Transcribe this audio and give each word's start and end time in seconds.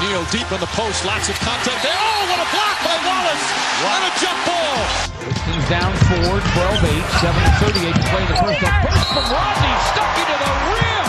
O'Neal 0.00 0.24
deep 0.32 0.50
in 0.50 0.60
the 0.60 0.72
post, 0.72 1.04
lots 1.04 1.28
of 1.28 1.36
contact 1.40 1.82
there. 1.84 1.92
Oh, 1.92 2.24
what 2.32 2.40
a 2.40 2.48
block 2.48 2.76
by 2.80 2.96
Wallace! 3.04 3.44
What 3.84 4.00
a 4.00 4.10
jump 4.16 4.40
ball! 4.48 4.80
Pistons 5.20 5.68
down 5.68 5.92
four, 6.08 6.40
12-8, 6.40 7.04
7-38 7.20 7.92
to 7.92 8.04
play 8.08 8.22
in 8.24 8.28
the 8.32 8.38
first. 8.40 8.64
A 8.64 8.72
burst 8.80 9.08
from 9.12 9.28
Rodney, 9.28 9.74
stuck 9.92 10.12
into 10.16 10.36
the 10.40 10.52
rim! 10.72 11.04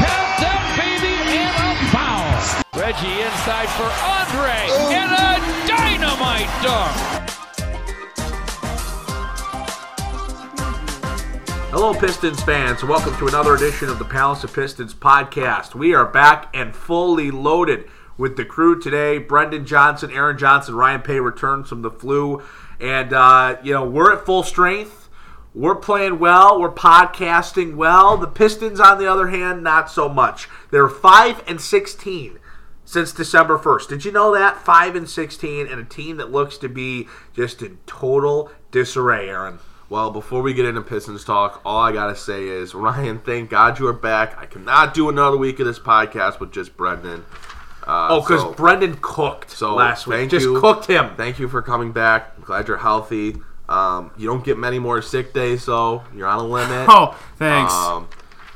Count 0.00 0.32
them, 0.40 0.62
baby, 0.80 1.12
and 1.28 1.52
a 1.60 1.76
foul! 1.92 2.32
Reggie 2.72 3.20
inside 3.20 3.68
for 3.76 3.92
Andre, 4.00 4.72
and 4.96 5.12
a 5.12 5.36
dynamite 5.68 6.48
dunk! 6.64 7.41
Hello, 11.72 11.94
Pistons 11.94 12.42
fans, 12.42 12.84
welcome 12.84 13.16
to 13.16 13.28
another 13.28 13.54
edition 13.54 13.88
of 13.88 13.98
the 13.98 14.04
Palace 14.04 14.44
of 14.44 14.52
Pistons 14.52 14.92
podcast. 14.92 15.74
We 15.74 15.94
are 15.94 16.04
back 16.04 16.50
and 16.52 16.76
fully 16.76 17.30
loaded 17.30 17.88
with 18.18 18.36
the 18.36 18.44
crew 18.44 18.78
today. 18.78 19.16
Brendan 19.16 19.64
Johnson, 19.64 20.10
Aaron 20.10 20.36
Johnson, 20.36 20.74
Ryan 20.74 21.00
Paye 21.00 21.18
returns 21.18 21.70
from 21.70 21.80
the 21.80 21.90
flu, 21.90 22.42
and 22.78 23.14
uh, 23.14 23.56
you 23.62 23.72
know 23.72 23.86
we're 23.86 24.12
at 24.12 24.26
full 24.26 24.42
strength. 24.42 25.08
We're 25.54 25.76
playing 25.76 26.18
well. 26.18 26.60
We're 26.60 26.70
podcasting 26.70 27.76
well. 27.76 28.18
The 28.18 28.26
Pistons, 28.26 28.78
on 28.78 28.98
the 28.98 29.10
other 29.10 29.28
hand, 29.28 29.64
not 29.64 29.90
so 29.90 30.10
much. 30.10 30.50
They're 30.70 30.90
five 30.90 31.42
and 31.48 31.58
sixteen 31.58 32.38
since 32.84 33.12
December 33.12 33.58
1st. 33.58 33.88
Did 33.88 34.04
you 34.04 34.12
know 34.12 34.34
that? 34.34 34.58
5 34.58 34.96
and 34.96 35.08
16 35.08 35.66
and 35.66 35.80
a 35.80 35.84
team 35.84 36.18
that 36.18 36.30
looks 36.30 36.58
to 36.58 36.68
be 36.68 37.08
just 37.32 37.62
in 37.62 37.78
total 37.86 38.50
disarray, 38.70 39.30
Aaron. 39.30 39.60
Well, 39.92 40.10
before 40.10 40.40
we 40.40 40.54
get 40.54 40.64
into 40.64 40.80
Pistons 40.80 41.22
talk, 41.22 41.60
all 41.66 41.78
I 41.78 41.92
gotta 41.92 42.16
say 42.16 42.48
is, 42.48 42.74
Ryan, 42.74 43.18
thank 43.18 43.50
God 43.50 43.78
you 43.78 43.86
are 43.88 43.92
back. 43.92 44.38
I 44.38 44.46
cannot 44.46 44.94
do 44.94 45.10
another 45.10 45.36
week 45.36 45.60
of 45.60 45.66
this 45.66 45.78
podcast 45.78 46.40
with 46.40 46.50
just 46.50 46.78
Brendan. 46.78 47.26
Uh, 47.86 48.08
Oh, 48.08 48.20
because 48.22 48.40
so- 48.40 48.52
Brendan 48.54 48.96
cooked 49.02 49.50
so 49.50 49.74
last 49.74 50.06
week. 50.06 50.30
Just 50.30 50.46
you. 50.46 50.58
cooked 50.58 50.86
him. 50.86 51.10
Thank 51.18 51.38
you 51.38 51.46
for 51.46 51.60
coming 51.60 51.92
back. 51.92 52.32
I'm 52.38 52.44
glad 52.44 52.68
you're 52.68 52.78
healthy. 52.78 53.36
Um, 53.68 54.12
you 54.16 54.26
don't 54.26 54.42
get 54.42 54.56
many 54.56 54.78
more 54.78 55.02
sick 55.02 55.34
days, 55.34 55.62
so 55.62 56.02
you're 56.16 56.26
on 56.26 56.38
a 56.38 56.42
limit. 56.42 56.88
Oh, 56.88 57.14
thanks. 57.36 57.74
Um, 57.74 58.08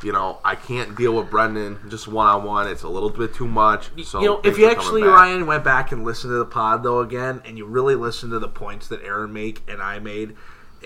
you 0.02 0.12
know, 0.12 0.38
I 0.42 0.54
can't 0.54 0.96
deal 0.96 1.12
with 1.16 1.28
Brendan 1.28 1.80
just 1.90 2.08
one 2.08 2.28
on 2.28 2.44
one. 2.44 2.66
It's 2.66 2.82
a 2.82 2.88
little 2.88 3.10
bit 3.10 3.34
too 3.34 3.46
much. 3.46 3.90
So 4.04 4.20
you 4.22 4.26
know, 4.28 4.40
if 4.42 4.56
you 4.56 4.70
actually. 4.70 5.02
Ryan, 5.02 5.44
went 5.44 5.64
back 5.64 5.92
and 5.92 6.02
listened 6.02 6.30
to 6.30 6.38
the 6.38 6.46
pod 6.46 6.82
though 6.82 7.00
again, 7.00 7.42
and 7.44 7.58
you 7.58 7.66
really 7.66 7.94
listened 7.94 8.32
to 8.32 8.38
the 8.38 8.48
points 8.48 8.88
that 8.88 9.02
Aaron 9.02 9.34
made 9.34 9.60
and 9.68 9.82
I 9.82 9.98
made, 9.98 10.34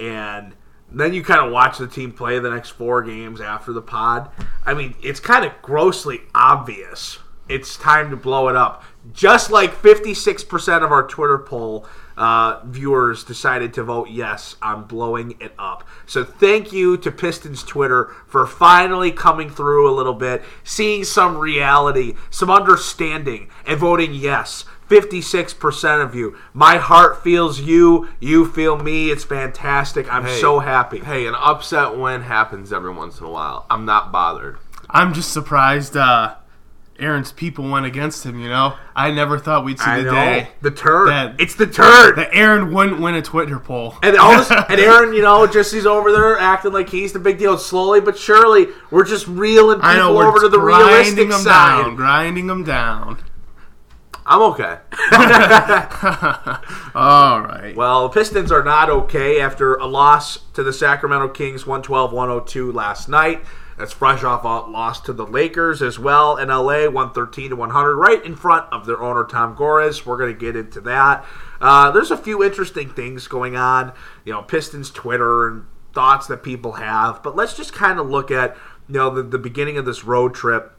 and 0.00 0.54
then 0.90 1.14
you 1.14 1.22
kind 1.22 1.44
of 1.44 1.52
watch 1.52 1.78
the 1.78 1.86
team 1.86 2.12
play 2.12 2.38
the 2.38 2.50
next 2.50 2.70
four 2.70 3.02
games 3.02 3.40
after 3.40 3.72
the 3.72 3.82
pod. 3.82 4.30
I 4.64 4.74
mean, 4.74 4.94
it's 5.02 5.20
kind 5.20 5.44
of 5.44 5.52
grossly 5.62 6.20
obvious. 6.34 7.18
It's 7.48 7.76
time 7.76 8.10
to 8.10 8.16
blow 8.16 8.48
it 8.48 8.56
up. 8.56 8.84
Just 9.12 9.50
like 9.50 9.74
56% 9.74 10.84
of 10.84 10.92
our 10.92 11.06
Twitter 11.06 11.38
poll 11.38 11.86
uh, 12.16 12.60
viewers 12.64 13.24
decided 13.24 13.72
to 13.74 13.82
vote 13.82 14.08
yes 14.10 14.56
on 14.62 14.84
blowing 14.84 15.36
it 15.40 15.52
up. 15.58 15.86
So 16.06 16.22
thank 16.22 16.72
you 16.72 16.96
to 16.98 17.10
Pistons 17.10 17.62
Twitter 17.62 18.14
for 18.26 18.46
finally 18.46 19.10
coming 19.10 19.50
through 19.50 19.90
a 19.90 19.94
little 19.94 20.14
bit, 20.14 20.42
seeing 20.62 21.02
some 21.02 21.38
reality, 21.38 22.14
some 22.30 22.50
understanding, 22.50 23.48
and 23.66 23.80
voting 23.80 24.14
yes. 24.14 24.64
56% 24.90 26.02
of 26.02 26.14
you. 26.14 26.36
My 26.52 26.76
heart 26.76 27.22
feels 27.22 27.60
you. 27.60 28.08
You 28.20 28.46
feel 28.46 28.76
me. 28.76 29.10
It's 29.10 29.24
fantastic. 29.24 30.12
I'm 30.12 30.24
Hey, 30.24 30.40
so 30.40 30.58
happy. 30.58 30.98
Hey, 31.00 31.26
an 31.26 31.34
upset 31.36 31.96
win 31.96 32.22
happens 32.22 32.72
every 32.72 32.92
once 32.92 33.20
in 33.20 33.26
a 33.26 33.30
while. 33.30 33.66
I'm 33.70 33.84
not 33.84 34.10
bothered. 34.12 34.58
I'm 34.90 35.14
just 35.14 35.32
surprised 35.32 35.96
uh, 35.96 36.34
Aaron's 36.98 37.30
people 37.32 37.70
went 37.70 37.86
against 37.86 38.26
him, 38.26 38.40
you 38.40 38.48
know? 38.48 38.74
I 38.96 39.10
never 39.12 39.38
thought 39.38 39.64
we'd 39.64 39.78
see 39.78 39.84
I 39.88 39.98
the 39.98 40.04
know. 40.06 40.10
day 40.12 40.48
The 40.60 40.70
turn. 40.72 41.06
that- 41.06 41.36
it's 41.40 41.54
the 41.54 41.66
turn. 41.68 42.16
that 42.16 42.30
Aaron 42.32 42.74
wouldn't 42.74 43.00
win 43.00 43.14
a 43.14 43.22
Twitter 43.22 43.58
poll. 43.60 43.94
And 44.02 44.16
all 44.16 44.36
this, 44.36 44.50
and 44.68 44.80
Aaron, 44.80 45.14
you 45.14 45.22
know, 45.22 45.46
just 45.46 45.72
he's 45.72 45.86
over 45.86 46.10
there 46.12 46.36
acting 46.38 46.72
like 46.72 46.88
he's 46.90 47.12
the 47.12 47.18
big 47.20 47.38
deal. 47.38 47.56
Slowly 47.56 48.00
but 48.00 48.18
surely, 48.18 48.66
we're 48.90 49.04
just 49.06 49.26
reeling 49.28 49.78
people 49.80 49.94
know, 49.94 50.20
over 50.20 50.40
to 50.40 50.48
the 50.48 50.58
grinding 50.58 50.88
realistic 50.88 51.28
them 51.30 51.40
side. 51.40 51.82
down, 51.84 51.96
grinding 51.96 52.46
them 52.48 52.64
down. 52.64 53.22
I'm 54.30 54.42
okay. 54.42 54.78
All 56.94 57.40
right. 57.40 57.74
Well, 57.74 58.04
the 58.04 58.14
Pistons 58.14 58.52
are 58.52 58.62
not 58.62 58.88
okay 58.88 59.40
after 59.40 59.74
a 59.74 59.86
loss 59.86 60.38
to 60.52 60.62
the 60.62 60.72
Sacramento 60.72 61.30
Kings 61.30 61.66
112 61.66 62.12
102 62.12 62.70
last 62.70 63.08
night. 63.08 63.42
That's 63.76 63.92
fresh 63.92 64.22
off 64.22 64.44
a 64.44 64.70
loss 64.70 65.00
to 65.00 65.12
the 65.12 65.26
Lakers 65.26 65.82
as 65.82 65.98
well 65.98 66.36
in 66.36 66.46
LA 66.46 66.84
113 66.84 67.50
to 67.50 67.56
100, 67.56 67.96
right 67.96 68.24
in 68.24 68.36
front 68.36 68.72
of 68.72 68.86
their 68.86 69.02
owner 69.02 69.24
Tom 69.24 69.56
Gores. 69.56 70.06
We're 70.06 70.18
going 70.18 70.32
to 70.32 70.38
get 70.38 70.54
into 70.54 70.80
that. 70.82 71.24
Uh, 71.60 71.90
there's 71.90 72.12
a 72.12 72.16
few 72.16 72.44
interesting 72.44 72.88
things 72.88 73.26
going 73.26 73.56
on, 73.56 73.92
you 74.24 74.32
know, 74.32 74.42
Pistons 74.42 74.92
Twitter 74.92 75.48
and 75.48 75.66
thoughts 75.92 76.28
that 76.28 76.44
people 76.44 76.72
have, 76.72 77.20
but 77.24 77.34
let's 77.34 77.56
just 77.56 77.72
kind 77.72 77.98
of 77.98 78.08
look 78.08 78.30
at 78.30 78.56
you 78.88 78.94
know 78.94 79.10
the, 79.10 79.24
the 79.24 79.38
beginning 79.38 79.76
of 79.76 79.84
this 79.84 80.04
road 80.04 80.34
trip 80.34 80.76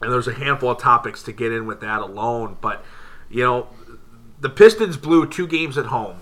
and 0.00 0.12
there's 0.12 0.28
a 0.28 0.34
handful 0.34 0.70
of 0.70 0.78
topics 0.78 1.22
to 1.24 1.32
get 1.32 1.52
in 1.52 1.66
with 1.66 1.80
that 1.80 2.00
alone. 2.00 2.56
But 2.60 2.84
you 3.28 3.44
know, 3.44 3.68
the 4.40 4.50
Pistons 4.50 4.96
blew 4.96 5.26
two 5.26 5.46
games 5.46 5.76
at 5.78 5.86
home 5.86 6.20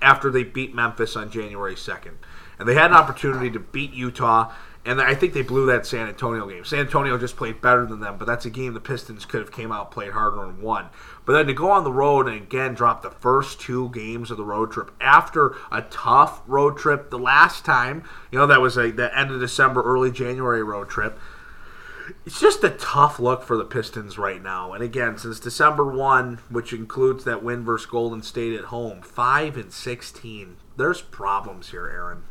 after 0.00 0.30
they 0.30 0.44
beat 0.44 0.74
Memphis 0.74 1.16
on 1.16 1.30
January 1.30 1.74
2nd, 1.74 2.14
and 2.58 2.68
they 2.68 2.74
had 2.74 2.90
an 2.90 2.96
opportunity 2.96 3.50
to 3.50 3.58
beat 3.58 3.92
Utah. 3.92 4.52
And 4.84 5.02
I 5.02 5.14
think 5.14 5.34
they 5.34 5.42
blew 5.42 5.66
that 5.66 5.84
San 5.84 6.08
Antonio 6.08 6.48
game. 6.48 6.64
San 6.64 6.78
Antonio 6.78 7.18
just 7.18 7.36
played 7.36 7.60
better 7.60 7.84
than 7.84 8.00
them, 8.00 8.16
but 8.16 8.24
that's 8.26 8.46
a 8.46 8.50
game 8.50 8.72
the 8.72 8.80
Pistons 8.80 9.26
could 9.26 9.40
have 9.40 9.52
came 9.52 9.70
out, 9.70 9.90
played 9.90 10.12
harder, 10.12 10.42
and 10.44 10.62
won. 10.62 10.88
But 11.26 11.34
then 11.34 11.46
to 11.48 11.52
go 11.52 11.70
on 11.70 11.84
the 11.84 11.92
road 11.92 12.26
and 12.26 12.36
again 12.36 12.72
drop 12.72 13.02
the 13.02 13.10
first 13.10 13.60
two 13.60 13.90
games 13.90 14.30
of 14.30 14.38
the 14.38 14.44
road 14.44 14.70
trip 14.70 14.90
after 14.98 15.54
a 15.70 15.82
tough 15.90 16.40
road 16.46 16.78
trip 16.78 17.10
the 17.10 17.18
last 17.18 17.66
time, 17.66 18.04
you 18.30 18.38
know 18.38 18.46
that 18.46 18.62
was 18.62 18.78
a 18.78 18.90
the 18.90 19.14
end 19.18 19.30
of 19.30 19.40
December, 19.40 19.82
early 19.82 20.10
January 20.10 20.62
road 20.62 20.88
trip 20.88 21.18
it's 22.26 22.40
just 22.40 22.64
a 22.64 22.70
tough 22.70 23.18
look 23.18 23.42
for 23.42 23.56
the 23.56 23.64
Pistons 23.64 24.18
right 24.18 24.42
now. 24.42 24.72
And 24.72 24.82
again, 24.82 25.18
since 25.18 25.40
December 25.40 25.84
one, 25.84 26.38
which 26.50 26.72
includes 26.72 27.24
that 27.24 27.42
win 27.42 27.64
versus 27.64 27.86
Golden 27.86 28.22
State 28.22 28.58
at 28.58 28.66
home, 28.66 29.02
five 29.02 29.56
and 29.56 29.72
sixteen. 29.72 30.56
There's 30.76 31.02
problems 31.02 31.70
here, 31.70 31.86
Aaron. 31.86 32.22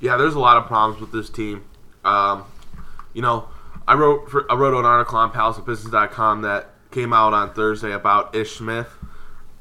Yeah, 0.00 0.16
there's 0.16 0.34
a 0.34 0.40
lot 0.40 0.56
of 0.56 0.66
problems 0.66 1.00
with 1.00 1.12
this 1.12 1.30
team. 1.30 1.64
Um, 2.04 2.44
you 3.14 3.22
know, 3.22 3.48
I 3.88 3.94
wrote 3.94 4.30
for, 4.30 4.50
I 4.50 4.54
wrote 4.54 4.78
an 4.78 4.84
article 4.84 5.18
on 5.18 5.32
palaceofpistons.com 5.32 6.42
that 6.42 6.70
came 6.90 7.12
out 7.12 7.32
on 7.32 7.54
Thursday 7.54 7.92
about 7.92 8.34
Ish 8.34 8.56
Smith. 8.56 8.88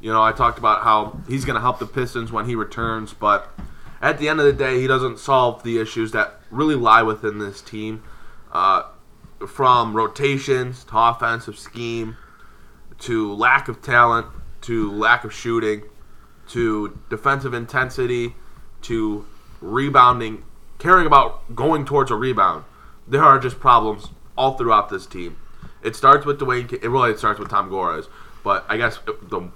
You 0.01 0.11
know, 0.11 0.21
I 0.21 0.31
talked 0.31 0.57
about 0.57 0.83
how 0.83 1.19
he's 1.27 1.45
going 1.45 1.55
to 1.55 1.61
help 1.61 1.79
the 1.79 1.85
Pistons 1.85 2.31
when 2.31 2.45
he 2.45 2.55
returns, 2.55 3.13
but 3.13 3.49
at 4.01 4.19
the 4.19 4.29
end 4.29 4.39
of 4.39 4.45
the 4.45 4.53
day, 4.53 4.79
he 4.79 4.87
doesn't 4.87 5.19
solve 5.19 5.63
the 5.63 5.79
issues 5.79 6.11
that 6.11 6.39
really 6.51 6.75
lie 6.75 7.01
within 7.01 7.39
this 7.39 7.61
team, 7.61 8.03
uh, 8.51 8.83
from 9.47 9.95
rotations 9.95 10.83
to 10.85 10.97
offensive 10.97 11.57
scheme 11.57 12.17
to 12.99 13.33
lack 13.33 13.67
of 13.67 13.81
talent 13.81 14.27
to 14.61 14.91
lack 14.91 15.23
of 15.23 15.33
shooting 15.33 15.83
to 16.47 16.97
defensive 17.09 17.53
intensity 17.53 18.35
to 18.81 19.25
rebounding, 19.61 20.43
caring 20.77 21.05
about 21.05 21.55
going 21.55 21.85
towards 21.85 22.11
a 22.11 22.15
rebound. 22.15 22.63
There 23.07 23.23
are 23.23 23.39
just 23.39 23.59
problems 23.59 24.09
all 24.37 24.57
throughout 24.57 24.89
this 24.89 25.05
team. 25.05 25.37
It 25.83 25.95
starts 25.95 26.25
with 26.25 26.39
Dwayne. 26.39 26.71
It 26.71 26.89
really 26.89 27.11
it 27.11 27.19
starts 27.19 27.39
with 27.39 27.49
Tom 27.49 27.69
Gores, 27.69 28.07
but 28.43 28.65
I 28.67 28.77
guess 28.77 28.99
the 29.05 29.49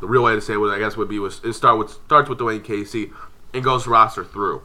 the 0.00 0.06
real 0.06 0.24
way 0.24 0.34
to 0.34 0.40
say 0.40 0.54
it, 0.54 0.58
I 0.58 0.78
guess 0.78 0.96
would 0.96 1.08
be 1.08 1.18
was 1.18 1.40
it 1.44 1.52
start 1.54 1.78
with 1.78 1.90
starts 1.90 2.28
with 2.28 2.38
Dwayne 2.38 2.62
Casey 2.62 3.12
and 3.54 3.64
goes 3.64 3.86
roster 3.86 4.24
through. 4.24 4.62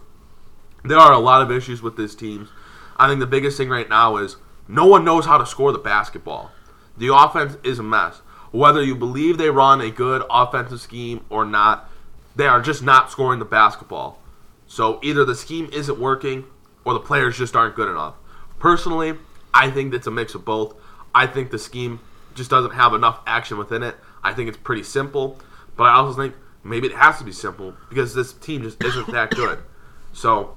There 0.84 0.98
are 0.98 1.14
a 1.14 1.20
lot 1.20 1.42
of 1.42 1.52
issues 1.52 1.82
with 1.82 1.96
this 1.96 2.16
team. 2.16 2.50
I 2.98 3.08
think 3.08 3.20
the 3.20 3.28
biggest 3.28 3.58
thing 3.58 3.70
right 3.70 3.88
now 3.88 4.18
is 4.18 4.38
no 4.68 4.86
one 4.86 5.06
knows 5.06 5.26
how 5.26 5.38
to 5.38 5.46
score 5.46 5.72
the 5.72 5.78
basketball. 5.78 6.52
The 6.98 7.14
offense 7.14 7.58
is 7.64 7.80
a 7.80 7.84
mess. 7.84 8.22
Whether 8.52 8.84
you 8.84 8.96
believe 8.96 9.38
they 9.38 9.50
run 9.50 9.82
a 9.82 9.92
good 9.92 10.24
offensive 10.30 10.82
scheme 10.82 11.24
or 11.30 11.46
not, 11.46 11.90
they 12.36 12.48
are 12.48 12.62
just 12.62 12.84
not 12.84 13.12
scoring 13.12 13.40
the 13.40 13.46
basketball. 13.46 14.20
So 14.68 15.00
either 15.04 15.24
the 15.24 15.36
scheme 15.36 15.70
isn't 15.72 16.00
working 16.00 16.46
or 16.84 16.94
the 16.94 17.00
players 17.00 17.38
just 17.38 17.56
aren't 17.56 17.76
good 17.76 17.90
enough. 17.90 18.16
Personally, 18.60 19.14
I 19.54 19.70
think 19.70 19.94
it's 19.94 20.08
a 20.08 20.12
mix 20.12 20.36
of 20.36 20.44
both. 20.44 20.76
I 21.14 21.28
think 21.28 21.52
the 21.52 21.60
scheme 21.60 22.00
just 22.36 22.50
doesn't 22.50 22.72
have 22.72 22.94
enough 22.94 23.20
action 23.26 23.58
within 23.58 23.84
it. 23.84 23.96
I 24.24 24.34
think 24.34 24.50
it's 24.50 24.58
pretty 24.58 24.84
simple, 24.84 25.40
but 25.76 25.86
I 25.86 25.94
also 25.94 26.20
think 26.20 26.36
maybe 26.64 26.88
it 26.88 26.96
has 26.96 27.18
to 27.20 27.24
be 27.24 27.32
simple 27.32 27.74
because 27.90 28.14
this 28.14 28.34
team 28.34 28.64
just 28.64 28.84
isn't 28.84 29.08
that 29.12 29.32
good. 29.32 29.60
So 30.14 30.57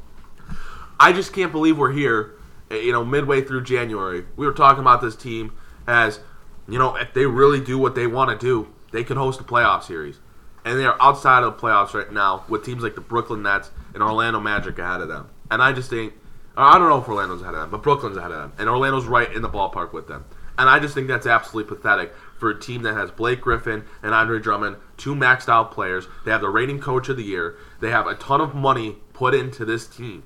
I 1.02 1.14
just 1.14 1.32
can't 1.32 1.50
believe 1.50 1.78
we're 1.78 1.92
here, 1.92 2.34
eh, 2.70 2.76
you 2.76 2.92
know, 2.92 3.06
midway 3.06 3.40
through 3.40 3.64
January. 3.64 4.26
We 4.36 4.44
were 4.44 4.52
talking 4.52 4.82
about 4.82 5.00
this 5.00 5.16
team 5.16 5.56
as, 5.86 6.20
you 6.68 6.78
know, 6.78 6.94
if 6.96 7.14
they 7.14 7.24
really 7.24 7.58
do 7.58 7.78
what 7.78 7.94
they 7.94 8.06
want 8.06 8.38
to 8.38 8.46
do, 8.46 8.68
they 8.92 9.02
can 9.02 9.16
host 9.16 9.40
a 9.40 9.44
playoff 9.44 9.82
series. 9.82 10.18
And 10.62 10.78
they 10.78 10.84
are 10.84 10.98
outside 11.00 11.42
of 11.42 11.56
the 11.56 11.58
playoffs 11.58 11.94
right 11.94 12.12
now 12.12 12.44
with 12.50 12.66
teams 12.66 12.82
like 12.82 12.96
the 12.96 13.00
Brooklyn 13.00 13.42
Nets 13.42 13.70
and 13.94 14.02
Orlando 14.02 14.40
Magic 14.40 14.78
ahead 14.78 15.00
of 15.00 15.08
them. 15.08 15.30
And 15.50 15.62
I 15.62 15.72
just 15.72 15.88
think, 15.88 16.12
I 16.54 16.78
don't 16.78 16.90
know 16.90 16.98
if 16.98 17.08
Orlando's 17.08 17.40
ahead 17.40 17.54
of 17.54 17.60
them, 17.60 17.70
but 17.70 17.82
Brooklyn's 17.82 18.18
ahead 18.18 18.32
of 18.32 18.38
them. 18.38 18.52
And 18.58 18.68
Orlando's 18.68 19.06
right 19.06 19.32
in 19.32 19.40
the 19.40 19.48
ballpark 19.48 19.94
with 19.94 20.06
them. 20.06 20.26
And 20.58 20.68
I 20.68 20.80
just 20.80 20.92
think 20.92 21.08
that's 21.08 21.26
absolutely 21.26 21.74
pathetic 21.74 22.12
for 22.38 22.50
a 22.50 22.60
team 22.60 22.82
that 22.82 22.92
has 22.92 23.10
Blake 23.10 23.40
Griffin 23.40 23.84
and 24.02 24.12
Andre 24.12 24.38
Drummond, 24.38 24.76
two 24.98 25.14
maxed 25.14 25.48
out 25.48 25.72
players. 25.72 26.08
They 26.26 26.30
have 26.30 26.42
the 26.42 26.50
reigning 26.50 26.78
coach 26.78 27.08
of 27.08 27.16
the 27.16 27.24
year. 27.24 27.56
They 27.80 27.90
have 27.90 28.06
a 28.06 28.16
ton 28.16 28.42
of 28.42 28.54
money 28.54 28.98
put 29.14 29.32
into 29.32 29.64
this 29.64 29.86
team. 29.86 30.24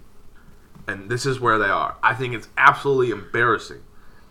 And 0.86 1.10
this 1.10 1.25
is 1.25 1.40
where 1.40 1.58
they 1.58 1.69
are. 1.69 1.96
I 2.02 2.14
think 2.14 2.34
it's 2.34 2.48
absolutely 2.56 3.10
embarrassing. 3.10 3.82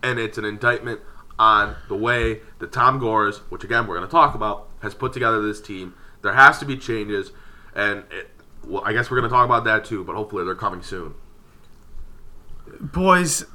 And 0.01 0.19
it's 0.19 0.38
an 0.38 0.45
indictment 0.45 1.01
on 1.39 1.75
the 1.88 1.95
way 1.95 2.41
that 2.59 2.71
Tom 2.71 3.00
Gores, 3.00 3.39
which 3.50 3.63
again 3.63 3.88
we're 3.88 3.95
going 3.95 4.07
to 4.07 4.11
talk 4.11 4.35
about, 4.35 4.69
has 4.81 4.94
put 4.94 5.13
together 5.13 5.41
this 5.41 5.61
team. 5.61 5.95
There 6.21 6.33
has 6.33 6.59
to 6.59 6.65
be 6.65 6.77
changes. 6.77 7.31
And 7.73 8.03
it, 8.11 8.29
well, 8.65 8.83
I 8.85 8.94
guess 8.94 9.09
we're 9.09 9.19
going 9.19 9.29
to 9.29 9.35
talk 9.35 9.45
about 9.45 9.63
that 9.63 9.85
too, 9.85 10.03
but 10.03 10.15
hopefully 10.15 10.45
they're 10.45 10.55
coming 10.55 10.83
soon. 10.83 11.15
Boys, 12.79 13.45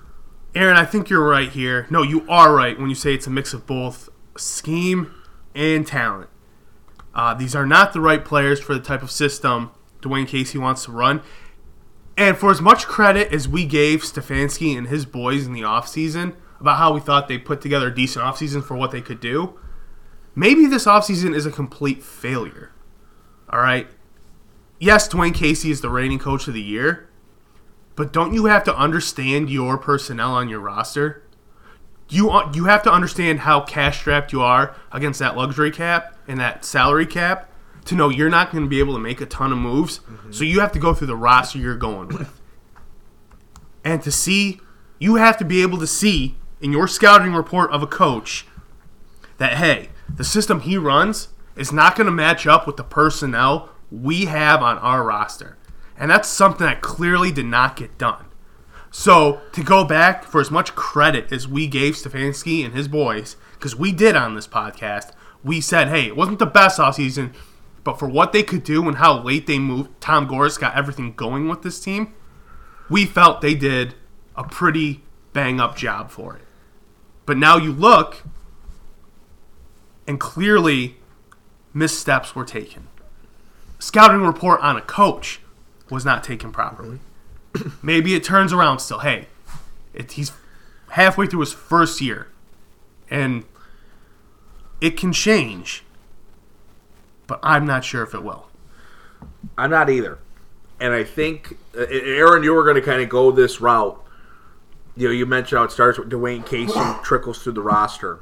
Aaron, 0.54 0.76
I 0.76 0.84
think 0.84 1.08
you're 1.08 1.26
right 1.26 1.48
here. 1.48 1.86
No, 1.90 2.02
you 2.02 2.28
are 2.28 2.52
right 2.52 2.78
when 2.78 2.88
you 2.88 2.94
say 2.94 3.14
it's 3.14 3.26
a 3.26 3.30
mix 3.30 3.52
of 3.52 3.66
both 3.66 4.08
scheme 4.36 5.14
and 5.54 5.86
talent. 5.86 6.30
Uh, 7.14 7.34
these 7.34 7.54
are 7.54 7.66
not 7.66 7.92
the 7.92 8.00
right 8.00 8.24
players 8.24 8.60
for 8.60 8.74
the 8.74 8.80
type 8.80 9.02
of 9.02 9.10
system 9.10 9.70
Dwayne 10.00 10.28
Casey 10.28 10.58
wants 10.58 10.84
to 10.84 10.92
run. 10.92 11.22
And 12.18 12.36
for 12.36 12.50
as 12.50 12.60
much 12.60 12.88
credit 12.88 13.32
as 13.32 13.46
we 13.46 13.64
gave 13.64 14.02
Stefanski 14.02 14.76
and 14.76 14.88
his 14.88 15.06
boys 15.06 15.46
in 15.46 15.52
the 15.52 15.60
offseason 15.60 16.34
about 16.58 16.76
how 16.76 16.92
we 16.92 16.98
thought 16.98 17.28
they 17.28 17.38
put 17.38 17.60
together 17.60 17.86
a 17.86 17.94
decent 17.94 18.24
offseason 18.24 18.64
for 18.64 18.76
what 18.76 18.90
they 18.90 19.00
could 19.00 19.20
do, 19.20 19.56
maybe 20.34 20.66
this 20.66 20.84
offseason 20.84 21.32
is 21.32 21.46
a 21.46 21.52
complete 21.52 22.02
failure. 22.02 22.72
All 23.48 23.60
right? 23.60 23.86
Yes, 24.80 25.08
Dwayne 25.08 25.32
Casey 25.32 25.70
is 25.70 25.80
the 25.80 25.90
reigning 25.90 26.18
coach 26.18 26.48
of 26.48 26.54
the 26.54 26.60
year, 26.60 27.08
but 27.94 28.12
don't 28.12 28.34
you 28.34 28.46
have 28.46 28.64
to 28.64 28.76
understand 28.76 29.48
your 29.48 29.78
personnel 29.78 30.32
on 30.32 30.48
your 30.48 30.60
roster? 30.60 31.22
You 32.08 32.30
uh, 32.30 32.50
you 32.52 32.64
have 32.64 32.82
to 32.82 32.92
understand 32.92 33.40
how 33.40 33.60
cash 33.60 34.00
strapped 34.00 34.32
you 34.32 34.42
are 34.42 34.74
against 34.90 35.20
that 35.20 35.36
luxury 35.36 35.70
cap 35.70 36.16
and 36.26 36.40
that 36.40 36.64
salary 36.64 37.06
cap 37.06 37.47
to 37.88 37.94
know 37.94 38.10
you're 38.10 38.28
not 38.28 38.52
going 38.52 38.64
to 38.64 38.68
be 38.68 38.80
able 38.80 38.92
to 38.92 39.00
make 39.00 39.20
a 39.20 39.26
ton 39.26 39.50
of 39.50 39.58
moves. 39.58 40.00
Mm-hmm. 40.00 40.32
So 40.32 40.44
you 40.44 40.60
have 40.60 40.72
to 40.72 40.78
go 40.78 40.94
through 40.94 41.06
the 41.06 41.16
roster 41.16 41.58
you're 41.58 41.76
going 41.76 42.08
with. 42.08 42.40
and 43.84 44.02
to 44.02 44.12
see 44.12 44.60
you 44.98 45.14
have 45.14 45.36
to 45.38 45.44
be 45.44 45.62
able 45.62 45.78
to 45.78 45.86
see 45.86 46.36
in 46.60 46.72
your 46.72 46.86
scouting 46.86 47.32
report 47.32 47.70
of 47.70 47.82
a 47.82 47.86
coach 47.86 48.46
that 49.38 49.54
hey, 49.54 49.88
the 50.14 50.24
system 50.24 50.60
he 50.60 50.76
runs 50.76 51.28
is 51.56 51.72
not 51.72 51.96
going 51.96 52.06
to 52.06 52.12
match 52.12 52.46
up 52.46 52.66
with 52.66 52.76
the 52.76 52.84
personnel 52.84 53.70
we 53.90 54.26
have 54.26 54.62
on 54.62 54.78
our 54.78 55.02
roster. 55.02 55.56
And 55.96 56.10
that's 56.10 56.28
something 56.28 56.66
that 56.66 56.82
clearly 56.82 57.32
did 57.32 57.46
not 57.46 57.76
get 57.76 57.96
done. 57.98 58.26
So 58.90 59.40
to 59.52 59.62
go 59.62 59.84
back 59.84 60.24
for 60.24 60.40
as 60.40 60.50
much 60.50 60.74
credit 60.74 61.32
as 61.32 61.48
we 61.48 61.66
gave 61.66 61.94
Stefanski 61.94 62.64
and 62.64 62.74
his 62.74 62.88
boys, 62.88 63.36
because 63.52 63.74
we 63.74 63.92
did 63.92 64.14
on 64.14 64.34
this 64.34 64.46
podcast, 64.46 65.12
we 65.42 65.60
said, 65.60 65.88
hey, 65.88 66.06
it 66.06 66.16
wasn't 66.16 66.38
the 66.38 66.46
best 66.46 66.78
offseason, 66.78 67.34
but 67.84 67.98
for 67.98 68.08
what 68.08 68.32
they 68.32 68.42
could 68.42 68.64
do 68.64 68.86
and 68.86 68.98
how 68.98 69.22
late 69.22 69.46
they 69.46 69.58
moved, 69.58 70.00
Tom 70.00 70.26
Gores 70.26 70.58
got 70.58 70.76
everything 70.76 71.14
going 71.14 71.48
with 71.48 71.62
this 71.62 71.80
team. 71.80 72.14
We 72.90 73.06
felt 73.06 73.40
they 73.40 73.54
did 73.54 73.94
a 74.36 74.44
pretty 74.44 75.02
bang 75.32 75.60
up 75.60 75.76
job 75.76 76.10
for 76.10 76.36
it. 76.36 76.42
But 77.26 77.36
now 77.36 77.56
you 77.56 77.72
look, 77.72 78.22
and 80.06 80.18
clearly 80.18 80.96
missteps 81.74 82.34
were 82.34 82.44
taken. 82.44 82.88
Scouting 83.78 84.22
report 84.22 84.60
on 84.60 84.76
a 84.76 84.80
coach 84.80 85.40
was 85.90 86.04
not 86.04 86.24
taken 86.24 86.50
properly. 86.50 86.98
Maybe 87.82 88.14
it 88.14 88.24
turns 88.24 88.52
around 88.52 88.80
still. 88.80 89.00
Hey, 89.00 89.28
it, 89.94 90.12
he's 90.12 90.32
halfway 90.90 91.26
through 91.26 91.40
his 91.40 91.52
first 91.52 92.00
year, 92.00 92.28
and 93.10 93.44
it 94.80 94.96
can 94.96 95.12
change, 95.12 95.84
but 97.28 97.38
I'm 97.44 97.64
not 97.64 97.84
sure 97.84 98.02
if 98.02 98.14
it 98.14 98.24
will. 98.24 98.48
I'm 99.56 99.70
not 99.70 99.88
either. 99.88 100.18
And 100.80 100.92
I 100.92 101.04
think, 101.04 101.56
uh, 101.76 101.86
Aaron, 101.88 102.42
you 102.42 102.52
were 102.52 102.64
going 102.64 102.76
to 102.76 102.82
kind 102.82 103.02
of 103.02 103.08
go 103.08 103.30
this 103.30 103.60
route. 103.60 104.02
You 104.96 105.08
know, 105.08 105.12
you 105.12 105.26
mentioned 105.26 105.58
how 105.58 105.64
it 105.64 105.70
starts 105.70 105.98
with 105.98 106.10
Dwayne 106.10 106.44
Casey, 106.44 106.80
trickles 107.04 107.40
through 107.40 107.52
the 107.52 107.62
roster. 107.62 108.20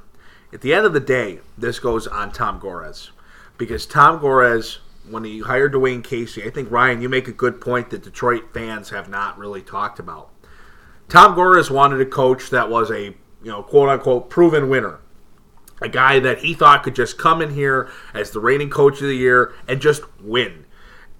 At 0.53 0.61
the 0.61 0.75
end 0.75 0.85
of 0.85 0.93
the 0.93 1.01
day, 1.01 1.39
this 1.57 1.79
goes 1.79 2.07
on 2.07 2.33
Tom 2.33 2.59
Gores. 2.59 3.13
Because 3.57 3.87
Tom 3.87 4.21
Gores, 4.21 4.81
when 5.09 5.25
he 5.25 5.41
hired 5.41 5.73
Dwayne 5.73 6.05
Casey, 6.05 6.43
I 6.45 6.51
think, 6.51 6.71
Ryan, 6.71 7.01
you 7.01 7.09
make 7.09 7.29
a 7.29 7.33
good 7.33 7.61
point 7.61 7.91
that 7.91 8.03
Detroit 8.03 8.53
fans 8.53 8.91
have 8.91 9.09
not 9.09 9.39
really 9.39 9.63
talked 9.63 9.99
about. 9.99 10.31
Tom 11.09 11.35
Gores 11.35 11.71
wanted 11.71 12.01
a 12.01 12.07
coach 12.07 12.51
that 12.51 12.69
was 12.69 12.91
a, 12.91 13.05
you 13.05 13.15
know, 13.53 13.63
quote 13.63 13.89
unquote, 13.89 14.29
proven 14.29 14.69
winner 14.69 14.99
a 15.81 15.89
guy 15.89 16.19
that 16.21 16.39
he 16.39 16.55
thought 16.55 16.83
could 16.83 16.95
just 16.95 17.19
come 17.19 17.43
in 17.43 17.55
here 17.55 17.91
as 18.15 18.31
the 18.31 18.41
reigning 18.41 18.71
coach 18.71 19.01
of 19.01 19.09
the 19.09 19.17
year 19.17 19.53
and 19.69 19.81
just 19.81 20.03
win. 20.21 20.65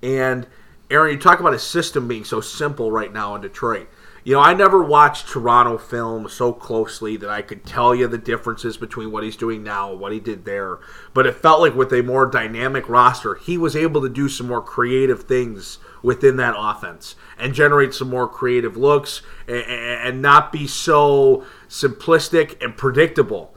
And 0.03 0.47
Aaron, 0.91 1.13
you 1.13 1.19
talk 1.19 1.41
about 1.41 1.53
his 1.53 1.63
system 1.63 2.09
being 2.09 2.25
so 2.25 2.41
simple 2.41 2.91
right 2.91 3.13
now 3.13 3.35
in 3.35 3.41
Detroit. 3.41 3.89
You 4.25 4.35
know, 4.35 4.41
I 4.41 4.55
never 4.55 4.83
watched 4.83 5.29
Toronto 5.29 5.79
film 5.79 6.29
so 6.29 6.53
closely 6.53 7.17
that 7.17 7.31
I 7.31 7.43
could 7.43 7.65
tell 7.65 7.95
you 7.95 8.09
the 8.09 8.19
differences 8.19 8.77
between 8.77 9.13
what 9.13 9.23
he's 9.23 9.37
doing 9.37 9.63
now 9.63 9.93
and 9.93 10.01
what 10.01 10.11
he 10.11 10.19
did 10.19 10.45
there. 10.45 10.81
But 11.15 11.29
it 11.29 11.37
felt 11.37 11.61
like 11.61 11.77
with 11.77 11.93
a 11.93 12.03
more 12.03 12.27
dynamic 12.27 12.89
roster, 12.89 13.37
he 13.37 13.57
was 13.57 13.77
able 13.77 14.01
to 14.03 14.09
do 14.09 14.29
some 14.29 14.49
more 14.49 14.63
creative 14.63 15.25
things 15.25 15.79
within 16.03 16.37
that 16.39 16.57
offense 16.59 17.15
and 17.39 17.55
generate 17.55 17.95
some 17.95 18.11
more 18.11 18.27
creative 18.27 18.77
looks 18.77 19.23
and, 19.47 19.63
and 19.63 20.23
not 20.23 20.51
be 20.51 20.67
so 20.67 21.45
simplistic 21.69 22.61
and 22.61 22.77
predictable 22.77 23.56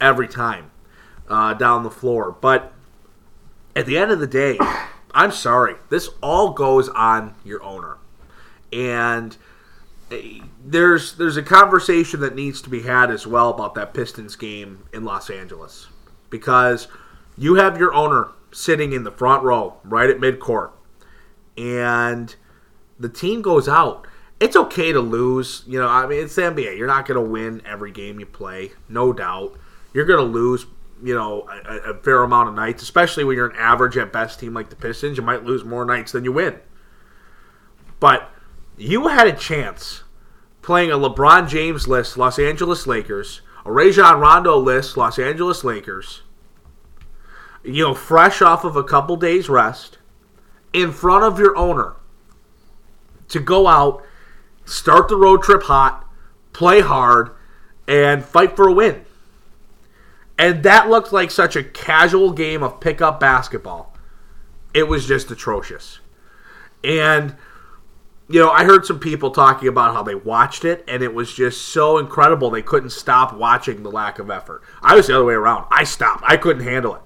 every 0.00 0.28
time 0.28 0.70
uh, 1.28 1.54
down 1.54 1.84
the 1.84 1.90
floor. 1.90 2.36
But 2.40 2.72
at 3.76 3.86
the 3.86 3.96
end 3.96 4.10
of 4.10 4.18
the 4.20 4.26
day, 4.26 4.58
I'm 5.14 5.32
sorry. 5.32 5.76
This 5.88 6.08
all 6.22 6.50
goes 6.50 6.88
on 6.90 7.34
your 7.44 7.62
owner, 7.62 7.98
and 8.72 9.36
eh, 10.10 10.40
there's 10.64 11.14
there's 11.16 11.36
a 11.36 11.42
conversation 11.42 12.20
that 12.20 12.34
needs 12.34 12.60
to 12.62 12.70
be 12.70 12.82
had 12.82 13.10
as 13.10 13.26
well 13.26 13.50
about 13.50 13.74
that 13.74 13.94
Pistons 13.94 14.36
game 14.36 14.84
in 14.92 15.04
Los 15.04 15.28
Angeles 15.28 15.88
because 16.28 16.86
you 17.36 17.54
have 17.54 17.78
your 17.78 17.92
owner 17.92 18.28
sitting 18.52 18.92
in 18.92 19.04
the 19.04 19.10
front 19.10 19.42
row 19.42 19.78
right 19.82 20.10
at 20.10 20.18
midcourt, 20.18 20.70
and 21.56 22.34
the 22.98 23.08
team 23.08 23.42
goes 23.42 23.68
out. 23.68 24.06
It's 24.38 24.56
okay 24.56 24.92
to 24.92 25.00
lose. 25.00 25.64
You 25.66 25.80
know, 25.80 25.88
I 25.88 26.06
mean, 26.06 26.22
it's 26.22 26.36
the 26.36 26.42
NBA. 26.42 26.78
You're 26.78 26.86
not 26.86 27.06
going 27.06 27.22
to 27.22 27.30
win 27.30 27.60
every 27.66 27.90
game 27.90 28.20
you 28.20 28.26
play, 28.26 28.72
no 28.88 29.12
doubt 29.12 29.58
you're 29.92 30.04
going 30.04 30.18
to 30.18 30.32
lose, 30.32 30.66
you 31.02 31.14
know, 31.14 31.48
a, 31.48 31.90
a, 31.90 31.94
fair 31.94 32.22
amount 32.22 32.48
of 32.48 32.54
nights, 32.54 32.82
especially 32.82 33.24
when 33.24 33.36
you're 33.36 33.48
an 33.48 33.56
average 33.56 33.96
at 33.96 34.12
best 34.12 34.40
team 34.40 34.54
like 34.54 34.70
the 34.70 34.76
Pistons. 34.76 35.16
You 35.16 35.22
might 35.22 35.44
lose 35.44 35.64
more 35.64 35.84
nights 35.84 36.12
than 36.12 36.24
you 36.24 36.32
win. 36.32 36.58
But 37.98 38.30
you 38.76 39.08
had 39.08 39.26
a 39.26 39.32
chance 39.32 40.04
playing 40.62 40.90
a 40.90 40.98
LeBron 40.98 41.48
James 41.48 41.88
list, 41.88 42.16
Los 42.16 42.38
Angeles 42.38 42.86
Lakers, 42.86 43.42
a 43.64 43.72
Rajon 43.72 44.20
Rondo 44.20 44.56
list, 44.56 44.96
Los 44.96 45.18
Angeles 45.18 45.64
Lakers, 45.64 46.22
you 47.62 47.84
know, 47.84 47.94
fresh 47.94 48.40
off 48.40 48.64
of 48.64 48.76
a 48.76 48.84
couple 48.84 49.16
days 49.16 49.48
rest, 49.48 49.98
in 50.72 50.92
front 50.92 51.24
of 51.24 51.38
your 51.38 51.56
owner, 51.56 51.96
to 53.28 53.40
go 53.40 53.66
out, 53.66 54.02
start 54.64 55.08
the 55.08 55.16
road 55.16 55.42
trip 55.42 55.64
hot, 55.64 56.08
play 56.52 56.80
hard, 56.80 57.30
and 57.86 58.24
fight 58.24 58.56
for 58.56 58.68
a 58.68 58.72
win. 58.72 59.04
And 60.40 60.62
that 60.62 60.88
looked 60.88 61.12
like 61.12 61.30
such 61.30 61.54
a 61.54 61.62
casual 61.62 62.32
game 62.32 62.62
of 62.62 62.80
pickup 62.80 63.20
basketball. 63.20 63.94
It 64.72 64.84
was 64.84 65.06
just 65.06 65.30
atrocious. 65.30 66.00
And, 66.82 67.36
you 68.26 68.40
know, 68.40 68.50
I 68.50 68.64
heard 68.64 68.86
some 68.86 69.00
people 69.00 69.32
talking 69.32 69.68
about 69.68 69.92
how 69.92 70.02
they 70.02 70.14
watched 70.14 70.64
it, 70.64 70.82
and 70.88 71.02
it 71.02 71.12
was 71.12 71.34
just 71.34 71.68
so 71.68 71.98
incredible 71.98 72.48
they 72.48 72.62
couldn't 72.62 72.88
stop 72.88 73.34
watching 73.34 73.82
the 73.82 73.90
lack 73.90 74.18
of 74.18 74.30
effort. 74.30 74.62
I 74.80 74.94
was 74.94 75.08
the 75.08 75.16
other 75.16 75.26
way 75.26 75.34
around. 75.34 75.66
I 75.70 75.84
stopped. 75.84 76.24
I 76.26 76.38
couldn't 76.38 76.64
handle 76.64 76.94
it. 76.94 77.02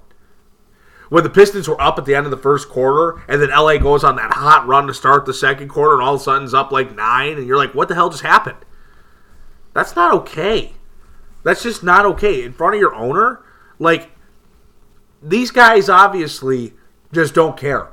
When 1.09 1.25
the 1.25 1.31
Pistons 1.31 1.67
were 1.67 1.83
up 1.83 1.99
at 1.99 2.05
the 2.05 2.15
end 2.15 2.27
of 2.27 2.31
the 2.31 2.37
first 2.37 2.69
quarter, 2.69 3.21
and 3.27 3.43
then 3.43 3.51
LA 3.51 3.79
goes 3.79 4.05
on 4.05 4.15
that 4.15 4.35
hot 4.35 4.69
run 4.69 4.87
to 4.87 4.95
start 4.95 5.27
the 5.27 5.35
second 5.35 5.71
quarter, 5.71 5.95
and 5.95 6.05
all 6.05 6.15
of 6.15 6.21
a 6.21 6.23
sudden 6.23 6.45
it's 6.45 6.55
up 6.55 6.71
like 6.71 6.95
nine, 6.95 7.37
and 7.37 7.49
you're 7.49 7.59
like, 7.59 7.75
what 7.75 7.89
the 7.89 7.97
hell 7.97 8.11
just 8.11 8.23
happened? 8.23 8.65
That's 9.73 9.97
not 9.97 10.15
okay. 10.15 10.75
That's 11.45 11.63
just 11.63 11.85
not 11.85 12.05
okay. 12.07 12.43
In 12.43 12.53
front 12.53 12.75
of 12.75 12.81
your 12.81 12.95
owner, 12.95 13.41
like 13.79 14.11
these 15.23 15.51
guys 15.51 15.89
obviously 15.89 16.73
just 17.13 17.35
don't 17.35 17.57
care. 17.57 17.93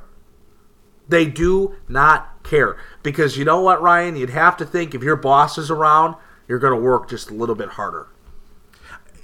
They 1.08 1.26
do 1.26 1.76
not 1.88 2.44
care. 2.44 2.78
Because 3.04 3.38
you 3.38 3.46
know 3.46 3.62
what, 3.62 3.82
Ryan? 3.82 4.16
You'd 4.16 4.30
have 4.32 4.58
to 4.58 4.66
think 4.66 4.96
if 4.96 5.04
your 5.04 5.16
boss 5.18 5.58
is 5.58 5.70
around, 5.70 6.16
you're 6.48 6.60
going 6.60 6.74
to 6.74 6.82
work 6.82 7.10
just 7.10 7.30
a 7.30 7.34
little 7.34 7.56
bit 7.56 7.70
harder. 7.70 8.08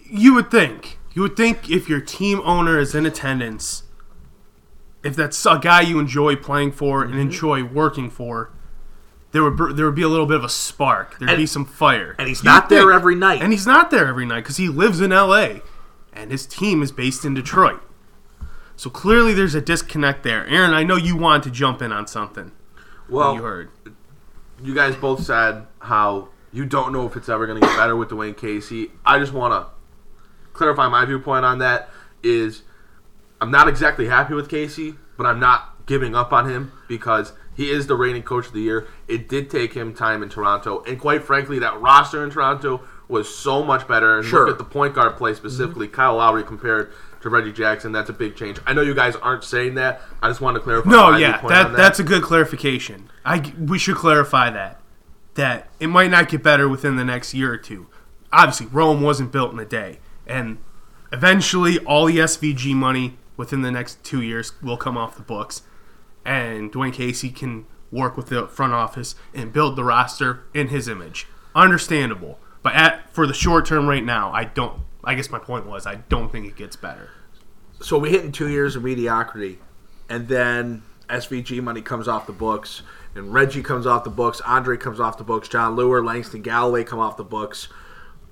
You 0.09 0.33
would 0.35 0.51
think. 0.51 0.99
You 1.13 1.23
would 1.23 1.35
think 1.35 1.69
if 1.69 1.89
your 1.89 2.01
team 2.01 2.41
owner 2.43 2.79
is 2.79 2.93
in 2.93 3.05
attendance, 3.05 3.83
if 5.03 5.15
that's 5.15 5.45
a 5.45 5.57
guy 5.57 5.81
you 5.81 5.99
enjoy 5.99 6.35
playing 6.35 6.73
for 6.73 7.01
and 7.01 7.11
mm-hmm. 7.11 7.21
enjoy 7.21 7.63
working 7.63 8.09
for, 8.09 8.51
there 9.37 9.43
would 9.49 9.77
there 9.77 9.85
would 9.85 9.93
be 9.95 10.01
a 10.01 10.07
little 10.09 10.25
bit 10.25 10.37
of 10.37 10.43
a 10.43 10.49
spark. 10.49 11.19
There'd 11.19 11.29
And- 11.29 11.37
be 11.37 11.45
some 11.45 11.63
fire. 11.63 12.15
and 12.17 12.27
he's 12.27 12.39
You'd 12.43 12.49
not 12.49 12.69
there 12.69 12.91
every 12.91 13.13
night. 13.13 13.39
And 13.41 13.51
he's 13.53 13.67
not 13.67 13.91
there 13.91 14.07
every 14.07 14.25
night 14.25 14.41
because 14.41 14.57
he 14.57 14.67
lives 14.67 14.99
in 14.99 15.11
L.A. 15.11 15.61
and 16.11 16.31
his 16.31 16.47
team 16.47 16.81
is 16.81 16.91
based 16.91 17.23
in 17.23 17.35
Detroit. 17.35 17.81
So 18.75 18.89
clearly, 18.89 19.33
there's 19.33 19.53
a 19.55 19.61
disconnect 19.61 20.23
there. 20.23 20.45
Aaron, 20.47 20.71
I 20.73 20.83
know 20.83 20.95
you 20.95 21.15
wanted 21.15 21.43
to 21.43 21.51
jump 21.51 21.81
in 21.83 21.91
on 21.91 22.07
something. 22.07 22.51
Well, 23.09 23.35
you 23.35 23.43
heard. 23.43 23.69
you 24.63 24.73
guys 24.73 24.95
both 24.95 25.23
said 25.23 25.65
how 25.79 26.29
you 26.51 26.65
don't 26.65 26.91
know 26.91 27.05
if 27.05 27.15
it's 27.15 27.29
ever 27.29 27.45
going 27.45 27.61
to 27.61 27.67
get 27.67 27.77
better 27.77 27.95
with 27.95 28.09
Dwayne 28.09 28.35
Casey. 28.35 28.91
I 29.05 29.19
just 29.19 29.33
want 29.33 29.53
to 29.53 29.71
clarify 30.53 30.87
my 30.89 31.05
viewpoint 31.05 31.45
on 31.45 31.59
that. 31.59 31.89
Is 32.23 32.63
I'm 33.39 33.51
not 33.51 33.67
exactly 33.67 34.07
happy 34.07 34.33
with 34.33 34.49
Casey, 34.49 34.95
but 35.17 35.25
I'm 35.27 35.39
not 35.39 35.85
giving 35.85 36.15
up 36.15 36.33
on 36.33 36.49
him 36.49 36.71
because 36.87 37.33
he 37.57 37.71
is 37.71 37.87
the 37.87 37.95
reigning 37.95 38.23
coach 38.23 38.47
of 38.47 38.53
the 38.53 38.61
year. 38.61 38.87
It 39.07 39.27
did 39.27 39.49
take 39.49 39.73
him 39.73 39.93
time 39.93 40.23
in 40.23 40.29
Toronto, 40.29 40.83
and 40.83 40.99
quite 40.99 41.23
frankly, 41.23 41.59
that 41.59 41.81
roster 41.81 42.23
in 42.23 42.29
Toronto 42.29 42.81
was 43.09 43.33
so 43.33 43.63
much 43.63 43.87
better. 43.87 44.19
And 44.19 44.25
Sure. 44.25 44.45
look 44.45 44.51
at 44.51 44.57
the 44.57 44.63
point 44.63 44.93
guard 44.93 45.17
play 45.17 45.31
mm-hmm. 45.31 45.37
specifically, 45.37 45.87
Kyle 45.87 46.15
Lowry 46.15 46.43
compared 46.43 46.91
to 47.21 47.29
Reggie 47.29 47.51
Jackson. 47.51 47.91
That's 47.91 48.09
a 48.09 48.13
big 48.13 48.35
change. 48.35 48.59
I 48.67 48.73
know 48.73 48.81
you 48.81 48.93
guys 48.93 49.15
aren't 49.15 49.43
saying 49.43 49.75
that. 49.75 50.01
I 50.21 50.29
just 50.29 50.39
wanted 50.39 50.59
to 50.59 50.63
clarify. 50.63 50.89
No, 50.89 51.17
yeah, 51.17 51.31
viewpoint 51.31 51.49
that, 51.49 51.75
that's 51.75 51.99
a 51.99 52.03
good 52.03 52.21
clarification. 52.21 53.09
I 53.25 53.53
we 53.59 53.79
should 53.79 53.95
clarify 53.95 54.49
that 54.51 54.79
that 55.37 55.69
it 55.79 55.87
might 55.87 56.09
not 56.09 56.29
get 56.29 56.41
better 56.41 56.67
within 56.67 56.95
the 56.95 57.05
next 57.05 57.33
year 57.33 57.53
or 57.53 57.57
two. 57.57 57.87
Obviously, 58.33 58.65
Rome 58.67 59.01
wasn't 59.01 59.31
built 59.31 59.53
in 59.53 59.59
a 59.59 59.65
day, 59.65 59.99
and 60.25 60.57
eventually, 61.13 61.79
all 61.79 62.05
the 62.05 62.17
SVG 62.17 62.73
money 62.73 63.17
within 63.37 63.61
the 63.61 63.71
next 63.71 64.03
two 64.03 64.21
years 64.21 64.51
will 64.61 64.77
come 64.77 64.97
off 64.97 65.15
the 65.15 65.21
books, 65.21 65.61
and 66.27 66.71
Dwayne 66.71 66.93
Casey 66.93 67.29
can 67.29 67.65
work 67.89 68.17
with 68.17 68.27
the 68.27 68.47
front 68.47 68.73
office 68.73 69.15
and 69.33 69.53
build 69.53 69.77
the 69.77 69.83
roster 69.83 70.43
in 70.53 70.67
his 70.67 70.87
image. 70.89 71.25
Understandable, 71.55 72.37
but 72.61 72.75
at 72.75 73.11
for 73.11 73.25
the 73.25 73.33
short 73.33 73.65
term 73.65 73.87
right 73.87 74.03
now, 74.03 74.31
I 74.31 74.43
don't. 74.43 74.81
I 75.03 75.15
guess 75.15 75.29
my 75.29 75.39
point 75.39 75.65
was 75.65 75.87
I 75.87 75.95
don't 75.95 76.29
think 76.31 76.45
it 76.45 76.55
gets 76.57 76.75
better. 76.75 77.09
so 77.81 77.97
we 77.97 78.09
hit 78.09 78.25
in 78.25 78.31
two 78.33 78.49
years 78.49 78.75
of 78.75 78.83
mediocrity, 78.83 79.57
and 80.09 80.27
then 80.27 80.83
SVG 81.07 81.63
money 81.63 81.81
comes 81.81 82.07
off 82.07 82.27
the 82.27 82.33
books, 82.33 82.81
and 83.15 83.33
Reggie 83.33 83.63
comes 83.63 83.87
off 83.87 84.03
the 84.03 84.09
books, 84.09 84.41
Andre 84.41 84.75
comes 84.77 84.99
off 84.99 85.17
the 85.17 85.23
books, 85.23 85.47
Jon 85.47 85.75
Leuer, 85.77 86.05
Langston 86.05 86.41
Galloway 86.41 86.83
come 86.83 86.99
off 86.99 87.15
the 87.15 87.23
books. 87.23 87.69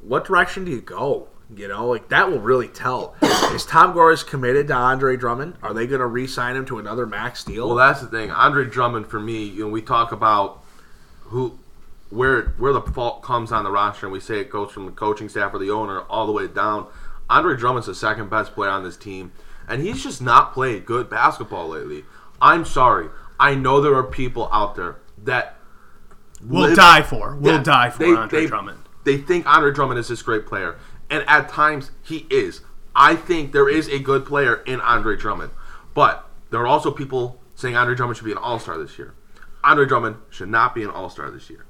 What 0.02 0.26
direction 0.26 0.66
do 0.66 0.72
you 0.72 0.82
go? 0.82 1.30
You 1.54 1.68
know, 1.68 1.88
like 1.88 2.10
that 2.10 2.30
will 2.32 2.40
really 2.40 2.68
tell. 2.68 3.16
Is 3.22 3.66
Tom 3.66 3.94
Gores 3.94 4.24
committed 4.24 4.68
to 4.70 4.74
Andre 4.74 5.16
Drummond? 5.16 5.56
Are 5.62 5.74
they 5.74 5.86
going 5.86 6.00
to 6.00 6.08
re-sign 6.08 6.56
him 6.56 6.66
to 6.66 6.80
another 6.80 7.06
max 7.06 7.44
deal? 7.44 7.68
Well, 7.68 7.78
that's 7.78 8.02
the 8.02 8.08
thing. 8.08 8.32
Andre 8.32 8.66
Drummond, 8.66 9.08
for 9.08 9.20
me, 9.20 9.44
you 9.44 9.66
know, 9.66 9.70
we 9.70 9.82
talk 9.82 10.12
about 10.12 10.64
who, 11.26 11.58
where, 12.10 12.48
where 12.58 12.74
the 12.74 12.82
fault 12.82 13.22
comes 13.22 13.52
on 13.52 13.64
the 13.64 13.70
roster, 13.72 14.08
and 14.08 14.14
we 14.14 14.20
say 14.20 14.40
it 14.40 14.50
goes 14.50 14.72
from 14.72 14.86
the 14.88 14.92
coaching 14.92 15.30
staff 15.30 15.54
or 15.54 15.60
the 15.60 15.70
owner 15.70 16.02
all 16.02 16.26
the 16.26 16.32
way 16.32 16.48
down. 16.48 16.88
Andre 17.30 17.56
Drummond's 17.56 17.88
the 17.88 17.96
second 17.96 18.30
best 18.30 18.54
player 18.54 18.72
on 18.72 18.84
this 18.84 18.98
team, 18.98 19.32
and 19.68 19.82
he's 19.84 20.02
just 20.04 20.22
not 20.22 20.52
played 20.54 20.86
good 20.86 21.10
basketball 21.10 21.68
lately. 21.70 22.06
I'm 22.42 22.66
sorry. 22.66 23.10
I 23.40 23.54
know 23.54 23.82
there 23.82 23.96
are 23.96 24.04
people 24.04 24.50
out 24.52 24.76
there 24.76 24.96
that 25.24 25.58
We'll 26.44 26.64
live- 26.70 26.76
die 26.76 27.02
for. 27.04 27.36
We'll 27.36 27.56
Yeah, 27.58 27.64
die 27.64 27.90
for 27.92 28.00
they- 28.00 28.16
Andre 28.16 28.42
they- 28.42 28.48
Drummond. 28.48 28.80
They 29.04 29.18
think 29.20 29.46
Andre 29.46 29.72
Drummond 29.72 30.00
is 30.00 30.08
this 30.08 30.24
great 30.24 30.48
player, 30.48 30.78
and 31.10 31.24
at 31.28 31.50
times 31.50 31.92
he 32.04 32.26
is. 32.30 32.62
I 32.96 33.16
think 33.16 33.52
there 33.52 33.70
is 33.70 33.88
a 33.90 34.00
good 34.00 34.26
player 34.26 34.56
in 34.66 34.80
Andre 34.82 35.16
Drummond, 35.18 35.52
but 35.94 36.28
there 36.50 36.62
are 36.62 36.68
also 36.68 36.92
people 36.92 37.42
saying 37.56 37.76
Andre 37.76 37.96
Drummond 37.96 38.18
should 38.18 38.26
be 38.26 38.32
an 38.32 38.38
All 38.38 38.60
Star 38.60 38.78
this 38.78 38.98
year. 38.98 39.14
Andre 39.64 39.86
Drummond 39.86 40.18
should 40.30 40.50
not 40.50 40.74
be 40.76 40.84
an 40.84 40.90
All 40.90 41.10
Star 41.10 41.30
this 41.32 41.50
year. 41.50 41.66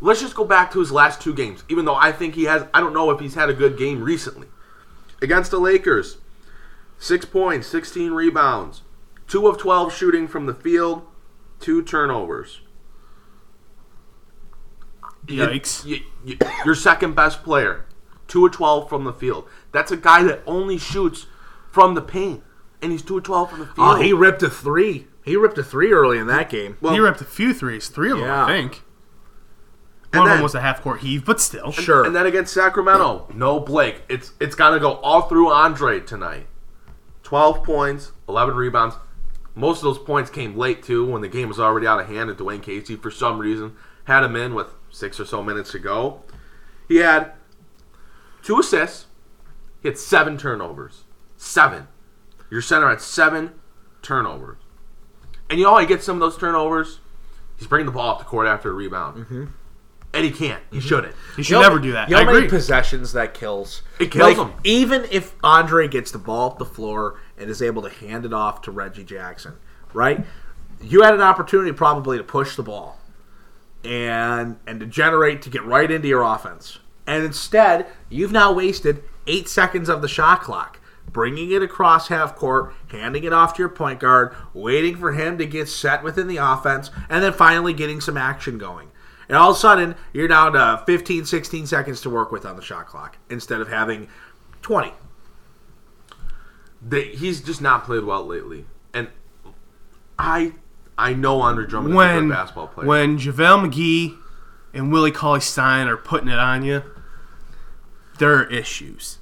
Let's 0.00 0.20
just 0.20 0.34
go 0.34 0.44
back 0.44 0.70
to 0.72 0.80
his 0.80 0.92
last 0.92 1.20
two 1.20 1.34
games. 1.34 1.64
Even 1.68 1.84
though 1.84 1.94
I 1.96 2.12
think 2.12 2.34
he 2.34 2.44
has, 2.44 2.64
I 2.72 2.80
don't 2.80 2.94
know 2.94 3.10
if 3.10 3.20
he's 3.20 3.34
had 3.34 3.48
a 3.50 3.54
good 3.54 3.76
game 3.76 4.02
recently. 4.02 4.46
Against 5.20 5.50
the 5.50 5.58
Lakers, 5.58 6.18
six 6.98 7.24
points, 7.24 7.66
16 7.66 8.12
rebounds, 8.12 8.82
two 9.26 9.48
of 9.48 9.58
12 9.58 9.92
shooting 9.92 10.28
from 10.28 10.46
the 10.46 10.54
field, 10.54 11.02
two 11.60 11.82
turnovers. 11.82 12.60
You- 15.26 15.42
Yikes. 15.42 15.84
You, 15.84 16.00
you, 16.24 16.38
your 16.64 16.74
second 16.74 17.14
best 17.14 17.42
player, 17.42 17.84
two 18.28 18.44
or 18.44 18.50
twelve 18.50 18.88
from 18.88 19.04
the 19.04 19.12
field. 19.12 19.48
That's 19.72 19.90
a 19.90 19.96
guy 19.96 20.22
that 20.22 20.42
only 20.46 20.78
shoots 20.78 21.26
from 21.70 21.94
the 21.94 22.02
paint, 22.02 22.42
and 22.80 22.92
he's 22.92 23.02
two 23.02 23.16
or 23.16 23.20
twelve 23.20 23.50
from 23.50 23.60
the 23.60 23.64
oh, 23.64 23.74
field. 23.74 23.88
oh, 23.88 23.94
he 24.00 24.12
ripped 24.12 24.42
a 24.42 24.50
three. 24.50 25.06
He 25.24 25.36
ripped 25.36 25.58
a 25.58 25.62
three 25.64 25.92
early 25.92 26.18
in 26.18 26.26
that 26.28 26.48
game. 26.48 26.76
Well, 26.80 26.94
he 26.94 27.00
ripped 27.00 27.20
a 27.20 27.24
few 27.24 27.52
threes, 27.52 27.88
three 27.88 28.10
of 28.10 28.18
them, 28.18 28.26
Yeah. 28.26 28.44
I 28.44 28.48
think. 28.48 28.82
And 30.12 30.20
One 30.20 30.28
of 30.28 30.30
then- 30.30 30.36
them 30.38 30.42
was 30.42 30.54
a 30.54 30.60
half 30.62 30.80
court 30.82 31.00
heave, 31.00 31.26
but 31.26 31.38
still. 31.38 31.70
Sure. 31.70 32.04
And 32.04 32.16
then 32.16 32.24
against 32.24 32.54
Sacramento, 32.54 33.28
no 33.34 33.60
Blake. 33.60 34.02
It's 34.08 34.32
it's 34.40 34.54
got 34.54 34.70
to 34.70 34.80
go 34.80 34.92
all 34.94 35.22
through 35.22 35.50
Andre 35.52 36.00
tonight. 36.00 36.46
Twelve 37.22 37.62
points, 37.62 38.12
eleven 38.26 38.54
rebounds. 38.56 38.94
Most 39.54 39.78
of 39.78 39.82
those 39.82 39.98
points 39.98 40.30
came 40.30 40.56
late 40.56 40.82
too, 40.82 41.04
when 41.04 41.20
the 41.20 41.28
game 41.28 41.48
was 41.48 41.60
already 41.60 41.86
out 41.86 42.00
of 42.00 42.06
hand. 42.06 42.30
And 42.30 42.38
Dwayne 42.38 42.62
Casey, 42.62 42.96
for 42.96 43.10
some 43.10 43.38
reason, 43.38 43.76
had 44.04 44.24
him 44.24 44.34
in 44.36 44.54
with 44.54 44.68
six 44.90 45.20
or 45.20 45.26
so 45.26 45.42
minutes 45.42 45.72
to 45.72 45.78
go. 45.78 46.22
He 46.88 46.96
had 46.96 47.32
two 48.42 48.58
assists. 48.58 49.06
He 49.82 49.88
had 49.88 49.98
seven 49.98 50.36
turnovers. 50.36 51.04
Seven. 51.36 51.88
Your 52.50 52.62
center 52.62 52.88
had 52.88 53.00
seven 53.00 53.52
turnovers. 54.02 54.58
And 55.50 55.58
you 55.58 55.64
know 55.64 55.74
how 55.74 55.78
he 55.80 55.86
gets 55.86 56.04
some 56.04 56.16
of 56.16 56.20
those 56.20 56.36
turnovers? 56.36 57.00
He's 57.56 57.66
bringing 57.66 57.86
the 57.86 57.92
ball 57.92 58.10
up 58.12 58.18
the 58.18 58.24
court 58.24 58.46
after 58.46 58.70
a 58.70 58.72
rebound. 58.74 59.24
Mm-hmm. 59.24 59.44
And 60.14 60.24
he 60.24 60.30
can't. 60.30 60.62
He 60.72 60.80
shouldn't. 60.80 61.14
He 61.36 61.42
should 61.42 61.50
You 61.50 61.56
know- 61.56 61.62
never 61.68 61.78
do 61.78 61.92
that. 61.92 62.08
You 62.08 62.14
know 62.16 62.22
I 62.22 62.24
how 62.24 62.32
many 62.32 62.46
agree. 62.46 62.58
possessions 62.58 63.12
that 63.12 63.34
kills? 63.34 63.82
It 64.00 64.10
kills 64.10 64.36
him. 64.38 64.52
Even 64.64 65.06
if 65.10 65.34
Andre 65.44 65.86
gets 65.86 66.10
the 66.10 66.18
ball 66.18 66.50
up 66.52 66.58
the 66.58 66.64
floor 66.64 67.20
and 67.36 67.50
is 67.50 67.60
able 67.60 67.82
to 67.82 67.90
hand 67.90 68.24
it 68.24 68.32
off 68.32 68.62
to 68.62 68.70
Reggie 68.70 69.04
Jackson, 69.04 69.54
right? 69.92 70.24
You 70.80 71.02
had 71.02 71.12
an 71.14 71.20
opportunity 71.20 71.72
probably 71.72 72.16
to 72.18 72.24
push 72.24 72.56
the 72.56 72.62
ball 72.62 72.98
and 73.84 74.58
and 74.66 74.80
to 74.80 74.86
generate 74.86 75.42
to 75.42 75.50
get 75.50 75.64
right 75.64 75.90
into 75.90 76.08
your 76.08 76.22
offense. 76.22 76.78
And 77.08 77.24
instead, 77.24 77.86
you've 78.10 78.32
now 78.32 78.52
wasted 78.52 79.02
eight 79.26 79.48
seconds 79.48 79.88
of 79.88 80.02
the 80.02 80.08
shot 80.08 80.42
clock, 80.42 80.78
bringing 81.10 81.50
it 81.50 81.62
across 81.62 82.08
half 82.08 82.36
court, 82.36 82.74
handing 82.88 83.24
it 83.24 83.32
off 83.32 83.54
to 83.54 83.62
your 83.62 83.70
point 83.70 83.98
guard, 83.98 84.34
waiting 84.52 84.94
for 84.96 85.12
him 85.12 85.38
to 85.38 85.46
get 85.46 85.68
set 85.68 86.02
within 86.04 86.28
the 86.28 86.36
offense, 86.36 86.90
and 87.08 87.22
then 87.22 87.32
finally 87.32 87.72
getting 87.72 88.00
some 88.02 88.18
action 88.18 88.58
going. 88.58 88.90
And 89.26 89.36
all 89.38 89.50
of 89.50 89.56
a 89.56 89.58
sudden, 89.58 89.94
you're 90.12 90.28
down 90.28 90.52
to 90.52 90.82
15, 90.86 91.24
16 91.24 91.66
seconds 91.66 92.02
to 92.02 92.10
work 92.10 92.30
with 92.30 92.44
on 92.44 92.56
the 92.56 92.62
shot 92.62 92.86
clock 92.86 93.16
instead 93.30 93.60
of 93.62 93.68
having 93.68 94.08
20. 94.60 94.92
they, 96.82 97.04
he's 97.06 97.40
just 97.40 97.62
not 97.62 97.84
played 97.84 98.04
well 98.04 98.24
lately. 98.24 98.66
And 98.92 99.08
I 100.18 100.52
I 100.98 101.14
know 101.14 101.40
Andre 101.40 101.66
Drummond 101.66 101.92
is 101.92 101.94
a 101.94 101.96
when 101.96 102.28
good 102.28 102.34
basketball 102.34 102.68
player. 102.68 102.86
when 102.86 103.18
JaVale 103.18 103.70
McGee 103.70 104.18
and 104.74 104.92
Willie 104.92 105.10
Cauley 105.10 105.40
Stein 105.40 105.88
are 105.88 105.96
putting 105.96 106.28
it 106.28 106.38
on 106.38 106.64
you, 106.64 106.82
there 108.18 108.34
are 108.34 108.50
issues. 108.50 109.18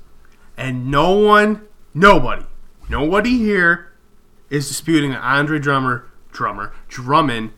And 0.57 0.91
no 0.91 1.17
one, 1.17 1.67
nobody, 1.95 2.47
nobody 2.89 3.39
here 3.39 3.93
is 4.51 4.69
disputing 4.69 5.11
that 5.11 5.23
Andre 5.23 5.59
Drummer, 5.59 6.11
Drummer, 6.33 6.73
Drummond 6.89 7.53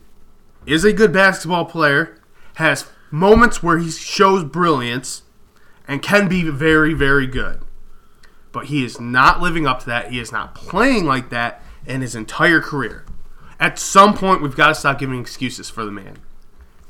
is 0.67 0.85
a 0.85 0.93
good 0.93 1.13
basketball 1.13 1.65
player, 1.65 2.19
has 2.55 2.87
moments 3.11 3.63
where 3.63 3.79
he 3.79 3.91
shows 3.91 4.45
brilliance, 4.45 5.23
and 5.87 6.03
can 6.03 6.29
be 6.29 6.43
very, 6.43 6.93
very 6.93 7.27
good. 7.27 7.63
But 8.53 8.67
he 8.67 8.85
is 8.85 9.01
not 9.01 9.41
living 9.41 9.67
up 9.67 9.81
to 9.81 9.87
that. 9.87 10.11
He 10.11 10.21
is 10.21 10.31
not 10.31 10.55
playing 10.55 11.07
like 11.07 11.31
that 11.31 11.63
in 11.87 12.03
his 12.03 12.15
entire 12.15 12.61
career. 12.61 13.07
At 13.59 13.79
some 13.79 14.15
point, 14.15 14.43
we've 14.43 14.55
got 14.55 14.69
to 14.69 14.75
stop 14.75 14.99
giving 14.99 15.21
excuses 15.21 15.71
for 15.71 15.85
the 15.85 15.91
man. 15.91 16.19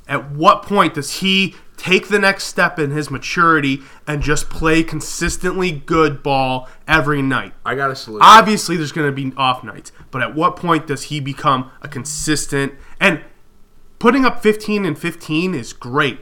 At 0.08 0.30
what 0.30 0.62
point 0.62 0.94
does 0.94 1.20
he 1.20 1.54
take 1.76 2.08
the 2.08 2.18
next 2.18 2.44
step 2.44 2.78
in 2.78 2.90
his 2.90 3.10
maturity 3.10 3.82
and 4.06 4.22
just 4.22 4.48
play 4.48 4.82
consistently 4.82 5.70
good 5.70 6.22
ball 6.22 6.68
every 6.88 7.20
night? 7.20 7.52
I 7.64 7.74
got 7.74 7.90
a 7.90 7.96
solution. 7.96 8.22
Obviously, 8.24 8.76
there's 8.76 8.90
going 8.90 9.06
to 9.06 9.12
be 9.12 9.36
off 9.36 9.62
nights, 9.62 9.92
but 10.10 10.22
at 10.22 10.34
what 10.34 10.56
point 10.56 10.86
does 10.86 11.04
he 11.04 11.20
become 11.20 11.70
a 11.82 11.88
consistent 11.88 12.72
and 12.98 13.22
putting 13.98 14.24
up 14.24 14.42
15 14.42 14.84
and 14.84 14.98
15 14.98 15.54
is 15.54 15.72
great, 15.74 16.20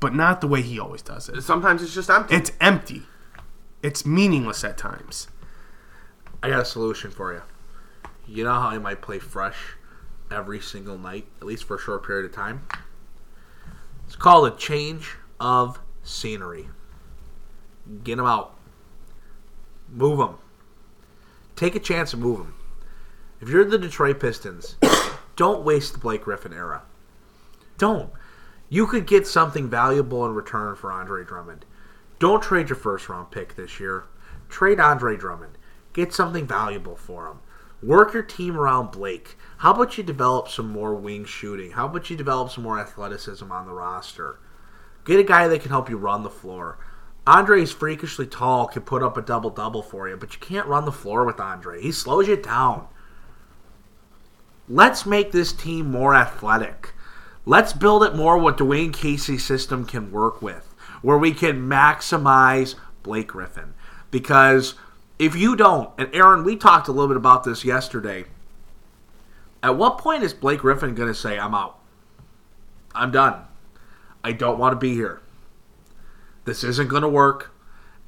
but 0.00 0.14
not 0.14 0.40
the 0.40 0.48
way 0.48 0.62
he 0.62 0.80
always 0.80 1.02
does 1.02 1.28
it. 1.28 1.42
sometimes 1.42 1.82
it's 1.82 1.94
just 1.94 2.08
empty. 2.08 2.34
It's 2.34 2.52
empty. 2.60 3.02
It's 3.82 4.06
meaningless 4.06 4.64
at 4.64 4.78
times. 4.78 5.28
I 6.42 6.48
got 6.48 6.60
a 6.60 6.64
solution 6.64 7.10
for 7.10 7.32
you. 7.32 7.42
You 8.26 8.44
know 8.44 8.54
how 8.54 8.68
I 8.68 8.78
might 8.78 9.02
play 9.02 9.18
fresh 9.18 9.76
every 10.32 10.60
single 10.60 10.98
night, 10.98 11.26
at 11.40 11.46
least 11.46 11.64
for 11.64 11.76
a 11.76 11.80
short 11.80 12.06
period 12.06 12.26
of 12.26 12.32
time? 12.32 12.66
It's 14.06 14.16
called 14.16 14.52
a 14.52 14.56
change 14.56 15.16
of 15.38 15.78
scenery. 16.02 16.68
Get 18.02 18.16
them 18.16 18.26
out. 18.26 18.56
Move 19.88 20.18
them. 20.18 20.36
Take 21.56 21.74
a 21.74 21.80
chance 21.80 22.12
and 22.12 22.22
move 22.22 22.38
them. 22.38 22.54
If 23.40 23.48
you're 23.48 23.64
the 23.64 23.78
Detroit 23.78 24.20
Pistons 24.20 24.76
Don't 25.36 25.64
waste 25.64 25.94
the 25.94 25.98
Blake 25.98 26.22
Griffin 26.22 26.52
era. 26.52 26.82
Don't. 27.78 28.10
You 28.68 28.86
could 28.86 29.06
get 29.06 29.26
something 29.26 29.68
valuable 29.68 30.24
in 30.26 30.34
return 30.34 30.76
for 30.76 30.92
Andre 30.92 31.24
Drummond. 31.24 31.64
Don't 32.18 32.42
trade 32.42 32.68
your 32.68 32.76
first 32.76 33.08
round 33.08 33.30
pick 33.30 33.56
this 33.56 33.80
year. 33.80 34.04
Trade 34.48 34.78
Andre 34.78 35.16
Drummond. 35.16 35.58
Get 35.92 36.12
something 36.12 36.46
valuable 36.46 36.96
for 36.96 37.26
him. 37.26 37.40
Work 37.82 38.14
your 38.14 38.22
team 38.22 38.56
around 38.56 38.92
Blake. 38.92 39.36
How 39.58 39.72
about 39.72 39.98
you 39.98 40.04
develop 40.04 40.48
some 40.48 40.70
more 40.70 40.94
wing 40.94 41.24
shooting? 41.24 41.72
How 41.72 41.86
about 41.86 42.10
you 42.10 42.16
develop 42.16 42.50
some 42.50 42.62
more 42.62 42.78
athleticism 42.78 43.50
on 43.50 43.66
the 43.66 43.72
roster? 43.72 44.38
Get 45.04 45.18
a 45.18 45.24
guy 45.24 45.48
that 45.48 45.62
can 45.62 45.70
help 45.70 45.90
you 45.90 45.96
run 45.96 46.22
the 46.22 46.30
floor. 46.30 46.78
Andre's 47.26 47.72
freakishly 47.72 48.26
tall, 48.26 48.68
can 48.68 48.82
put 48.82 49.02
up 49.02 49.16
a 49.16 49.22
double 49.22 49.50
double 49.50 49.82
for 49.82 50.08
you, 50.08 50.16
but 50.16 50.32
you 50.32 50.40
can't 50.40 50.68
run 50.68 50.84
the 50.84 50.92
floor 50.92 51.24
with 51.24 51.40
Andre. 51.40 51.82
He 51.82 51.90
slows 51.90 52.28
you 52.28 52.36
down. 52.36 52.86
Let's 54.68 55.04
make 55.04 55.32
this 55.32 55.52
team 55.52 55.90
more 55.90 56.14
athletic. 56.14 56.94
Let's 57.44 57.72
build 57.72 58.04
it 58.04 58.14
more 58.14 58.38
what 58.38 58.58
Dwayne 58.58 58.92
Casey's 58.92 59.44
system 59.44 59.84
can 59.84 60.12
work 60.12 60.40
with, 60.40 60.72
where 61.02 61.18
we 61.18 61.32
can 61.32 61.68
maximize 61.68 62.76
Blake 63.02 63.28
Griffin. 63.28 63.74
Because 64.12 64.74
if 65.22 65.36
you 65.36 65.54
don't, 65.54 65.90
and 65.96 66.12
Aaron, 66.12 66.42
we 66.42 66.56
talked 66.56 66.88
a 66.88 66.92
little 66.92 67.06
bit 67.06 67.16
about 67.16 67.44
this 67.44 67.64
yesterday. 67.64 68.24
At 69.62 69.76
what 69.76 69.96
point 69.96 70.24
is 70.24 70.34
Blake 70.34 70.58
Griffin 70.60 70.96
going 70.96 71.08
to 71.08 71.14
say, 71.14 71.38
I'm 71.38 71.54
out? 71.54 71.78
I'm 72.92 73.12
done. 73.12 73.44
I 74.24 74.32
don't 74.32 74.58
want 74.58 74.72
to 74.72 74.76
be 74.76 74.94
here. 74.94 75.20
This 76.44 76.64
isn't 76.64 76.88
going 76.88 77.02
to 77.02 77.08
work. 77.08 77.52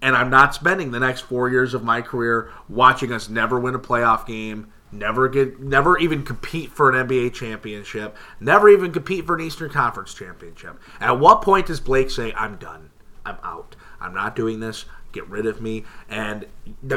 And 0.03 0.17
I'm 0.17 0.29
not 0.29 0.57
spending 0.57 0.91
the 0.91 0.99
next 0.99 1.21
four 1.21 1.49
years 1.49 1.73
of 1.73 1.85
my 1.85 2.03
career 2.03 2.51
watching 2.69 3.13
us 3.13 3.29
never 3.29 3.61
win 3.61 3.77
a 3.77 3.79
playoff 3.79 4.27
game, 4.27 4.73
never 4.91 5.29
get, 5.29 5.61
never 5.61 5.97
even 5.97 6.25
compete 6.25 6.73
for 6.73 6.91
an 6.91 7.07
NBA 7.09 7.33
championship, 7.33 8.17
never 8.41 8.69
even 8.69 8.93
compete 8.93 9.25
for 9.25 9.37
an 9.37 9.41
Eastern 9.41 9.71
Conference 9.71 10.13
championship. 10.13 10.79
At 11.01 11.21
what 11.21 11.43
point 11.43 11.67
does 11.67 11.81
Blake 11.81 12.11
say, 12.11 12.35
"I'm 12.35 12.57
done, 12.57 12.91
I'm 13.25 13.39
out, 13.43 13.77
I'm 13.99 14.13
not 14.13 14.37
doing 14.37 14.61
this, 14.61 14.85
get 15.15 15.29
rid 15.29 15.47
of 15.47 15.63
me"? 15.63 15.85
And 16.09 16.47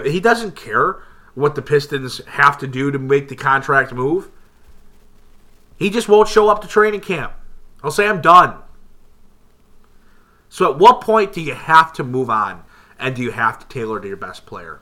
he 0.04 0.20
doesn't 0.20 0.56
care 0.56 0.98
what 1.36 1.56
the 1.56 1.62
Pistons 1.62 2.18
have 2.26 2.58
to 2.58 2.68
do 2.68 2.92
to 2.92 3.00
make 3.00 3.30
the 3.30 3.36
contract 3.36 3.94
move. 3.94 4.30
He 5.78 5.90
just 5.90 6.10
won't 6.10 6.28
show 6.28 6.50
up 6.50 6.62
to 6.62 6.68
training 6.68 7.02
camp. 7.02 7.34
I'll 7.84 7.92
say, 7.92 8.08
"I'm 8.08 8.22
done." 8.22 8.56
So 10.50 10.72
at 10.72 10.80
what 10.80 11.02
point 11.02 11.34
do 11.34 11.42
you 11.42 11.54
have 11.54 11.94
to 11.94 12.04
move 12.04 12.30
on 12.30 12.64
and 12.98 13.16
do 13.16 13.22
you 13.22 13.32
have 13.32 13.60
to 13.60 13.68
tailor 13.68 14.00
to 14.00 14.08
your 14.08 14.18
best 14.18 14.46
player? 14.46 14.82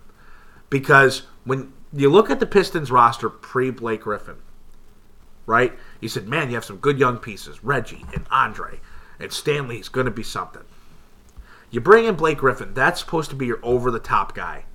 Because 0.70 1.24
when 1.44 1.74
you 1.92 2.10
look 2.10 2.30
at 2.30 2.40
the 2.40 2.46
Pistons 2.46 2.92
roster 2.92 3.30
pre 3.30 3.72
Blake 3.72 4.02
Griffin, 4.02 4.38
right? 5.46 5.74
You 6.00 6.10
said, 6.10 6.28
man, 6.28 6.50
you 6.50 6.56
have 6.56 6.66
some 6.66 6.78
good 6.78 7.00
young 7.00 7.18
pieces, 7.18 7.64
Reggie 7.64 8.06
and 8.14 8.26
Andre, 8.32 8.80
and 9.20 9.32
Stanley's 9.32 9.90
going 9.90 10.06
to 10.06 10.12
be 10.12 10.24
something. 10.24 10.64
You 11.72 11.82
bring 11.82 12.06
in 12.06 12.16
Blake 12.16 12.38
Griffin, 12.38 12.74
that's 12.74 13.00
supposed 13.00 13.30
to 13.32 13.36
be 13.36 13.48
your 13.48 13.60
over 13.64 13.92
the 13.92 14.00
top 14.00 14.34
guy. 14.34 14.66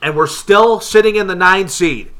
And 0.00 0.16
we're 0.16 0.26
still 0.26 0.80
sitting 0.80 1.16
in 1.16 1.26
the 1.26 1.34
nine 1.34 1.68
seed. 1.68 2.12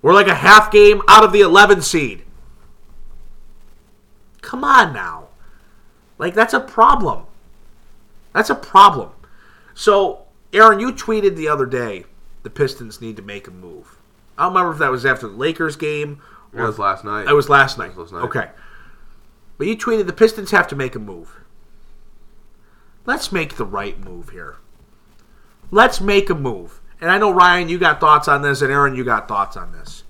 We're 0.00 0.14
like 0.14 0.28
a 0.28 0.34
half 0.34 0.72
game 0.72 1.02
out 1.08 1.24
of 1.24 1.32
the 1.32 1.40
11 1.40 1.82
seed. 1.82 2.24
Come 4.40 4.64
on 4.64 4.92
now. 4.92 5.28
Like, 6.18 6.34
that's 6.34 6.54
a 6.54 6.60
problem. 6.60 7.24
That's 8.32 8.50
a 8.50 8.54
problem. 8.54 9.10
So, 9.74 10.22
Aaron, 10.52 10.80
you 10.80 10.92
tweeted 10.92 11.36
the 11.36 11.48
other 11.48 11.66
day 11.66 12.04
the 12.42 12.50
Pistons 12.50 13.00
need 13.00 13.16
to 13.16 13.22
make 13.22 13.46
a 13.46 13.50
move. 13.50 13.98
I 14.36 14.44
don't 14.44 14.54
remember 14.54 14.72
if 14.72 14.78
that 14.78 14.90
was 14.90 15.06
after 15.06 15.28
the 15.28 15.36
Lakers 15.36 15.76
game. 15.76 16.20
It 16.52 16.60
was 16.60 16.78
last 16.78 17.04
night. 17.04 17.28
It 17.28 17.32
was 17.32 17.48
last 17.48 17.78
night. 17.78 17.92
It 17.92 17.96
was 17.96 18.12
last 18.12 18.22
night. 18.22 18.28
Okay. 18.28 18.50
But 19.58 19.66
you 19.66 19.76
tweeted 19.76 20.06
the 20.06 20.12
Pistons 20.12 20.50
have 20.50 20.66
to 20.68 20.76
make 20.76 20.94
a 20.94 20.98
move. 20.98 21.41
Let's 23.04 23.32
make 23.32 23.56
the 23.56 23.64
right 23.64 23.98
move 23.98 24.30
here. 24.30 24.56
Let's 25.70 26.00
make 26.00 26.30
a 26.30 26.34
move. 26.34 26.80
And 27.00 27.10
I 27.10 27.18
know 27.18 27.32
Ryan, 27.32 27.68
you 27.68 27.78
got 27.78 28.00
thoughts 28.00 28.28
on 28.28 28.42
this, 28.42 28.62
and 28.62 28.70
Aaron, 28.70 28.94
you 28.94 29.04
got 29.04 29.26
thoughts 29.26 29.56
on 29.56 29.72
this. 29.72 30.04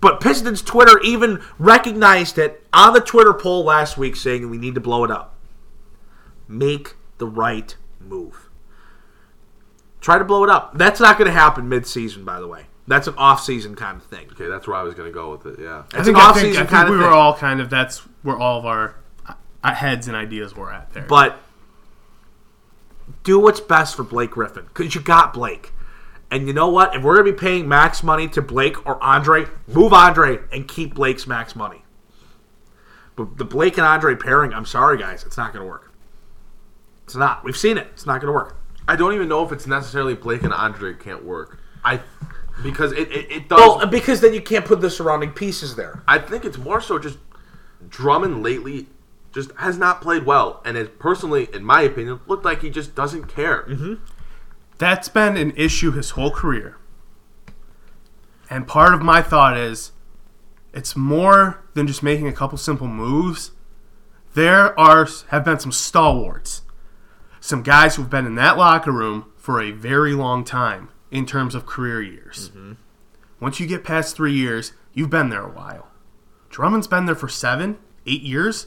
But 0.00 0.20
Pistons 0.20 0.62
Twitter 0.62 1.00
even 1.00 1.42
recognized 1.58 2.38
it 2.38 2.64
on 2.72 2.92
the 2.92 3.00
Twitter 3.00 3.32
poll 3.32 3.64
last 3.64 3.96
week, 3.96 4.14
saying 4.14 4.48
we 4.50 4.58
need 4.58 4.74
to 4.74 4.80
blow 4.80 5.04
it 5.04 5.10
up. 5.10 5.34
Make 6.46 6.96
the 7.18 7.26
right 7.26 7.74
move. 8.00 8.50
Try 10.00 10.18
to 10.18 10.24
blow 10.24 10.44
it 10.44 10.50
up. 10.50 10.76
That's 10.76 11.00
not 11.00 11.18
going 11.18 11.26
to 11.26 11.32
happen 11.32 11.68
mid-season, 11.68 12.24
by 12.24 12.38
the 12.38 12.46
way. 12.46 12.66
That's 12.86 13.06
an 13.06 13.14
off-season 13.16 13.74
kind 13.74 13.96
of 13.96 14.06
thing. 14.06 14.28
okay, 14.32 14.46
that's 14.46 14.66
where 14.66 14.76
I 14.76 14.82
was 14.82 14.94
going 14.94 15.08
to 15.08 15.12
go 15.12 15.30
with 15.30 15.46
it. 15.46 15.62
Yeah. 15.62 15.84
I 15.92 16.02
think, 16.02 16.16
an 16.16 16.16
I 16.16 16.20
off-season 16.20 16.50
think, 16.52 16.56
I 16.56 16.60
think 16.60 16.70
kind 16.70 16.88
of 16.88 16.92
we 16.92 16.98
were 16.98 17.04
thing. 17.04 17.12
all 17.12 17.36
kind 17.36 17.60
of 17.60 17.68
that's 17.70 17.98
where 18.22 18.36
all 18.36 18.58
of 18.58 18.66
our 18.66 18.94
uh, 19.26 19.74
heads 19.74 20.06
and 20.06 20.16
ideas 20.16 20.54
were 20.54 20.72
at 20.72 20.92
there. 20.92 21.02
But 21.02 21.38
do 23.28 23.38
what's 23.38 23.60
best 23.60 23.94
for 23.94 24.04
Blake 24.04 24.30
Griffin 24.30 24.64
because 24.64 24.94
you 24.94 25.02
got 25.02 25.34
Blake. 25.34 25.74
And 26.30 26.46
you 26.46 26.54
know 26.54 26.70
what? 26.70 26.94
If 26.94 27.02
we're 27.02 27.14
going 27.16 27.26
to 27.26 27.32
be 27.32 27.38
paying 27.38 27.68
max 27.68 28.02
money 28.02 28.26
to 28.28 28.40
Blake 28.40 28.86
or 28.86 29.02
Andre, 29.04 29.44
move 29.66 29.92
Andre 29.92 30.38
and 30.50 30.66
keep 30.66 30.94
Blake's 30.94 31.26
max 31.26 31.54
money. 31.54 31.84
But 33.16 33.36
the 33.36 33.44
Blake 33.44 33.76
and 33.76 33.86
Andre 33.86 34.14
pairing, 34.14 34.54
I'm 34.54 34.64
sorry, 34.64 34.96
guys, 34.96 35.24
it's 35.24 35.36
not 35.36 35.52
going 35.52 35.62
to 35.62 35.68
work. 35.68 35.92
It's 37.04 37.16
not. 37.16 37.44
We've 37.44 37.56
seen 37.56 37.76
it. 37.76 37.88
It's 37.92 38.06
not 38.06 38.22
going 38.22 38.28
to 38.28 38.32
work. 38.32 38.56
I 38.86 38.96
don't 38.96 39.12
even 39.12 39.28
know 39.28 39.44
if 39.44 39.52
it's 39.52 39.66
necessarily 39.66 40.14
Blake 40.14 40.42
and 40.42 40.54
Andre 40.54 40.94
can't 40.94 41.22
work. 41.22 41.60
I 41.84 42.00
because 42.62 42.92
it 42.92 43.12
it, 43.12 43.30
it 43.30 43.48
does. 43.50 43.58
Well, 43.58 43.86
because 43.86 44.22
then 44.22 44.32
you 44.32 44.40
can't 44.40 44.64
put 44.64 44.80
the 44.80 44.88
surrounding 44.88 45.32
pieces 45.32 45.76
there. 45.76 46.02
I 46.08 46.18
think 46.18 46.46
it's 46.46 46.56
more 46.56 46.80
so 46.80 46.98
just 46.98 47.18
Drummond 47.90 48.42
lately 48.42 48.86
just 49.32 49.52
has 49.58 49.78
not 49.78 50.00
played 50.00 50.24
well, 50.24 50.62
and 50.64 50.76
has 50.76 50.88
personally, 50.98 51.48
in 51.52 51.64
my 51.64 51.82
opinion, 51.82 52.20
looked 52.26 52.44
like 52.44 52.62
he 52.62 52.70
just 52.70 52.94
doesn't 52.94 53.26
care. 53.26 53.64
Mm-hmm. 53.64 53.94
That's 54.78 55.08
been 55.08 55.36
an 55.36 55.52
issue 55.56 55.92
his 55.92 56.10
whole 56.10 56.30
career. 56.30 56.76
And 58.48 58.66
part 58.66 58.94
of 58.94 59.02
my 59.02 59.20
thought 59.20 59.56
is 59.56 59.92
it's 60.72 60.96
more 60.96 61.62
than 61.74 61.86
just 61.86 62.02
making 62.02 62.28
a 62.28 62.32
couple 62.32 62.56
simple 62.56 62.86
moves. 62.86 63.50
There 64.34 64.78
are 64.78 65.06
have 65.28 65.44
been 65.44 65.58
some 65.58 65.72
stalwarts. 65.72 66.62
Some 67.40 67.62
guys 67.62 67.96
who've 67.96 68.10
been 68.10 68.26
in 68.26 68.34
that 68.36 68.56
locker 68.56 68.92
room 68.92 69.26
for 69.36 69.60
a 69.60 69.70
very 69.70 70.14
long 70.14 70.44
time 70.44 70.90
in 71.10 71.26
terms 71.26 71.54
of 71.54 71.66
career 71.66 72.02
years. 72.02 72.50
Once 73.40 73.60
you 73.60 73.66
get 73.66 73.84
past 73.84 74.16
3 74.16 74.32
years, 74.32 74.72
you've 74.92 75.10
been 75.10 75.28
there 75.28 75.44
a 75.44 75.50
while. 75.50 75.88
Drummond's 76.50 76.86
been 76.86 77.06
there 77.06 77.14
for 77.14 77.28
7, 77.28 77.78
8 78.06 78.22
years. 78.22 78.66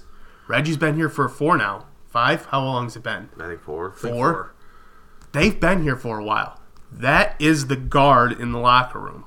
Reggie's 0.52 0.76
been 0.76 0.96
here 0.96 1.08
for 1.08 1.30
4 1.30 1.58
now. 1.58 1.86
5? 2.10 2.48
How 2.48 2.62
long 2.62 2.84
has 2.84 2.98
it 2.98 3.04
been? 3.04 3.30
I 3.40 3.48
think 3.48 3.62
four. 3.62 3.94
Four. 3.94 4.54
They've 5.32 5.58
been 5.58 5.82
here 5.82 5.96
for 5.96 6.20
a 6.20 6.24
while. 6.26 6.60
That 6.92 7.38
is 7.40 7.68
the 7.68 7.78
guard 7.78 8.34
in 8.38 8.52
the 8.52 8.60
locker 8.60 9.00
room. 9.00 9.24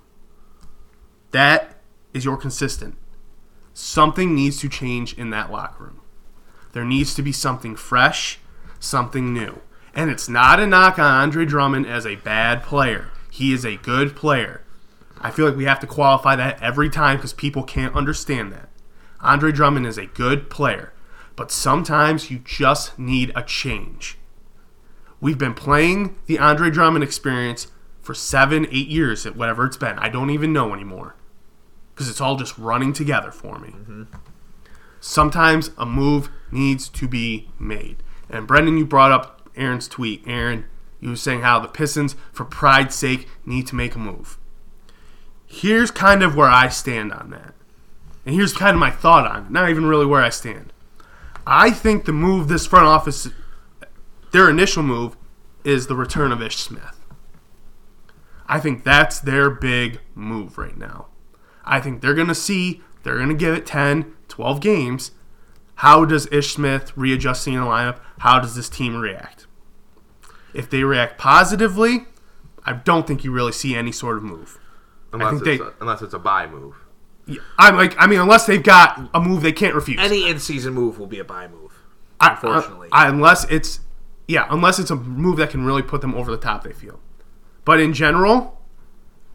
That 1.30 1.78
is 2.12 2.26
your 2.26 2.36
consistent. 2.36 2.96
Something 3.72 4.34
needs 4.34 4.60
to 4.60 4.68
change 4.68 5.16
in 5.16 5.30
that 5.30 5.50
locker 5.50 5.84
room. 5.84 6.00
There 6.74 6.84
needs 6.84 7.14
to 7.14 7.22
be 7.22 7.32
something 7.32 7.74
fresh, 7.74 8.38
something 8.78 9.32
new. 9.32 9.62
And 9.94 10.10
it's 10.10 10.28
not 10.28 10.60
a 10.60 10.66
knock 10.66 10.98
on 10.98 11.10
Andre 11.10 11.46
Drummond 11.46 11.86
as 11.86 12.06
a 12.06 12.16
bad 12.16 12.62
player. 12.62 13.08
He 13.30 13.54
is 13.54 13.64
a 13.64 13.76
good 13.76 14.14
player. 14.14 14.62
I 15.18 15.30
feel 15.30 15.46
like 15.46 15.56
we 15.56 15.64
have 15.64 15.80
to 15.80 15.86
qualify 15.86 16.36
that 16.36 16.62
every 16.62 16.90
time 16.90 17.16
because 17.16 17.32
people 17.32 17.62
can't 17.62 17.94
understand 17.94 18.52
that. 18.52 18.68
Andre 19.20 19.52
Drummond 19.52 19.86
is 19.86 19.96
a 19.96 20.04
good 20.04 20.50
player, 20.50 20.92
but 21.36 21.50
sometimes 21.50 22.30
you 22.30 22.38
just 22.38 22.98
need 22.98 23.32
a 23.34 23.42
change. 23.42 24.18
We've 25.20 25.38
been 25.38 25.54
playing 25.54 26.16
the 26.26 26.38
Andre 26.38 26.70
Drummond 26.70 27.02
experience 27.02 27.68
for 28.02 28.14
seven, 28.14 28.66
eight 28.70 28.88
years, 28.88 29.24
at 29.24 29.36
whatever 29.36 29.64
it's 29.64 29.78
been. 29.78 29.98
I 29.98 30.10
don't 30.10 30.30
even 30.30 30.52
know 30.52 30.74
anymore 30.74 31.16
because 31.94 32.10
it's 32.10 32.20
all 32.20 32.36
just 32.36 32.58
running 32.58 32.92
together 32.92 33.30
for 33.30 33.58
me. 33.58 33.70
Mm-hmm. 33.70 34.02
Sometimes 35.00 35.70
a 35.78 35.86
move 35.86 36.28
needs 36.50 36.88
to 36.90 37.08
be 37.08 37.48
made. 37.58 38.02
And 38.28 38.46
Brendan, 38.46 38.76
you 38.76 38.84
brought 38.84 39.12
up 39.12 39.50
Aaron's 39.56 39.88
tweet. 39.88 40.22
Aaron, 40.26 40.66
you 41.00 41.10
were 41.10 41.16
saying 41.16 41.40
how 41.40 41.58
the 41.60 41.68
Pistons, 41.68 42.16
for 42.32 42.44
pride's 42.44 42.94
sake, 42.94 43.28
need 43.46 43.66
to 43.68 43.74
make 43.74 43.94
a 43.94 43.98
move. 43.98 44.38
Here's 45.46 45.90
kind 45.90 46.22
of 46.22 46.36
where 46.36 46.48
I 46.48 46.68
stand 46.68 47.12
on 47.12 47.30
that. 47.30 47.54
And 48.26 48.34
here's 48.34 48.52
kind 48.52 48.74
of 48.74 48.80
my 48.80 48.90
thought 48.90 49.26
on 49.26 49.46
it. 49.46 49.50
Not 49.50 49.70
even 49.70 49.86
really 49.86 50.06
where 50.06 50.22
I 50.22 50.30
stand. 50.30 50.73
I 51.46 51.70
think 51.70 52.04
the 52.04 52.12
move 52.12 52.48
this 52.48 52.66
front 52.66 52.86
office, 52.86 53.28
their 54.32 54.48
initial 54.48 54.82
move, 54.82 55.16
is 55.64 55.86
the 55.86 55.94
return 55.94 56.32
of 56.32 56.42
Ish 56.42 56.56
Smith. 56.56 57.00
I 58.46 58.60
think 58.60 58.84
that's 58.84 59.20
their 59.20 59.50
big 59.50 60.00
move 60.14 60.58
right 60.58 60.76
now. 60.76 61.06
I 61.64 61.80
think 61.80 62.00
they're 62.02 62.14
going 62.14 62.28
to 62.28 62.34
see, 62.34 62.82
they're 63.02 63.16
going 63.16 63.28
to 63.30 63.34
give 63.34 63.54
it 63.54 63.64
10, 63.66 64.12
12 64.28 64.60
games. 64.60 65.12
How 65.76 66.04
does 66.04 66.30
Ish 66.30 66.54
Smith 66.54 66.92
readjusting 66.96 67.54
the 67.54 67.60
lineup? 67.60 67.98
How 68.18 68.38
does 68.40 68.54
this 68.54 68.68
team 68.68 68.96
react? 68.96 69.46
If 70.52 70.70
they 70.70 70.84
react 70.84 71.18
positively, 71.18 72.06
I 72.64 72.74
don't 72.74 73.06
think 73.06 73.24
you 73.24 73.32
really 73.32 73.52
see 73.52 73.74
any 73.74 73.92
sort 73.92 74.16
of 74.18 74.22
move. 74.22 74.58
Unless 75.12 75.34
it's 75.34 75.44
they- 75.44 75.58
a, 75.60 75.72
unless 75.80 76.02
it's 76.02 76.14
a 76.14 76.18
buy 76.18 76.46
move. 76.46 76.74
I'm 77.58 77.76
like, 77.76 77.94
I 77.98 78.06
mean, 78.06 78.20
unless 78.20 78.46
they've 78.46 78.62
got 78.62 79.08
a 79.14 79.20
move 79.20 79.42
they 79.42 79.52
can't 79.52 79.74
refuse. 79.74 79.98
Any 80.00 80.28
in-season 80.28 80.74
move 80.74 80.98
will 80.98 81.06
be 81.06 81.18
a 81.18 81.24
buy 81.24 81.48
move. 81.48 81.72
Uh, 82.20 82.30
unfortunately. 82.32 82.88
I- 82.92 83.08
unless 83.08 83.44
it's, 83.50 83.80
yeah, 84.28 84.46
unless 84.50 84.78
it's 84.78 84.90
a 84.90 84.96
move 84.96 85.36
that 85.38 85.50
can 85.50 85.64
really 85.64 85.82
put 85.82 86.00
them 86.00 86.14
over 86.14 86.30
the 86.30 86.36
top. 86.36 86.64
They 86.64 86.72
feel, 86.72 87.00
but 87.64 87.80
in 87.80 87.92
general, 87.92 88.60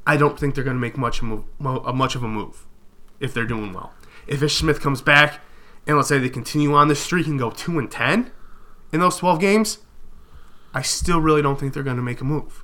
I 0.06 0.18
don't 0.18 0.40
think 0.40 0.56
they're 0.56 0.64
going 0.64 0.76
to 0.78 0.82
make 0.82 0.98
much 0.98 1.22
move, 1.22 1.44
much 1.60 2.16
of 2.16 2.24
a 2.24 2.28
move 2.28 2.66
if 3.20 3.34
they're 3.34 3.46
doing 3.46 3.74
well. 3.74 3.94
If 4.28 4.42
Ish 4.44 4.56
Smith 4.56 4.80
comes 4.82 5.02
back, 5.02 5.42
and 5.88 5.96
let's 5.98 6.10
say 6.10 6.20
they 6.20 6.30
continue 6.30 6.74
on 6.74 6.88
this 6.88 7.00
streak 7.00 7.28
and 7.28 7.38
go 7.40 7.50
two 7.52 7.78
and 7.80 7.90
ten 7.90 8.32
in 8.92 9.00
those 9.00 9.18
twelve 9.18 9.40
games, 9.40 9.80
I 10.74 10.82
still 10.84 11.20
really 11.20 11.42
don't 11.42 11.60
think 11.60 11.74
they're 11.74 11.84
going 11.84 11.98
to 11.98 12.04
make 12.04 12.22
a 12.22 12.26
move. 12.26 12.64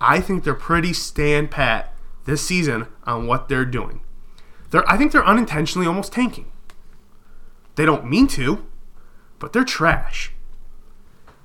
I 0.00 0.20
think 0.20 0.44
they're 0.44 0.54
pretty 0.54 0.94
stand 0.94 1.50
pat 1.50 1.92
this 2.24 2.46
season 2.46 2.86
on 3.04 3.26
what 3.26 3.48
they're 3.48 3.66
doing. 3.66 4.00
They're, 4.70 4.88
I 4.90 4.96
think 4.96 5.12
they're 5.12 5.26
unintentionally 5.26 5.86
almost 5.86 6.12
tanking. 6.12 6.50
They 7.76 7.84
don't 7.84 8.08
mean 8.08 8.26
to, 8.28 8.66
but 9.38 9.52
they're 9.52 9.64
trash. 9.64 10.32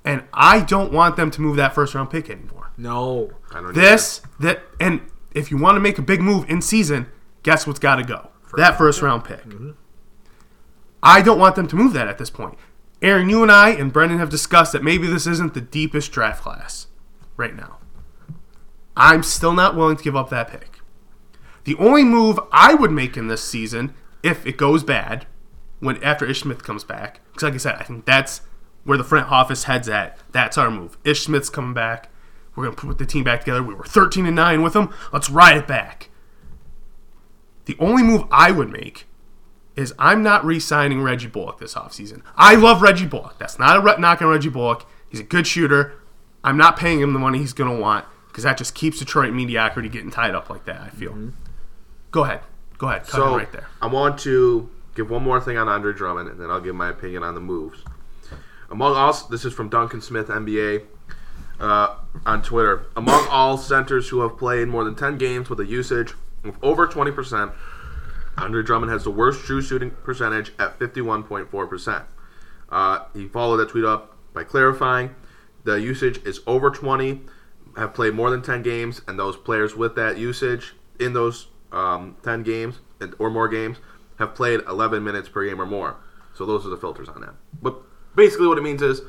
And 0.03 0.23
I 0.33 0.61
don't 0.61 0.91
want 0.93 1.15
them 1.15 1.31
to 1.31 1.41
move 1.41 1.55
that 1.55 1.73
first 1.73 1.95
round 1.95 2.11
pick 2.11 2.29
anymore. 2.29 2.71
No. 2.77 3.31
I 3.51 3.61
don't 3.61 3.73
This 3.73 4.21
that 4.39 4.61
and 4.79 5.01
if 5.33 5.49
you 5.49 5.57
want 5.57 5.75
to 5.75 5.79
make 5.79 5.97
a 5.97 6.03
big 6.03 6.21
move 6.21 6.49
in 6.49 6.61
season, 6.61 7.07
guess 7.43 7.65
what's 7.65 7.79
got 7.79 7.95
to 7.95 8.03
go? 8.03 8.29
that 8.55 8.77
first 8.77 9.01
round 9.01 9.25
pick. 9.25 9.43
Mm-hmm. 9.43 9.71
I 11.03 11.21
don't 11.21 11.39
want 11.39 11.55
them 11.55 11.67
to 11.67 11.75
move 11.75 11.93
that 11.93 12.07
at 12.07 12.17
this 12.17 12.29
point. 12.29 12.57
Aaron, 13.01 13.29
you 13.29 13.43
and 13.43 13.51
I 13.51 13.69
and 13.71 13.91
Brendan 13.91 14.17
have 14.19 14.29
discussed 14.29 14.71
that 14.71 14.83
maybe 14.83 15.07
this 15.07 15.27
isn't 15.27 15.53
the 15.53 15.61
deepest 15.61 16.11
draft 16.11 16.41
class 16.41 16.87
right 17.35 17.55
now. 17.55 17.77
I'm 18.95 19.23
still 19.23 19.53
not 19.53 19.75
willing 19.75 19.97
to 19.97 20.03
give 20.03 20.15
up 20.15 20.29
that 20.29 20.49
pick. 20.49 20.74
The 21.65 21.75
only 21.75 22.03
move 22.03 22.39
I 22.51 22.73
would 22.73 22.91
make 22.91 23.17
in 23.17 23.27
this 23.27 23.43
season, 23.43 23.93
if 24.23 24.45
it 24.45 24.57
goes 24.57 24.83
bad, 24.83 25.27
when 25.79 26.01
after 26.03 26.25
Ish 26.25 26.41
Smith 26.41 26.63
comes 26.63 26.83
back, 26.83 27.19
because 27.31 27.43
like 27.43 27.53
I 27.53 27.57
said, 27.57 27.75
I 27.75 27.83
think 27.83 28.05
that's 28.05 28.41
where 28.83 28.97
the 28.97 29.03
front 29.03 29.31
office 29.31 29.65
heads 29.65 29.89
at. 29.89 30.17
That's 30.31 30.57
our 30.57 30.71
move. 30.71 30.97
Ish 31.03 31.23
Smith's 31.23 31.49
coming 31.49 31.73
back. 31.73 32.09
We're 32.55 32.65
gonna 32.65 32.75
put 32.75 32.97
the 32.97 33.05
team 33.05 33.23
back 33.23 33.41
together. 33.41 33.61
We 33.61 33.73
were 33.73 33.83
13 33.83 34.25
and 34.25 34.35
nine 34.35 34.61
with 34.61 34.75
him. 34.75 34.93
Let's 35.11 35.29
ride 35.29 35.57
it 35.57 35.67
back. 35.67 36.09
The 37.65 37.75
only 37.79 38.03
move 38.03 38.23
I 38.31 38.51
would 38.51 38.69
make 38.69 39.07
is 39.75 39.93
I'm 39.99 40.23
not 40.23 40.45
re-signing 40.45 41.01
Reggie 41.01 41.27
Bullock 41.27 41.59
this 41.59 41.73
offseason. 41.73 42.21
I 42.35 42.55
love 42.55 42.81
Reggie 42.81 43.07
Bullock. 43.07 43.37
That's 43.39 43.59
not 43.59 43.77
a 43.77 43.81
re- 43.81 43.95
knock 43.99 44.21
on 44.21 44.29
Reggie 44.29 44.49
Bullock. 44.49 44.85
He's 45.09 45.19
a 45.19 45.23
good 45.23 45.45
shooter. 45.45 45.93
I'm 46.43 46.57
not 46.57 46.77
paying 46.77 47.01
him 47.01 47.13
the 47.13 47.19
money 47.19 47.39
he's 47.39 47.53
going 47.53 47.75
to 47.75 47.81
want 47.81 48.05
because 48.27 48.43
that 48.43 48.57
just 48.57 48.75
keeps 48.75 48.99
Detroit 48.99 49.33
mediocrity 49.33 49.89
getting 49.89 50.11
tied 50.11 50.35
up 50.35 50.49
like 50.49 50.65
that, 50.65 50.79
I 50.81 50.89
feel. 50.89 51.11
Mm-hmm. 51.11 51.29
Go 52.15 52.23
ahead. 52.23 52.39
Go 52.77 52.87
ahead. 52.87 53.01
Cut 53.01 53.11
So 53.11 53.35
right 53.35 53.51
there. 53.51 53.67
I 53.81 53.87
want 53.87 54.17
to 54.19 54.69
give 54.95 55.09
one 55.09 55.21
more 55.21 55.41
thing 55.41 55.57
on 55.57 55.67
Andre 55.67 55.91
Drummond, 55.91 56.29
and 56.29 56.39
then 56.39 56.49
I'll 56.49 56.61
give 56.61 56.73
my 56.73 56.87
opinion 56.89 57.23
on 57.23 57.35
the 57.35 57.41
moves. 57.41 57.79
Among 58.71 58.95
all, 58.95 59.11
this 59.29 59.43
is 59.43 59.51
from 59.51 59.67
Duncan 59.67 59.99
Smith, 59.99 60.29
NBA, 60.29 60.85
uh, 61.59 61.95
on 62.25 62.41
Twitter. 62.41 62.85
Among 62.95 63.27
all 63.29 63.57
centers 63.57 64.07
who 64.07 64.21
have 64.21 64.37
played 64.37 64.69
more 64.69 64.85
than 64.85 64.95
10 64.95 65.17
games 65.17 65.49
with 65.49 65.59
a 65.59 65.65
usage 65.65 66.13
of 66.45 66.57
over 66.63 66.87
20%, 66.87 67.53
Andre 68.37 68.63
Drummond 68.63 68.93
has 68.93 69.03
the 69.03 69.11
worst 69.11 69.43
true 69.43 69.61
shooting 69.61 69.91
percentage 69.91 70.53
at 70.57 70.79
51.4%. 70.79 72.05
Uh, 72.69 72.99
he 73.13 73.27
followed 73.27 73.57
that 73.57 73.67
tweet 73.67 73.83
up 73.83 74.15
by 74.33 74.45
clarifying 74.45 75.13
the 75.65 75.81
usage 75.81 76.23
is 76.25 76.39
over 76.47 76.69
20, 76.69 77.23
have 77.75 77.93
played 77.93 78.13
more 78.13 78.29
than 78.29 78.41
10 78.41 78.61
games, 78.63 79.01
and 79.05 79.19
those 79.19 79.35
players 79.35 79.75
with 79.75 79.95
that 79.95 80.17
usage 80.17 80.75
in 80.97 81.11
those 81.11 81.47
um, 81.75 82.15
10 82.23 82.43
games 82.43 82.79
or 83.19 83.29
more 83.29 83.47
games 83.47 83.77
have 84.17 84.33
played 84.33 84.61
11 84.67 85.03
minutes 85.03 85.29
per 85.29 85.45
game 85.45 85.61
or 85.61 85.65
more. 85.65 85.97
So 86.33 86.45
those 86.45 86.65
are 86.65 86.69
the 86.69 86.77
filters 86.77 87.09
on 87.09 87.21
that. 87.21 87.35
But 87.61 87.75
basically, 88.15 88.47
what 88.47 88.57
it 88.57 88.63
means 88.63 88.81
is 88.81 89.01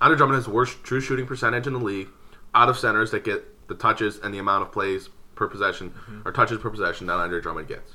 Andre 0.00 0.16
Drummond 0.16 0.36
has 0.36 0.44
the 0.44 0.50
worst 0.50 0.82
true 0.84 1.00
shooting 1.00 1.26
percentage 1.26 1.66
in 1.66 1.72
the 1.72 1.78
league 1.80 2.08
out 2.54 2.68
of 2.68 2.78
centers 2.78 3.10
that 3.10 3.24
get 3.24 3.68
the 3.68 3.74
touches 3.74 4.18
and 4.18 4.32
the 4.32 4.38
amount 4.38 4.62
of 4.62 4.72
plays 4.72 5.08
per 5.34 5.48
possession 5.48 5.94
or 6.24 6.32
touches 6.32 6.58
per 6.58 6.70
possession 6.70 7.06
that 7.06 7.14
Andre 7.14 7.40
Drummond 7.40 7.68
gets. 7.68 7.92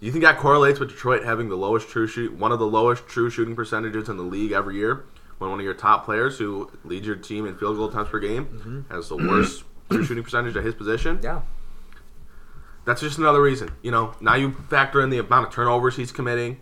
Do 0.00 0.06
you 0.06 0.12
think 0.12 0.24
that 0.24 0.38
correlates 0.38 0.80
with 0.80 0.88
Detroit 0.88 1.24
having 1.24 1.48
the 1.50 1.56
lowest 1.56 1.88
true 1.88 2.06
shoot, 2.06 2.32
one 2.32 2.52
of 2.52 2.58
the 2.58 2.66
lowest 2.66 3.06
true 3.06 3.28
shooting 3.28 3.54
percentages 3.54 4.08
in 4.08 4.16
the 4.16 4.22
league 4.22 4.52
every 4.52 4.76
year? 4.76 5.04
When 5.38 5.50
one 5.50 5.58
of 5.58 5.64
your 5.64 5.74
top 5.74 6.04
players 6.04 6.38
who 6.38 6.70
leads 6.84 7.06
your 7.06 7.16
team 7.16 7.46
in 7.46 7.56
field 7.56 7.76
goal 7.76 7.88
attempts 7.88 8.10
per 8.10 8.18
game 8.18 8.86
has 8.90 9.08
the 9.08 9.16
worst 9.16 9.64
true 9.90 10.04
shooting 10.04 10.22
percentage 10.24 10.56
at 10.56 10.64
his 10.64 10.74
position? 10.74 11.18
Yeah. 11.22 11.40
That's 12.84 13.00
just 13.00 13.18
another 13.18 13.42
reason. 13.42 13.70
You 13.82 13.90
know, 13.90 14.14
now 14.20 14.34
you 14.34 14.52
factor 14.68 15.00
in 15.02 15.10
the 15.10 15.18
amount 15.18 15.48
of 15.48 15.52
turnovers 15.52 15.96
he's 15.96 16.12
committing. 16.12 16.60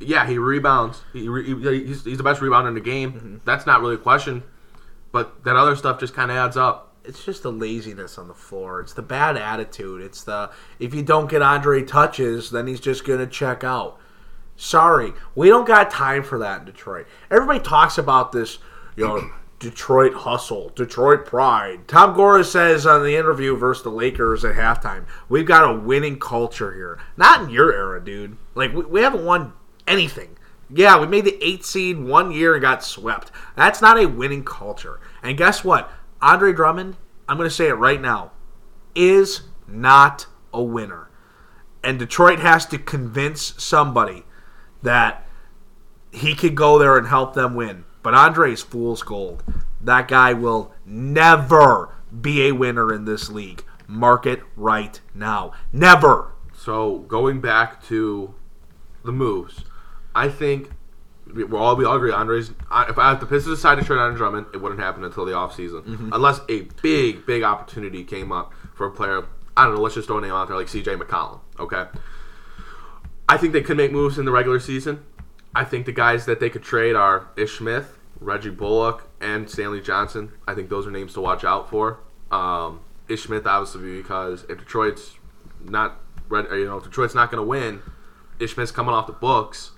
Yeah, 0.00 0.26
he 0.26 0.38
rebounds. 0.38 1.02
He, 1.12 1.20
he's, 1.20 2.04
he's 2.04 2.18
the 2.18 2.24
best 2.24 2.40
rebounder 2.40 2.68
in 2.68 2.74
the 2.74 2.80
game. 2.80 3.12
Mm-hmm. 3.12 3.36
That's 3.44 3.66
not 3.66 3.80
really 3.80 3.94
a 3.94 3.98
question. 3.98 4.42
But 5.12 5.44
that 5.44 5.56
other 5.56 5.76
stuff 5.76 6.00
just 6.00 6.14
kind 6.14 6.30
of 6.30 6.36
adds 6.36 6.56
up. 6.56 6.96
It's 7.04 7.24
just 7.24 7.42
the 7.42 7.52
laziness 7.52 8.16
on 8.18 8.28
the 8.28 8.34
floor. 8.34 8.80
It's 8.80 8.94
the 8.94 9.02
bad 9.02 9.36
attitude. 9.36 10.02
It's 10.02 10.24
the 10.24 10.50
if 10.78 10.94
you 10.94 11.02
don't 11.02 11.28
get 11.28 11.42
Andre 11.42 11.82
touches, 11.82 12.50
then 12.50 12.66
he's 12.66 12.80
just 12.80 13.04
gonna 13.04 13.26
check 13.26 13.64
out. 13.64 13.98
Sorry, 14.56 15.12
we 15.34 15.48
don't 15.48 15.66
got 15.66 15.90
time 15.90 16.22
for 16.22 16.38
that 16.38 16.60
in 16.60 16.66
Detroit. 16.66 17.06
Everybody 17.30 17.58
talks 17.58 17.98
about 17.98 18.32
this, 18.32 18.58
you 18.96 19.04
know, 19.04 19.30
Detroit 19.62 20.12
hustle, 20.12 20.70
Detroit 20.70 21.24
pride. 21.24 21.86
Tom 21.86 22.14
Gores 22.14 22.50
says 22.50 22.84
on 22.84 23.04
the 23.04 23.14
interview 23.14 23.56
versus 23.56 23.84
the 23.84 23.90
Lakers 23.90 24.44
at 24.44 24.56
halftime, 24.56 25.06
we've 25.28 25.46
got 25.46 25.70
a 25.70 25.78
winning 25.78 26.18
culture 26.18 26.74
here. 26.74 26.98
Not 27.16 27.42
in 27.42 27.50
your 27.50 27.72
era, 27.72 28.04
dude. 28.04 28.36
Like 28.56 28.74
we, 28.74 28.84
we 28.84 29.02
haven't 29.02 29.24
won 29.24 29.52
anything. 29.86 30.36
Yeah, 30.68 30.98
we 30.98 31.06
made 31.06 31.24
the 31.24 31.38
eight 31.40 31.64
seed 31.64 32.00
one 32.00 32.32
year 32.32 32.54
and 32.54 32.60
got 32.60 32.82
swept. 32.82 33.30
That's 33.54 33.80
not 33.80 34.02
a 34.02 34.06
winning 34.06 34.44
culture. 34.44 34.98
And 35.22 35.38
guess 35.38 35.62
what? 35.62 35.92
Andre 36.20 36.52
Drummond, 36.52 36.96
I'm 37.28 37.36
going 37.36 37.48
to 37.48 37.54
say 37.54 37.68
it 37.68 37.74
right 37.74 38.00
now, 38.00 38.32
is 38.96 39.42
not 39.68 40.26
a 40.52 40.60
winner. 40.60 41.08
And 41.84 42.00
Detroit 42.00 42.40
has 42.40 42.66
to 42.66 42.78
convince 42.78 43.54
somebody 43.62 44.24
that 44.82 45.24
he 46.10 46.34
could 46.34 46.56
go 46.56 46.80
there 46.80 46.98
and 46.98 47.06
help 47.06 47.34
them 47.34 47.54
win. 47.54 47.84
But 48.02 48.14
Andre's 48.14 48.62
fool's 48.62 49.02
gold. 49.02 49.42
That 49.80 50.08
guy 50.08 50.32
will 50.32 50.72
never 50.84 51.94
be 52.20 52.48
a 52.48 52.52
winner 52.52 52.92
in 52.92 53.04
this 53.04 53.28
league. 53.30 53.64
Mark 53.86 54.26
it 54.26 54.42
right 54.56 55.00
now. 55.14 55.52
Never. 55.72 56.32
So 56.56 57.00
going 57.00 57.40
back 57.40 57.82
to 57.86 58.34
the 59.04 59.12
moves, 59.12 59.64
I 60.14 60.28
think 60.28 60.70
we 61.32 61.44
all 61.44 61.76
we 61.76 61.84
all 61.84 61.96
agree. 61.96 62.12
Andre's 62.12 62.50
if, 62.50 62.56
I, 62.70 63.14
if 63.14 63.20
the 63.20 63.26
Pistons 63.26 63.56
decided 63.56 63.82
to 63.82 63.86
trade 63.86 63.98
Andre 63.98 64.18
Drummond, 64.18 64.46
it 64.54 64.58
wouldn't 64.58 64.80
happen 64.80 65.04
until 65.04 65.24
the 65.24 65.32
offseason. 65.32 65.82
Mm-hmm. 65.82 66.10
unless 66.12 66.40
a 66.48 66.62
big 66.82 67.26
big 67.26 67.42
opportunity 67.42 68.04
came 68.04 68.32
up 68.32 68.52
for 68.74 68.86
a 68.86 68.90
player. 68.90 69.26
I 69.56 69.64
don't 69.64 69.74
know. 69.74 69.82
Let's 69.82 69.94
just 69.94 70.08
throw 70.08 70.18
a 70.18 70.20
name 70.20 70.32
out 70.32 70.48
there 70.48 70.56
like 70.56 70.68
C.J. 70.68 70.96
McCollum. 70.96 71.40
Okay. 71.58 71.84
I 73.28 73.36
think 73.36 73.52
they 73.52 73.60
could 73.60 73.76
make 73.76 73.92
moves 73.92 74.18
in 74.18 74.24
the 74.24 74.30
regular 74.32 74.60
season. 74.60 75.04
I 75.54 75.64
think 75.64 75.86
the 75.86 75.92
guys 75.92 76.26
that 76.26 76.40
they 76.40 76.50
could 76.50 76.62
trade 76.62 76.94
are 76.94 77.28
Ish 77.36 77.58
Smith, 77.58 77.98
Reggie 78.20 78.50
Bullock, 78.50 79.08
and 79.20 79.48
Stanley 79.50 79.80
Johnson. 79.80 80.32
I 80.46 80.54
think 80.54 80.68
those 80.70 80.86
are 80.86 80.90
names 80.90 81.14
to 81.14 81.20
watch 81.20 81.44
out 81.44 81.68
for. 81.68 82.00
Um, 82.30 82.80
Ish 83.08 83.24
Smith, 83.24 83.46
obviously, 83.46 83.98
because 83.98 84.44
if 84.48 84.58
Detroit's 84.58 85.16
not, 85.62 86.00
or, 86.30 86.56
you 86.56 86.64
know, 86.64 86.78
if 86.78 86.84
Detroit's 86.84 87.14
not 87.14 87.30
going 87.30 87.42
to 87.42 87.46
win, 87.46 87.82
Ish 88.40 88.54
Smith's 88.54 88.72
coming 88.72 88.94
off 88.94 89.06
the 89.06 89.12
books. 89.12 89.72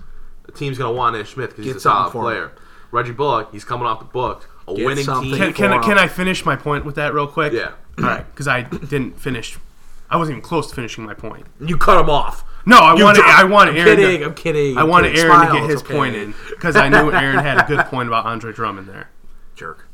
The 0.45 0.53
team's 0.53 0.79
going 0.79 0.93
to 0.93 0.97
want 0.97 1.17
Ish 1.17 1.35
Smith 1.35 1.51
because 1.51 1.65
he's 1.65 1.77
a 1.77 1.81
something 1.81 2.13
solid 2.13 2.13
for 2.13 2.19
him. 2.19 2.49
player. 2.51 2.53
Reggie 2.91 3.13
Bullock, 3.13 3.51
he's 3.51 3.65
coming 3.65 3.87
off 3.87 3.99
the 3.99 4.05
books. 4.05 4.47
A 4.69 4.75
Get 4.75 4.87
winning 4.87 5.05
team. 5.05 5.37
Can, 5.37 5.53
can, 5.53 5.73
for 5.73 5.83
can 5.83 5.93
him. 5.93 5.99
I 5.99 6.09
finish 6.09 6.45
my 6.45 6.55
point 6.55 6.85
with 6.85 6.95
that 6.95 7.13
real 7.13 7.27
quick? 7.27 7.53
Yeah. 7.53 7.73
All 7.99 8.05
right, 8.05 8.27
because 8.31 8.47
I 8.47 8.63
didn't 8.63 9.19
finish. 9.21 9.59
I 10.11 10.17
wasn't 10.17 10.39
even 10.39 10.43
close 10.43 10.69
to 10.69 10.75
finishing 10.75 11.05
my 11.05 11.15
point. 11.15 11.47
You 11.61 11.77
cut 11.77 12.01
him 12.01 12.09
off. 12.09 12.45
No, 12.67 12.79
I 12.79 12.95
want. 12.95 13.19
I 13.19 13.45
want 13.45 13.71
I'm 13.71 13.77
Aaron. 13.77 13.97
kidding. 13.97 14.21
to, 14.21 14.27
I'm 14.27 14.35
kidding. 14.35 14.79
I 14.79 14.83
I'm 14.83 15.03
kidding. 15.05 15.19
Aaron 15.19 15.47
to 15.47 15.53
get 15.53 15.71
his 15.71 15.83
okay. 15.83 15.95
point 15.95 16.17
in 16.17 16.35
because 16.51 16.77
I 16.77 16.89
knew 16.89 17.13
Aaron 17.13 17.39
had 17.39 17.59
a 17.59 17.67
good 17.67 17.85
point 17.87 18.09
about 18.09 18.27
Andre 18.27 18.53
Drummond 18.53 18.89
there. 18.89 19.11
Jerk. 19.55 19.89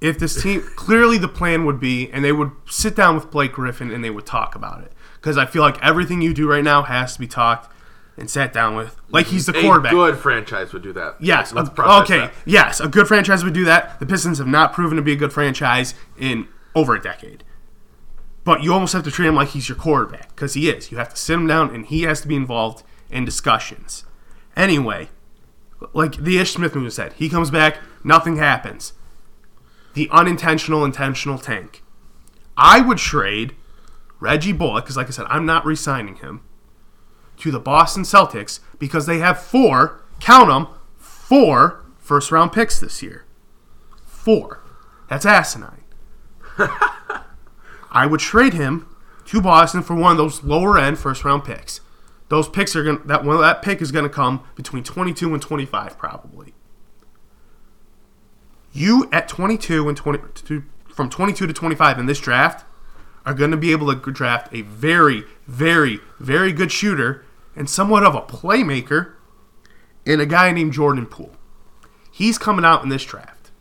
if 0.00 0.18
this 0.18 0.42
team 0.42 0.60
clearly 0.76 1.16
the 1.16 1.28
plan 1.28 1.64
would 1.64 1.80
be 1.80 2.10
and 2.10 2.22
they 2.22 2.32
would 2.32 2.50
sit 2.66 2.94
down 2.94 3.14
with 3.14 3.30
Blake 3.30 3.52
Griffin 3.52 3.90
and 3.90 4.04
they 4.04 4.10
would 4.10 4.26
talk 4.26 4.54
about 4.54 4.82
it 4.82 4.92
because 5.14 5.38
I 5.38 5.46
feel 5.46 5.62
like 5.62 5.82
everything 5.82 6.20
you 6.20 6.34
do 6.34 6.46
right 6.46 6.62
now 6.62 6.82
has 6.82 7.14
to 7.14 7.20
be 7.20 7.26
talked 7.26 7.72
and 8.16 8.28
sat 8.30 8.52
down 8.52 8.76
with 8.76 8.96
like 9.08 9.26
he's 9.26 9.46
the 9.46 9.58
A 9.58 9.62
quarterback. 9.62 9.92
A 9.92 9.94
good 9.94 10.18
franchise 10.18 10.72
would 10.74 10.82
do 10.82 10.92
that. 10.92 11.16
Yes. 11.20 11.52
Let's 11.52 11.70
a- 11.70 12.00
okay. 12.02 12.18
that. 12.18 12.34
Yes. 12.44 12.80
A 12.80 12.88
good 12.88 13.08
franchise 13.08 13.42
would 13.42 13.54
do 13.54 13.64
that. 13.64 13.98
The 14.00 14.06
Pistons 14.06 14.38
have 14.38 14.46
not 14.46 14.72
proven 14.72 14.96
to 14.96 15.02
be 15.02 15.12
a 15.12 15.16
good 15.16 15.32
franchise 15.32 15.94
in 16.18 16.46
over 16.74 16.94
a 16.94 17.00
decade. 17.00 17.42
But 18.44 18.62
you 18.62 18.72
almost 18.72 18.92
have 18.92 19.04
to 19.04 19.10
treat 19.10 19.28
him 19.28 19.34
like 19.34 19.48
he's 19.48 19.68
your 19.68 19.76
quarterback 19.76 20.28
because 20.28 20.54
he 20.54 20.68
is. 20.68 20.90
You 20.90 20.98
have 20.98 21.10
to 21.10 21.16
sit 21.16 21.34
him 21.34 21.46
down 21.46 21.74
and 21.74 21.86
he 21.86 22.02
has 22.02 22.20
to 22.20 22.28
be 22.28 22.36
involved 22.36 22.84
in 23.10 23.24
discussions. 23.24 24.04
Anyway, 24.54 25.08
like 25.92 26.16
the 26.16 26.38
Ish 26.38 26.52
Smith 26.52 26.74
movie 26.74 26.90
said, 26.90 27.14
he 27.14 27.28
comes 27.28 27.50
back, 27.50 27.78
nothing 28.04 28.36
happens. 28.36 28.92
The 29.94 30.08
unintentional, 30.10 30.84
intentional 30.84 31.38
tank. 31.38 31.82
I 32.56 32.80
would 32.80 32.98
trade 32.98 33.54
Reggie 34.20 34.52
Bullock, 34.52 34.84
because 34.84 34.96
like 34.96 35.08
I 35.08 35.10
said, 35.10 35.26
I'm 35.28 35.46
not 35.46 35.64
re 35.64 35.76
signing 35.76 36.16
him, 36.16 36.42
to 37.38 37.50
the 37.50 37.60
Boston 37.60 38.04
Celtics 38.04 38.60
because 38.78 39.06
they 39.06 39.18
have 39.18 39.42
four, 39.42 40.02
count 40.20 40.48
them, 40.48 40.68
four 40.96 41.84
first 41.98 42.30
round 42.30 42.52
picks 42.52 42.78
this 42.78 43.02
year. 43.02 43.24
Four. 44.06 44.62
That's 45.08 45.26
asinine. 45.26 45.84
I 47.94 48.06
would 48.06 48.20
trade 48.20 48.52
him 48.52 48.88
to 49.26 49.40
Boston 49.40 49.82
for 49.82 49.94
one 49.94 50.12
of 50.12 50.18
those 50.18 50.42
lower 50.42 50.76
end 50.76 50.98
first 50.98 51.24
round 51.24 51.44
picks. 51.44 51.80
Those 52.28 52.48
picks 52.48 52.74
are 52.74 52.82
going 52.82 53.00
that 53.06 53.24
one 53.24 53.40
that 53.40 53.62
pick 53.62 53.80
is 53.80 53.92
going 53.92 54.04
to 54.04 54.10
come 54.10 54.44
between 54.56 54.82
22 54.82 55.32
and 55.32 55.40
25 55.40 55.96
probably. 55.96 56.54
You 58.72 59.08
at 59.12 59.28
22 59.28 59.88
and 59.88 59.96
20 59.96 60.18
to, 60.46 60.64
from 60.92 61.08
22 61.08 61.46
to 61.46 61.52
25 61.52 61.98
in 61.98 62.06
this 62.06 62.18
draft 62.18 62.66
are 63.24 63.34
going 63.34 63.52
to 63.52 63.56
be 63.56 63.70
able 63.70 63.94
to 63.94 64.10
draft 64.10 64.52
a 64.52 64.62
very 64.62 65.22
very 65.46 66.00
very 66.18 66.52
good 66.52 66.72
shooter 66.72 67.24
and 67.54 67.70
somewhat 67.70 68.02
of 68.02 68.16
a 68.16 68.22
playmaker 68.22 69.14
in 70.04 70.18
a 70.18 70.26
guy 70.26 70.50
named 70.50 70.72
Jordan 70.72 71.06
Poole. 71.06 71.36
He's 72.10 72.38
coming 72.38 72.64
out 72.64 72.82
in 72.82 72.88
this 72.88 73.04
draft. 73.04 73.52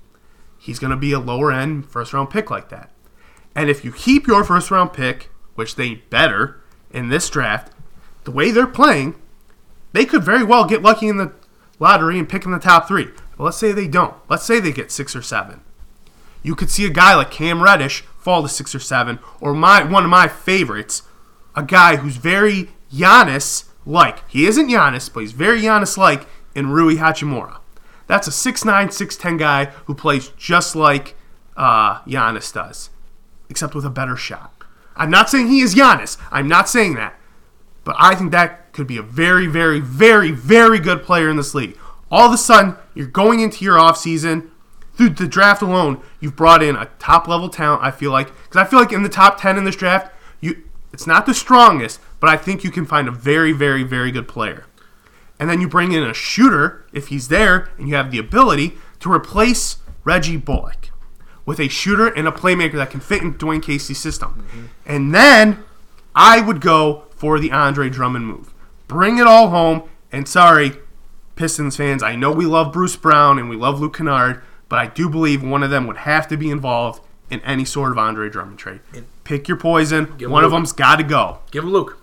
He's 0.58 0.80
going 0.80 0.92
to 0.92 0.98
be 0.98 1.12
a 1.12 1.20
lower 1.20 1.52
end 1.52 1.86
first 1.86 2.14
round 2.14 2.30
pick 2.30 2.50
like 2.50 2.70
that. 2.70 2.93
And 3.56 3.70
if 3.70 3.86
you 3.86 3.92
keep 3.92 4.28
your 4.28 4.44
first 4.44 4.72
round 4.72 4.94
pick, 4.94 5.30
which 5.56 5.76
they 5.76 5.96
better 5.96 6.62
in 6.92 7.10
this 7.10 7.30
draft, 7.30 7.72
the 8.24 8.32
way 8.32 8.52
they're 8.52 8.68
playing, 8.68 9.16
they 9.92 10.06
could 10.06 10.24
very 10.24 10.44
well 10.44 10.66
get 10.66 10.82
lucky 10.82 11.08
in 11.08 11.18
the 11.18 11.34
lottery 11.80 12.18
and 12.18 12.30
pick 12.30 12.46
in 12.46 12.52
the 12.52 12.60
top 12.60 12.88
three. 12.88 13.10
But 13.38 13.44
let's 13.44 13.58
say 13.58 13.72
they 13.72 13.88
don't. 13.88 14.16
Let's 14.30 14.46
say 14.46 14.60
they 14.60 14.72
get 14.72 14.92
six 14.92 15.16
or 15.16 15.22
seven. 15.22 15.62
You 16.42 16.56
could 16.56 16.70
see 16.70 16.86
a 16.86 16.90
guy 16.90 17.16
like 17.16 17.32
Cam 17.32 17.64
Reddish 17.64 18.02
fall 18.18 18.42
to 18.44 18.50
six 18.50 18.74
or 18.76 18.80
seven, 18.80 19.20
or 19.40 19.54
my 19.54 19.84
one 19.84 20.04
of 20.04 20.10
my 20.10 20.28
favorites, 20.28 21.04
a 21.56 21.64
guy 21.64 21.98
who's 21.98 22.18
very 22.18 22.70
Giannis 22.94 23.66
like. 23.86 24.30
He 24.30 24.46
isn't 24.46 24.70
Giannis, 24.70 25.14
but 25.14 25.22
he's 25.22 25.32
very 25.32 25.62
Giannis 25.62 25.98
like 25.98 26.28
in 26.56 26.70
Rui 26.70 26.96
Hachimura. 26.96 27.58
That's 28.08 28.28
a 28.28 28.32
6'9", 28.32 28.88
6'10 28.88 29.40
guy 29.40 29.66
who 29.86 29.96
plays 29.96 30.30
just 30.38 30.76
like 30.76 31.16
uh, 31.56 32.02
Giannis 32.02 32.54
does, 32.54 32.90
except 33.54 33.76
with 33.76 33.86
a 33.86 33.90
better 33.92 34.16
shot. 34.16 34.52
I'm 34.96 35.12
not 35.12 35.30
saying 35.30 35.48
he 35.48 35.62
is 35.62 35.76
Giannis. 35.76 36.18
I'm 36.32 36.48
not 36.48 36.68
saying 36.68 36.96
that. 36.96 37.16
But 37.84 37.96
I 38.00 38.16
think 38.16 38.32
that 38.32 38.74
could 38.74 38.88
be 38.88 38.98
a 38.98 39.04
very, 39.04 39.46
very, 39.46 39.80
very, 39.80 40.32
very 40.32 40.80
good 40.80 41.04
player 41.04 41.30
in 41.30 41.38
this 41.38 41.54
league. 41.54 41.78
All 42.10 42.26
of 42.26 42.34
a 42.34 42.38
sudden, 42.38 42.78
you're 42.96 43.06
going 43.06 43.42
into 43.42 43.64
your 43.64 43.78
offseason. 43.78 44.50
Through 44.96 45.10
the 45.10 45.28
draft 45.28 45.62
alone, 45.62 46.02
you've 46.20 46.36
brought 46.36 46.64
in 46.64 46.76
a 46.76 46.90
top 46.98 47.28
level 47.28 47.48
talent, 47.48 47.84
I 47.84 47.92
feel 47.92 48.10
like. 48.10 48.30
Because 48.44 48.58
I 48.58 48.66
feel 48.66 48.80
like 48.80 48.92
in 48.92 49.04
the 49.04 49.08
top 49.08 49.40
10 49.40 49.56
in 49.56 49.66
this 49.66 49.76
draft, 49.76 50.12
you 50.42 50.64
it's 50.92 51.06
not 51.06 51.28
the 51.28 51.36
strongest, 51.36 52.00
but 52.20 52.32
I 52.32 52.38
think 52.38 52.64
you 52.64 52.72
can 52.72 52.88
find 52.88 53.08
a 53.08 53.12
very, 53.12 53.52
very, 53.52 53.84
very 53.84 54.10
good 54.10 54.28
player. 54.28 54.66
And 55.40 55.48
then 55.48 55.62
you 55.62 55.68
bring 55.68 55.92
in 55.92 56.02
a 56.02 56.14
shooter, 56.16 56.88
if 56.92 57.10
he's 57.10 57.28
there, 57.28 57.70
and 57.78 57.88
you 57.88 57.94
have 57.94 58.10
the 58.10 58.18
ability 58.18 58.78
to 59.02 59.12
replace 59.12 59.78
Reggie 60.04 60.38
Bullock 60.38 60.90
with 61.46 61.60
a 61.60 61.68
shooter 61.68 62.08
and 62.08 62.28
a 62.28 62.32
playmaker 62.32 62.74
that 62.74 62.90
can 62.90 63.00
fit 63.00 63.22
in 63.22 63.36
Dwayne 63.36 63.62
Casey's 63.62 64.00
system. 64.00 64.46
Mm-hmm. 64.48 64.66
And 64.86 65.16
then 65.16 65.64
I 66.16 66.42
would 66.42 66.62
go 66.62 67.06
for 67.16 67.40
the 67.40 67.52
Andre 67.52 67.90
Drummond 67.90 68.28
move. 68.28 68.54
Bring 68.88 69.18
it 69.18 69.28
all 69.28 69.50
home. 69.50 69.84
And 70.12 70.28
sorry, 70.28 70.74
Pistons 71.36 71.76
fans, 71.76 72.04
I 72.04 72.16
know 72.16 72.32
we 72.32 72.46
love 72.46 72.72
Bruce 72.72 72.96
Brown 72.96 73.40
and 73.40 73.50
we 73.50 73.56
love 73.56 73.80
Luke 73.80 73.98
Kennard, 73.98 74.42
but 74.70 74.80
I 74.80 74.88
do 74.88 75.10
believe 75.10 75.44
one 75.44 75.64
of 75.64 75.70
them 75.70 75.88
would 75.88 75.98
have 75.98 76.28
to 76.28 76.38
be 76.38 76.50
involved 76.50 77.02
in 77.30 77.42
any 77.42 77.66
sort 77.66 77.92
of 77.92 77.98
Andre 77.98 78.30
Drummond 78.30 78.60
trade. 78.60 78.82
Pick 79.24 79.48
your 79.48 79.58
poison. 79.58 80.06
One 80.06 80.20
Luke. 80.20 80.44
of 80.44 80.52
them's 80.52 80.72
got 80.72 80.98
to 80.98 81.04
go. 81.04 81.40
Give 81.52 81.64
him 81.64 81.72
Luke. 81.72 81.98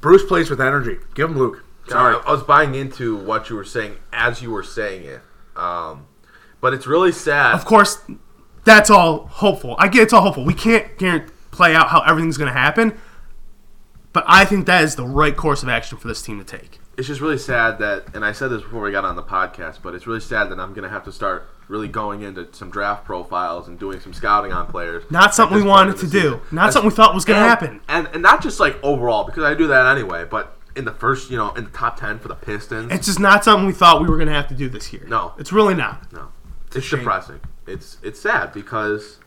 Bruce 0.00 0.24
plays 0.24 0.50
with 0.50 0.60
energy. 0.60 0.98
Give 1.14 1.30
him 1.30 1.38
Luke. 1.38 1.64
Sorry, 1.88 2.16
I 2.26 2.32
was 2.32 2.42
buying 2.42 2.74
into 2.74 3.16
what 3.16 3.50
you 3.50 3.56
were 3.56 3.64
saying 3.64 3.96
as 4.12 4.40
you 4.40 4.50
were 4.50 4.62
saying 4.62 5.04
it. 5.04 5.20
Um, 5.56 6.06
but 6.60 6.72
it's 6.72 6.86
really 6.86 7.12
sad. 7.12 7.54
Of 7.54 7.64
course, 7.64 7.98
that's 8.64 8.90
all 8.90 9.26
hopeful. 9.26 9.76
I 9.78 9.88
get 9.88 10.02
it's 10.02 10.12
all 10.12 10.22
hopeful. 10.22 10.44
We 10.44 10.54
can't 10.54 10.98
guarantee 10.98 11.32
play 11.54 11.74
out 11.74 11.88
how 11.88 12.00
everything's 12.00 12.36
going 12.36 12.52
to 12.52 12.58
happen, 12.58 12.98
but 14.12 14.24
I 14.26 14.44
think 14.44 14.66
that 14.66 14.82
is 14.82 14.96
the 14.96 15.06
right 15.06 15.36
course 15.36 15.62
of 15.62 15.68
action 15.68 15.96
for 15.98 16.08
this 16.08 16.20
team 16.20 16.38
to 16.38 16.44
take. 16.44 16.80
It's 16.96 17.08
just 17.08 17.20
really 17.20 17.38
sad 17.38 17.78
that, 17.78 18.14
and 18.14 18.24
I 18.24 18.32
said 18.32 18.48
this 18.48 18.62
before 18.62 18.82
we 18.82 18.92
got 18.92 19.04
on 19.04 19.16
the 19.16 19.22
podcast, 19.22 19.78
but 19.82 19.94
it's 19.94 20.06
really 20.06 20.20
sad 20.20 20.50
that 20.50 20.60
I'm 20.60 20.74
going 20.74 20.84
to 20.84 20.88
have 20.88 21.04
to 21.04 21.12
start 21.12 21.48
really 21.66 21.88
going 21.88 22.22
into 22.22 22.52
some 22.52 22.70
draft 22.70 23.04
profiles 23.04 23.66
and 23.68 23.78
doing 23.78 23.98
some 23.98 24.12
scouting 24.12 24.52
on 24.52 24.66
players. 24.66 25.02
Not 25.10 25.34
something 25.34 25.56
we 25.56 25.64
wanted 25.64 25.96
to 25.98 26.06
do. 26.06 26.40
Not 26.52 26.66
That's, 26.66 26.74
something 26.74 26.90
we 26.90 26.94
thought 26.94 27.14
was 27.14 27.24
going 27.24 27.40
to 27.40 27.48
happen. 27.48 27.80
And 27.88 28.08
and 28.12 28.22
not 28.22 28.42
just 28.42 28.60
like 28.60 28.78
overall 28.84 29.24
because 29.24 29.42
I 29.42 29.54
do 29.54 29.66
that 29.68 29.86
anyway, 29.96 30.24
but 30.24 30.56
in 30.76 30.84
the 30.84 30.92
first, 30.92 31.30
you 31.30 31.36
know, 31.36 31.52
in 31.54 31.64
the 31.64 31.70
top 31.70 31.98
ten 31.98 32.18
for 32.18 32.28
the 32.28 32.34
Pistons. 32.34 32.92
It's 32.92 33.06
just 33.06 33.18
not 33.18 33.42
something 33.44 33.66
we 33.66 33.72
thought 33.72 34.00
we 34.02 34.08
were 34.08 34.16
going 34.16 34.28
to 34.28 34.34
have 34.34 34.48
to 34.48 34.54
do 34.54 34.68
this 34.68 34.92
year. 34.92 35.04
No, 35.08 35.32
it's 35.38 35.52
really 35.52 35.74
not. 35.74 36.12
No, 36.12 36.28
it's, 36.66 36.76
it's 36.76 36.90
depressing. 36.90 37.40
It's 37.66 37.98
it's 38.02 38.20
sad 38.20 38.52
because 38.52 39.18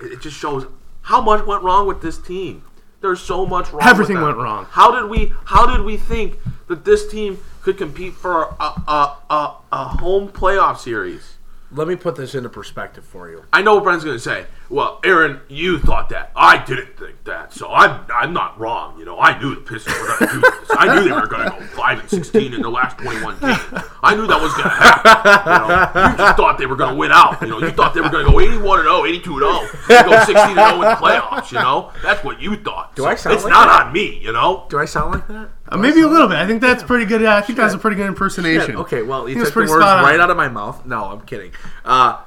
it 0.00 0.20
just 0.20 0.36
shows 0.36 0.66
how 1.02 1.20
much 1.20 1.44
went 1.46 1.62
wrong 1.62 1.86
with 1.86 2.00
this 2.02 2.18
team. 2.18 2.64
There's 3.00 3.20
so 3.20 3.44
much 3.44 3.70
wrong. 3.70 3.86
Everything 3.86 4.20
went 4.20 4.38
wrong. 4.38 4.66
How 4.70 4.98
did 4.98 5.10
we? 5.10 5.32
How 5.44 5.66
did 5.66 5.84
we 5.84 5.96
think 5.96 6.38
that 6.68 6.84
this 6.84 7.06
team 7.06 7.38
could 7.62 7.76
compete 7.76 8.14
for 8.14 8.42
a 8.42 8.64
a, 8.64 9.16
a, 9.28 9.56
a 9.72 9.84
home 10.00 10.28
playoff 10.28 10.78
series? 10.78 11.34
Let 11.70 11.88
me 11.88 11.96
put 11.96 12.16
this 12.16 12.34
into 12.34 12.48
perspective 12.48 13.04
for 13.04 13.28
you. 13.28 13.44
I 13.52 13.60
know 13.60 13.74
what 13.74 13.84
Brent's 13.84 14.04
going 14.04 14.16
to 14.16 14.22
say. 14.22 14.46
Well, 14.74 14.98
Aaron, 15.04 15.40
you 15.48 15.78
thought 15.78 16.08
that. 16.08 16.32
I 16.34 16.58
didn't 16.64 16.98
think 16.98 17.22
that. 17.26 17.52
So 17.52 17.70
I'm 17.70 18.04
I'm 18.12 18.32
not 18.32 18.58
wrong. 18.58 18.98
You 18.98 19.04
know, 19.04 19.20
I 19.20 19.38
knew 19.40 19.54
the 19.54 19.60
Pistons 19.60 19.96
were 19.96 20.06
going 20.08 20.18
to 20.18 20.26
do 20.26 20.40
this. 20.40 20.70
I 20.70 20.92
knew 20.92 21.04
they 21.04 21.12
were 21.14 21.28
going 21.28 21.44
to 21.44 21.50
go 21.56 21.64
5 21.64 22.00
and 22.00 22.10
16 22.10 22.54
in 22.54 22.60
the 22.60 22.68
last 22.68 22.98
21 22.98 23.38
games. 23.38 23.60
I 24.02 24.16
knew 24.16 24.26
that 24.26 24.42
was 24.42 24.52
going 24.54 24.64
to 24.64 24.74
happen. 24.74 25.52
You, 25.52 26.02
know, 26.02 26.10
you 26.10 26.16
just 26.18 26.36
thought 26.36 26.58
they 26.58 26.66
were 26.66 26.74
going 26.74 26.90
to 26.90 26.98
win 26.98 27.12
out. 27.12 27.40
You 27.40 27.50
know, 27.50 27.60
you 27.60 27.70
thought 27.70 27.94
they 27.94 28.00
were 28.00 28.08
going 28.08 28.26
to 28.26 28.32
go 28.32 28.40
81 28.40 28.80
and 28.80 28.88
0, 28.88 29.04
82 29.04 29.30
and 29.30 29.70
0, 29.86 30.06
go 30.10 30.24
16 30.24 30.36
and 30.36 30.58
0 30.58 30.74
in 30.74 30.80
the 30.80 30.98
playoffs, 30.98 31.52
you 31.52 31.58
know? 31.60 31.92
That's 32.02 32.24
what 32.24 32.40
you 32.40 32.56
thought. 32.56 32.96
Do 32.96 33.02
so 33.02 33.08
I 33.08 33.14
sound 33.14 33.30
like 33.30 33.36
It's 33.36 33.44
like 33.44 33.52
not 33.52 33.68
that? 33.68 33.86
on 33.86 33.92
me, 33.92 34.18
you 34.18 34.32
know? 34.32 34.66
Do 34.70 34.80
I 34.80 34.86
sound 34.86 35.12
like 35.12 35.28
that? 35.28 35.50
Uh, 35.68 35.76
maybe 35.76 36.00
a 36.00 36.08
little 36.08 36.26
bit. 36.26 36.36
I 36.36 36.48
think 36.48 36.60
that's 36.60 36.82
pretty 36.82 37.04
good. 37.04 37.24
I 37.24 37.42
think 37.42 37.56
that's 37.56 37.74
a 37.74 37.78
pretty 37.78 37.96
good 37.96 38.08
impersonation. 38.08 38.72
Yeah, 38.72 38.80
okay, 38.80 39.02
well, 39.02 39.28
you 39.28 39.36
took 39.36 39.54
the 39.54 39.60
words 39.60 39.72
right 39.72 40.18
out 40.18 40.30
of 40.30 40.36
my 40.36 40.48
mouth. 40.48 40.84
No, 40.84 41.04
I'm 41.04 41.20
kidding. 41.20 41.52
Uh, 41.84 42.20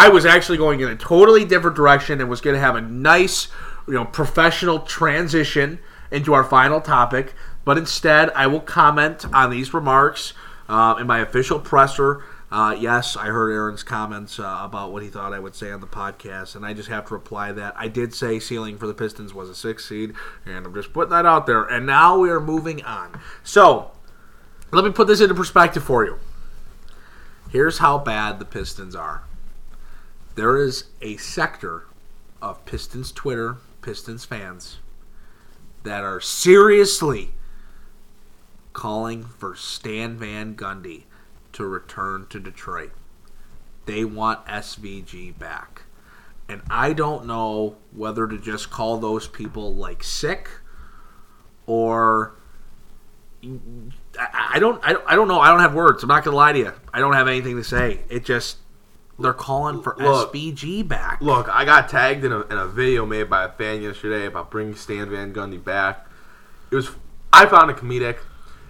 I 0.00 0.08
was 0.08 0.24
actually 0.24 0.56
going 0.56 0.80
in 0.80 0.88
a 0.88 0.96
totally 0.96 1.44
different 1.44 1.76
direction 1.76 2.22
and 2.22 2.30
was 2.30 2.40
going 2.40 2.54
to 2.54 2.60
have 2.60 2.74
a 2.74 2.80
nice, 2.80 3.48
you 3.86 3.92
know, 3.92 4.06
professional 4.06 4.78
transition 4.78 5.78
into 6.10 6.32
our 6.32 6.42
final 6.42 6.80
topic. 6.80 7.34
But 7.66 7.76
instead, 7.76 8.30
I 8.30 8.46
will 8.46 8.62
comment 8.62 9.26
on 9.30 9.50
these 9.50 9.74
remarks 9.74 10.32
uh, 10.70 10.96
in 10.98 11.06
my 11.06 11.18
official 11.18 11.60
presser. 11.60 12.24
Uh, 12.50 12.74
yes, 12.80 13.14
I 13.14 13.26
heard 13.26 13.50
Aaron's 13.50 13.82
comments 13.82 14.38
uh, 14.40 14.60
about 14.62 14.90
what 14.90 15.02
he 15.02 15.10
thought 15.10 15.34
I 15.34 15.38
would 15.38 15.54
say 15.54 15.70
on 15.70 15.82
the 15.82 15.86
podcast, 15.86 16.56
and 16.56 16.64
I 16.64 16.72
just 16.72 16.88
have 16.88 17.04
to 17.08 17.14
reply 17.14 17.52
that 17.52 17.74
I 17.76 17.88
did 17.88 18.14
say 18.14 18.38
ceiling 18.38 18.78
for 18.78 18.86
the 18.86 18.94
Pistons 18.94 19.34
was 19.34 19.50
a 19.50 19.54
six 19.54 19.86
seed, 19.86 20.14
and 20.46 20.64
I'm 20.64 20.72
just 20.72 20.94
putting 20.94 21.10
that 21.10 21.26
out 21.26 21.44
there. 21.44 21.64
And 21.64 21.84
now 21.84 22.18
we 22.18 22.30
are 22.30 22.40
moving 22.40 22.82
on. 22.84 23.20
So, 23.44 23.90
let 24.72 24.82
me 24.82 24.92
put 24.92 25.08
this 25.08 25.20
into 25.20 25.34
perspective 25.34 25.84
for 25.84 26.06
you. 26.06 26.18
Here's 27.50 27.78
how 27.78 27.98
bad 27.98 28.38
the 28.38 28.46
Pistons 28.46 28.96
are. 28.96 29.24
There 30.34 30.56
is 30.56 30.84
a 31.00 31.16
sector 31.16 31.84
of 32.40 32.64
Pistons 32.64 33.12
Twitter, 33.12 33.56
Pistons 33.82 34.24
fans, 34.24 34.78
that 35.82 36.04
are 36.04 36.20
seriously 36.20 37.32
calling 38.72 39.24
for 39.24 39.54
Stan 39.56 40.16
Van 40.16 40.54
Gundy 40.54 41.04
to 41.52 41.66
return 41.66 42.26
to 42.30 42.38
Detroit. 42.38 42.92
They 43.86 44.04
want 44.04 44.46
SVG 44.46 45.36
back. 45.38 45.82
And 46.48 46.62
I 46.70 46.92
don't 46.92 47.26
know 47.26 47.76
whether 47.92 48.26
to 48.26 48.38
just 48.38 48.70
call 48.70 48.98
those 48.98 49.26
people 49.28 49.74
like 49.74 50.02
sick 50.02 50.48
or 51.66 52.34
I, 54.18 54.50
I 54.54 54.58
don't 54.58 54.80
I, 54.84 54.92
don't- 54.92 55.04
I 55.06 55.14
don't 55.16 55.28
know. 55.28 55.40
I 55.40 55.48
don't 55.48 55.60
have 55.60 55.74
words. 55.74 56.02
I'm 56.02 56.08
not 56.08 56.24
gonna 56.24 56.36
lie 56.36 56.52
to 56.52 56.58
you. 56.58 56.72
I 56.92 56.98
don't 57.00 57.12
have 57.14 57.28
anything 57.28 57.56
to 57.56 57.64
say. 57.64 58.00
It 58.08 58.24
just 58.24 58.58
they're 59.20 59.32
calling 59.32 59.82
for 59.82 59.96
Look. 59.98 60.32
SVG 60.32 60.86
back. 60.86 61.20
Look, 61.20 61.48
I 61.48 61.64
got 61.64 61.88
tagged 61.88 62.24
in 62.24 62.32
a, 62.32 62.40
in 62.40 62.58
a 62.58 62.66
video 62.66 63.04
made 63.06 63.30
by 63.30 63.44
a 63.44 63.48
fan 63.50 63.82
yesterday 63.82 64.26
about 64.26 64.50
bringing 64.50 64.74
Stan 64.74 65.10
Van 65.10 65.32
Gundy 65.32 65.62
back. 65.62 66.06
It 66.70 66.76
was 66.76 66.90
I 67.32 67.46
found 67.46 67.70
it 67.70 67.76
comedic. 67.76 68.18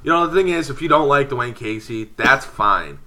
You 0.02 0.12
know 0.12 0.26
the 0.26 0.34
thing 0.34 0.48
is, 0.48 0.70
if 0.70 0.80
you 0.80 0.88
don't 0.88 1.08
like 1.08 1.28
Dwayne 1.28 1.54
Casey, 1.54 2.04
that's 2.16 2.44
fine. 2.44 3.00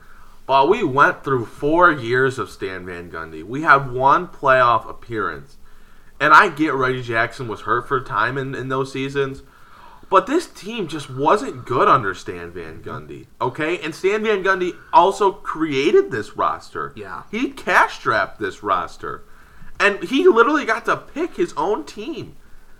But 0.46 0.70
we 0.70 0.84
went 0.84 1.24
through 1.24 1.46
four 1.46 1.92
years 1.92 2.38
of 2.38 2.50
Stan 2.50 2.86
Van 2.86 3.10
Gundy. 3.10 3.44
We 3.44 3.62
had 3.62 3.92
one 3.92 4.28
playoff 4.28 4.90
appearance, 4.90 5.58
and 6.20 6.34
I 6.34 6.50
get 6.50 6.74
Reggie 6.74 7.02
Jackson 7.02 7.48
was 7.48 7.62
hurt 7.62 7.88
for 7.88 7.98
a 7.98 8.04
time 8.04 8.38
in, 8.38 8.54
in 8.54 8.70
those 8.70 8.92
seasons. 8.92 9.42
But 10.13 10.28
this 10.28 10.45
team 10.45 10.88
just 10.88 11.10
wasn't 11.10 11.65
good 11.65 11.88
under 11.88 12.13
Stan 12.13 12.52
Van 12.52 12.84
Gundy. 12.84 13.26
Okay? 13.41 13.80
And 13.80 13.95
Stan 13.95 14.21
Van 14.21 14.43
Gundy 14.43 14.78
also 14.93 15.32
created 15.32 16.12
this 16.12 16.38
roster. 16.38 16.93
Yeah. 16.95 17.23
He 17.32 17.49
cash 17.49 17.95
strapped 17.95 18.39
this 18.39 18.62
roster. 18.62 19.23
And 19.80 20.04
he 20.04 20.28
literally 20.28 20.65
got 20.65 20.86
to 20.86 20.97
pick 20.97 21.36
his 21.36 21.52
own 21.58 21.84
team. 21.84 22.36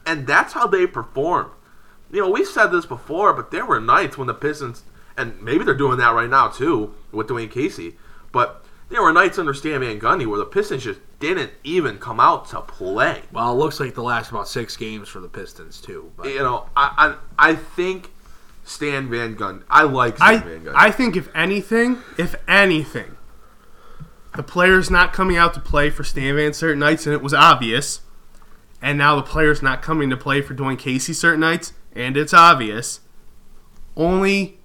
and 0.06 0.28
that's 0.28 0.54
how 0.54 0.68
they 0.68 0.86
performed. 0.86 1.50
You 2.12 2.22
know, 2.22 2.30
we've 2.30 2.46
said 2.46 2.68
this 2.68 2.86
before, 2.86 3.34
but 3.34 3.50
there 3.50 3.66
were 3.66 3.80
nights 3.80 4.16
when 4.16 4.28
the 4.28 4.36
Pistons, 4.36 4.84
and 5.18 5.42
maybe 5.42 5.64
they're 5.64 5.74
doing 5.74 5.98
that 5.98 6.14
right 6.14 6.30
now 6.30 6.50
too 6.50 6.94
with 7.12 7.30
Dwayne 7.30 7.50
Casey, 7.50 7.96
but 8.32 8.64
there 8.90 9.02
were 9.02 9.12
nights 9.12 9.40
under 9.40 9.56
Stan 9.56 9.80
Van 9.80 10.00
Gundy 10.00 10.28
where 10.28 10.38
the 10.38 10.46
Pistons 10.46 10.84
just 10.84 11.00
didn't 11.24 11.52
even 11.64 12.00
come 12.00 12.20
out 12.20 12.50
to 12.50 12.60
play. 12.60 13.22
Well, 13.32 13.54
it 13.54 13.56
looks 13.56 13.80
like 13.80 13.96
the 13.96 14.04
last 14.04 14.30
about 14.30 14.50
six 14.50 14.76
games 14.76 15.08
for 15.08 15.22
the 15.22 15.30
Pistons 15.30 15.80
too. 15.80 16.12
But 16.18 16.28
You 16.28 16.40
know, 16.40 16.66
I 16.76 17.16
I, 17.40 17.52
I 17.52 17.56
think 17.56 18.12
Stan 18.66 19.10
Van 19.10 19.36
Gundy. 19.36 19.64
I 19.70 19.84
like 19.84 20.18
Stan 20.18 20.30
I 20.30 20.38
Van 20.40 20.66
Gundy. 20.66 20.74
I 20.76 20.92
think 20.92 21.16
if 21.16 21.30
anything, 21.34 22.00
if 22.18 22.36
anything, 22.46 23.16
the 24.36 24.44
player's 24.44 24.92
not 24.92 25.14
coming 25.14 25.38
out 25.38 25.54
to 25.54 25.62
play 25.62 25.90
for 25.90 26.04
Stan 26.04 26.36
Van 26.36 26.54
certain 26.54 26.80
nights, 26.80 27.06
and 27.06 27.14
it 27.14 27.22
was 27.22 27.34
obvious. 27.34 28.02
And 28.82 28.98
now 28.98 29.16
the 29.16 29.24
player's 29.24 29.62
not 29.62 29.82
coming 29.82 30.10
to 30.10 30.18
play 30.18 30.42
for 30.42 30.54
Dwane 30.54 30.78
Casey 30.78 31.14
certain 31.14 31.40
nights, 31.40 31.72
and 31.96 32.18
it's 32.18 32.34
obvious. 32.34 33.00
Only 33.96 34.60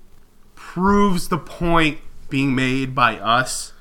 proves 0.56 1.28
the 1.28 1.38
point 1.38 1.98
being 2.28 2.52
made 2.52 2.96
by 2.96 3.16
us 3.16 3.72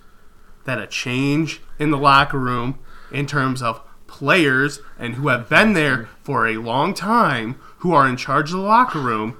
that 0.67 0.77
a 0.77 0.85
change 0.85 1.61
in 1.79 1.89
the 1.89 1.97
locker 1.97 2.37
room 2.37 2.77
in 3.11 3.25
terms 3.25 3.63
of 3.63 3.81
players 4.05 4.79
and 4.99 5.15
who 5.15 5.29
have 5.29 5.49
been 5.49 5.73
there 5.73 6.07
for 6.21 6.47
a 6.47 6.57
long 6.57 6.93
time 6.93 7.55
who 7.79 7.93
are 7.93 8.07
in 8.07 8.17
charge 8.17 8.51
of 8.51 8.57
the 8.57 8.63
locker 8.63 8.99
room 8.99 9.37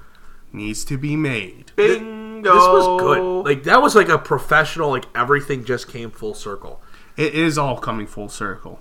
needs 0.52 0.84
to 0.86 0.98
be 0.98 1.16
made. 1.16 1.72
Bingo. 1.76 2.54
this 2.54 2.68
was 2.68 3.02
good. 3.02 3.46
Like 3.46 3.64
that 3.64 3.82
was 3.82 3.94
like 3.94 4.10
a 4.10 4.18
professional. 4.18 4.90
Like 4.90 5.06
everything 5.14 5.66
just 5.66 5.88
came 5.88 6.10
full 6.10 6.34
circle. 6.34 6.82
It 7.16 7.34
is 7.34 7.58
all 7.58 7.78
coming 7.78 8.08
full 8.08 8.30
circle. 8.30 8.80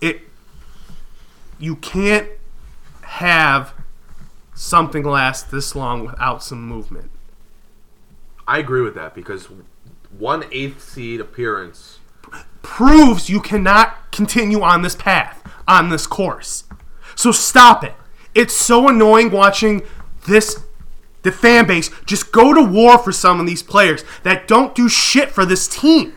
It 0.00 0.22
you 1.58 1.76
can't 1.76 2.28
have 3.02 3.72
something 4.54 5.04
last 5.04 5.50
this 5.50 5.74
long 5.74 6.04
without 6.04 6.42
some 6.42 6.66
movement. 6.66 7.10
I 8.46 8.58
agree 8.58 8.80
with 8.80 8.94
that 8.94 9.14
because 9.14 9.48
one 10.16 10.44
eighth 10.52 10.82
seed 10.82 11.20
appearance. 11.20 11.98
Proves 12.62 13.28
you 13.28 13.40
cannot 13.40 14.12
continue 14.12 14.62
on 14.62 14.82
this 14.82 14.94
path, 14.94 15.42
on 15.66 15.88
this 15.88 16.06
course. 16.06 16.64
So 17.14 17.32
stop 17.32 17.84
it. 17.84 17.94
It's 18.34 18.54
so 18.54 18.88
annoying 18.88 19.30
watching 19.30 19.82
this 20.26 20.62
the 21.22 21.32
fan 21.32 21.66
base 21.66 21.90
just 22.06 22.30
go 22.30 22.54
to 22.54 22.62
war 22.62 22.96
for 22.98 23.10
some 23.10 23.40
of 23.40 23.46
these 23.46 23.62
players 23.62 24.04
that 24.22 24.46
don't 24.46 24.74
do 24.74 24.88
shit 24.88 25.30
for 25.30 25.44
this 25.44 25.66
team. 25.66 26.14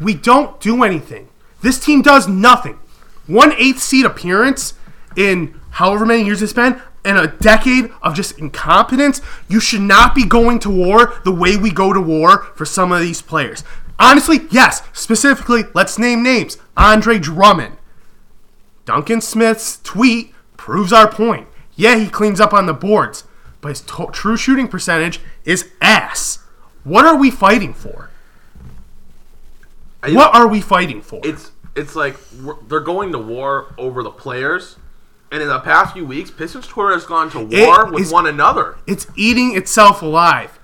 We 0.00 0.14
don't 0.14 0.60
do 0.60 0.82
anything. 0.82 1.28
This 1.62 1.80
team 1.80 2.02
does 2.02 2.28
nothing. 2.28 2.78
One 3.26 3.52
eighth 3.54 3.80
seed 3.80 4.04
appearance 4.04 4.74
in 5.16 5.60
however 5.70 6.06
many 6.06 6.24
years 6.24 6.42
it's 6.42 6.52
been, 6.52 6.80
and 7.04 7.18
a 7.18 7.28
decade 7.28 7.90
of 8.02 8.14
just 8.14 8.38
incompetence. 8.38 9.20
You 9.48 9.60
should 9.60 9.82
not 9.82 10.14
be 10.14 10.24
going 10.24 10.58
to 10.60 10.70
war 10.70 11.14
the 11.24 11.32
way 11.34 11.56
we 11.56 11.70
go 11.70 11.92
to 11.92 12.00
war 12.00 12.44
for 12.54 12.64
some 12.64 12.92
of 12.92 13.00
these 13.00 13.22
players. 13.22 13.62
Honestly, 13.98 14.40
yes. 14.50 14.82
Specifically, 14.92 15.64
let's 15.74 15.98
name 15.98 16.22
names. 16.22 16.58
Andre 16.76 17.18
Drummond. 17.18 17.76
Duncan 18.84 19.20
Smith's 19.20 19.80
tweet 19.82 20.34
proves 20.56 20.92
our 20.92 21.10
point. 21.10 21.48
Yeah, 21.76 21.98
he 21.98 22.08
cleans 22.08 22.40
up 22.40 22.52
on 22.52 22.66
the 22.66 22.74
boards, 22.74 23.24
but 23.60 23.68
his 23.70 23.80
to- 23.82 24.10
true 24.12 24.36
shooting 24.36 24.68
percentage 24.68 25.20
is 25.44 25.70
ass. 25.80 26.38
What 26.84 27.04
are 27.04 27.16
we 27.16 27.30
fighting 27.30 27.72
for? 27.72 28.10
What 30.06 30.34
are 30.34 30.46
we 30.46 30.60
fighting 30.60 31.00
for? 31.00 31.20
It's 31.24 31.52
it's 31.74 31.96
like 31.96 32.16
they're 32.68 32.80
going 32.80 33.12
to 33.12 33.18
war 33.18 33.74
over 33.78 34.02
the 34.02 34.10
players, 34.10 34.76
and 35.34 35.42
in 35.42 35.48
the 35.48 35.58
past 35.58 35.94
few 35.94 36.06
weeks, 36.06 36.30
Pistons 36.30 36.68
Twitter 36.68 36.92
has 36.92 37.04
gone 37.04 37.28
to 37.30 37.40
It 37.50 37.66
war 37.66 37.90
with 37.90 38.04
is- 38.04 38.12
one 38.12 38.24
another. 38.26 38.76
it's 38.86 39.08
eating 39.16 39.56
itself 39.56 40.00
alive. 40.00 40.60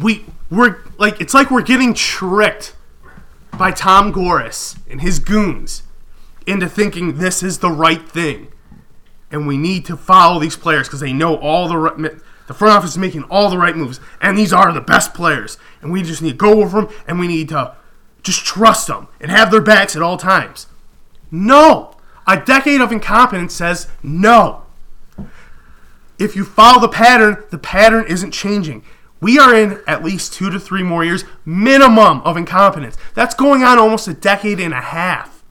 We 0.00 0.24
we're 0.50 0.78
like 0.96 1.20
it's 1.20 1.34
like 1.34 1.50
we're 1.50 1.60
getting 1.62 1.92
tricked 1.92 2.74
by 3.58 3.70
Tom 3.72 4.10
Gores 4.10 4.76
and 4.90 5.02
his 5.02 5.18
goons 5.18 5.82
into 6.46 6.66
thinking 6.66 7.18
this 7.18 7.42
is 7.42 7.58
the 7.58 7.70
right 7.70 8.08
thing, 8.08 8.48
and 9.30 9.46
we 9.46 9.58
need 9.58 9.84
to 9.84 9.96
follow 9.98 10.40
these 10.40 10.56
players 10.56 10.88
because 10.88 11.00
they 11.00 11.12
know 11.12 11.36
all 11.36 11.68
the 11.68 11.76
right, 11.76 11.96
the 12.46 12.54
front 12.54 12.74
office 12.74 12.92
is 12.92 12.98
making 12.98 13.24
all 13.24 13.50
the 13.50 13.58
right 13.58 13.76
moves, 13.76 14.00
and 14.20 14.36
these 14.38 14.52
are 14.52 14.72
the 14.72 14.80
best 14.80 15.12
players, 15.12 15.58
and 15.82 15.92
we 15.92 16.02
just 16.02 16.22
need 16.22 16.30
to 16.32 16.36
go 16.36 16.62
over 16.62 16.80
them, 16.82 16.90
and 17.06 17.20
we 17.20 17.28
need 17.28 17.50
to 17.50 17.76
just 18.22 18.44
trust 18.46 18.86
them 18.86 19.08
and 19.20 19.30
have 19.30 19.50
their 19.50 19.60
backs 19.60 19.94
at 19.94 20.00
all 20.02 20.16
times. 20.16 20.66
No, 21.30 21.93
a 22.26 22.40
decade 22.40 22.80
of 22.80 22.92
incompetence 22.92 23.54
says 23.54 23.88
no 24.02 24.64
if 26.18 26.36
you 26.36 26.44
follow 26.44 26.80
the 26.80 26.88
pattern, 26.88 27.42
the 27.50 27.58
pattern 27.58 28.04
isn't 28.08 28.30
changing. 28.30 28.84
We 29.20 29.38
are 29.38 29.54
in 29.54 29.80
at 29.86 30.04
least 30.04 30.34
two 30.34 30.50
to 30.50 30.60
three 30.60 30.82
more 30.82 31.04
years 31.04 31.24
minimum 31.44 32.20
of 32.22 32.36
incompetence. 32.36 32.96
That's 33.14 33.34
going 33.34 33.62
on 33.62 33.78
almost 33.78 34.06
a 34.08 34.14
decade 34.14 34.60
and 34.60 34.74
a 34.74 34.80
half. 34.80 35.42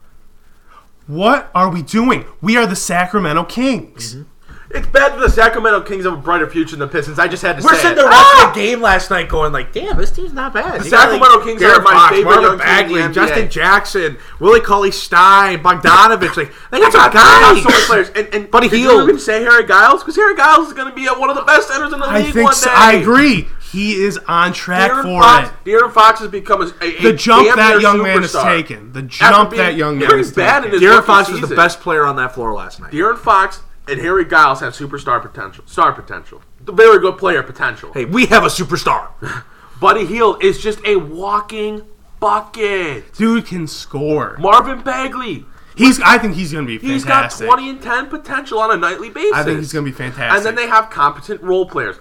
What 1.06 1.50
are 1.54 1.68
we 1.68 1.82
doing? 1.82 2.24
We 2.40 2.56
are 2.56 2.66
the 2.66 2.76
Sacramento 2.76 3.44
Kings. 3.44 4.14
Mm-hmm. 4.14 4.30
It's 4.74 4.86
bad 4.88 5.12
that 5.12 5.20
the 5.20 5.30
Sacramento 5.30 5.82
Kings 5.82 6.04
have 6.04 6.14
a 6.14 6.16
brighter 6.16 6.48
future 6.50 6.76
than 6.76 6.80
the 6.80 6.92
Pistons. 6.92 7.18
I 7.18 7.28
just 7.28 7.42
had 7.42 7.56
to 7.56 7.62
say 7.62 7.68
that. 7.68 7.72
We're 7.72 7.76
say 7.76 7.82
sitting 7.82 7.98
it. 7.98 8.00
there 8.02 8.10
watching 8.10 8.40
the 8.40 8.46
ah! 8.46 8.52
game 8.54 8.80
last 8.80 9.10
night, 9.10 9.28
going 9.28 9.52
like, 9.52 9.72
"Damn, 9.72 9.96
this 9.96 10.10
team's 10.10 10.32
not 10.32 10.52
bad." 10.52 10.80
The 10.80 10.84
You 10.86 10.90
got, 10.90 11.10
Sacramento 11.10 11.44
Kings 11.44 11.62
De'Aaron 11.62 11.78
are 11.78 11.82
my 11.82 11.92
Fox, 11.92 12.16
favorite 12.16 12.34
Marvin 12.34 12.42
young 12.44 12.58
team 12.58 12.60
in 12.60 12.66
Bagley, 12.66 13.02
the 13.02 13.08
NBA. 13.08 13.14
Justin 13.14 13.50
Jackson, 13.50 14.16
Willie 14.40 14.60
Cauley 14.60 14.90
Stein, 14.90 15.58
Bogdanovich. 15.62 16.36
Like 16.36 16.52
they 16.70 16.80
got 16.80 16.92
some 16.92 17.12
guys. 17.12 17.62
so 17.62 17.68
many 17.68 17.84
players. 17.86 18.08
And, 18.16 18.34
and 18.34 18.50
Buddy 18.50 18.68
did 18.68 18.78
Hield. 18.80 18.94
you 18.94 19.02
even 19.04 19.18
say 19.18 19.42
Harry 19.42 19.66
Giles? 19.66 20.02
Because 20.02 20.16
Harry 20.16 20.36
Giles 20.36 20.68
is 20.68 20.72
going 20.74 20.88
to 20.88 20.94
be 20.94 21.06
one 21.06 21.30
of 21.30 21.36
the 21.36 21.42
best 21.42 21.68
centers 21.68 21.92
in 21.92 22.00
the 22.00 22.06
I 22.06 22.22
league 22.22 22.32
think 22.34 22.44
one 22.46 22.54
so, 22.54 22.66
day. 22.66 22.74
I 22.76 22.92
agree. 22.94 23.48
He 23.72 23.94
is 23.94 24.18
on 24.28 24.52
track 24.52 24.90
De'Aaron 24.90 25.02
for 25.02 25.20
Fox, 25.20 25.48
it. 25.48 25.68
De'Aaron 25.68 25.92
Fox 25.92 26.20
has 26.20 26.30
become 26.30 26.62
a, 26.62 26.72
a, 26.80 27.02
The 27.02 27.12
jump 27.12 27.46
damn 27.48 27.56
that 27.56 27.70
near 27.72 27.80
young 27.80 28.02
man 28.02 28.22
has 28.22 28.32
superstar. 28.32 28.56
taken. 28.56 28.92
The 28.92 29.02
jump 29.02 29.50
being 29.50 29.62
that 29.62 29.74
young 29.74 29.98
man 29.98 30.08
very 30.08 30.20
has 30.20 30.32
bad 30.32 30.58
in 30.64 30.70
taken. 30.70 30.80
his 30.80 30.82
De'Aaron 30.82 30.96
rookie 30.96 31.06
Fox 31.06 31.28
was 31.30 31.40
the 31.40 31.46
season. 31.48 31.56
best 31.56 31.80
player 31.80 32.04
on 32.04 32.14
that 32.16 32.32
floor 32.34 32.52
last 32.54 32.78
night. 32.80 32.92
De'Aaron 32.92 33.18
Fox 33.18 33.62
and 33.88 34.00
Harry 34.00 34.24
Giles 34.24 34.60
have 34.60 34.72
superstar 34.74 35.20
potential. 35.20 35.64
Star 35.66 35.92
potential. 35.92 36.42
The 36.64 36.72
very 36.72 36.98
good 36.98 37.18
player 37.18 37.42
potential. 37.42 37.92
Hey, 37.92 38.04
we 38.04 38.26
have 38.26 38.44
a 38.44 38.48
superstar. 38.48 39.08
Buddy 39.80 40.06
Hield 40.06 40.42
is 40.42 40.60
just 40.60 40.80
a 40.86 40.96
walking 40.96 41.82
bucket. 42.20 43.12
Dude 43.14 43.46
can 43.46 43.66
score. 43.66 44.36
Marvin 44.38 44.82
Bagley. 44.82 45.44
He's. 45.76 46.00
I 46.00 46.18
think 46.18 46.34
he's 46.34 46.52
going 46.52 46.66
to 46.66 46.78
be 46.78 46.86
He's 46.86 47.04
got 47.04 47.30
20 47.30 47.68
and 47.68 47.82
10 47.82 48.06
potential 48.06 48.60
on 48.60 48.70
a 48.70 48.76
nightly 48.76 49.10
basis. 49.10 49.32
I 49.34 49.42
think 49.42 49.58
he's 49.58 49.72
going 49.72 49.84
to 49.84 49.90
be 49.90 49.96
fantastic. 49.96 50.36
And 50.36 50.46
then 50.46 50.54
they 50.54 50.68
have 50.70 50.88
competent 50.90 51.42
role 51.42 51.66
players. 51.66 51.96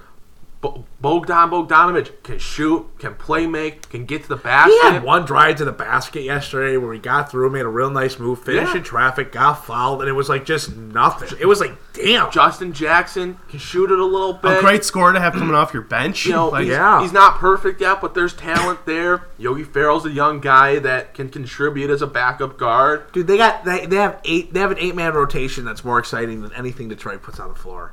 Bo- 0.64 0.86
Bogdan 1.02 1.50
Bogdanovich 1.50 2.24
can 2.24 2.40
shoot, 2.40 2.88
can 2.98 3.16
play 3.16 3.46
make, 3.46 3.90
can 3.90 4.06
get 4.06 4.24
to 4.24 4.30
the 4.30 4.38
basket. 4.38 4.72
He 4.72 4.80
had 4.94 5.04
one 5.04 5.26
drive 5.26 5.58
to 5.58 5.66
the 5.66 5.74
basket 5.74 6.22
yesterday 6.24 6.78
where 6.78 6.94
he 6.94 7.00
got 7.02 7.30
through, 7.30 7.50
made 7.50 7.66
a 7.66 7.68
real 7.68 7.90
nice 7.90 8.18
move, 8.18 8.42
finished 8.42 8.72
Yeah. 8.72 8.78
in 8.78 8.84
traffic, 8.84 9.34
got 9.34 9.66
fouled, 9.66 10.00
and 10.00 10.08
it 10.10 10.14
was 10.14 10.30
like 10.30 10.46
just 10.46 10.74
nothing. 10.76 11.38
It 11.42 11.46
was 11.48 11.60
like, 11.60 11.74
damn. 11.92 12.32
Justin 12.32 12.72
Jackson 12.72 13.38
can 13.50 13.60
shoot 13.60 13.92
it 13.92 14.00
a 14.00 14.06
little 14.06 14.32
bit. 14.34 14.58
a 14.58 14.62
great 14.62 14.86
score 14.86 15.12
to 15.12 15.20
have 15.20 15.34
coming 15.34 15.54
off 15.54 15.74
your 15.74 15.84
bench. 15.84 16.26
You 16.26 16.32
know, 16.32 16.48
Like, 16.48 16.64
he's, 16.64 16.72
yeah. 16.72 17.02
he's 17.02 17.12
not 17.12 17.36
perfect 17.40 17.82
yet, 17.82 18.00
but 18.00 18.14
there's 18.14 18.34
talent 18.34 18.86
there. 18.86 19.24
Yogi 19.38 19.66
Ferrell's 19.66 20.06
a 20.06 20.12
young 20.12 20.40
guy 20.40 20.80
that 20.80 21.14
can 21.14 21.28
contribute 21.28 21.90
as 21.90 22.02
a 22.02 22.08
backup 22.08 22.58
guard. 22.58 23.12
Dude, 23.12 23.28
they 23.28 23.36
got 23.36 23.66
they, 23.66 23.86
they 23.86 23.98
have 23.98 24.22
eight 24.24 24.54
they 24.54 24.62
have 24.62 24.72
an 24.72 24.78
eight 24.80 24.96
man 24.96 25.14
rotation 25.14 25.66
that's 25.66 25.84
more 25.84 26.00
exciting 26.00 26.42
than 26.42 26.54
anything 26.54 26.88
Detroit 26.88 27.22
puts 27.22 27.38
on 27.42 27.50
the 27.50 27.56
floor. 27.56 27.92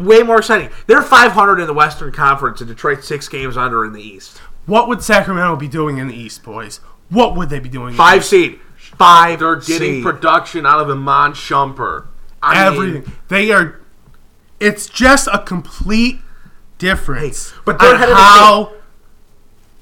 Way 0.00 0.22
more 0.22 0.38
exciting. 0.38 0.70
They're 0.86 1.02
500 1.02 1.60
in 1.60 1.66
the 1.66 1.74
Western 1.74 2.12
Conference, 2.12 2.60
and 2.60 2.68
Detroit 2.68 3.04
six 3.04 3.28
games 3.28 3.56
under 3.56 3.84
in 3.84 3.92
the 3.92 4.02
East. 4.02 4.38
What 4.66 4.88
would 4.88 5.02
Sacramento 5.02 5.56
be 5.56 5.68
doing 5.68 5.98
in 5.98 6.08
the 6.08 6.14
East, 6.14 6.42
boys? 6.42 6.80
What 7.08 7.34
would 7.36 7.48
they 7.50 7.58
be 7.60 7.68
doing? 7.68 7.88
in 7.88 7.92
the 7.92 7.96
Five 7.98 8.20
East? 8.20 8.30
seed, 8.30 8.60
five. 8.76 9.38
They're 9.40 9.56
getting 9.56 9.94
seed. 9.94 10.02
production 10.04 10.66
out 10.66 10.80
of 10.80 10.90
Iman 10.90 11.32
Shumpert. 11.32 12.06
I 12.42 12.70
mean, 12.70 12.74
Everything. 12.92 13.12
They 13.28 13.50
are. 13.50 13.80
It's 14.60 14.86
just 14.88 15.28
a 15.32 15.38
complete 15.38 16.18
difference. 16.78 17.50
Hey, 17.50 17.56
but 17.64 17.78
they're 17.78 17.94
on 17.94 17.98
headed 17.98 18.14
to 18.14 18.20
how 18.20 18.72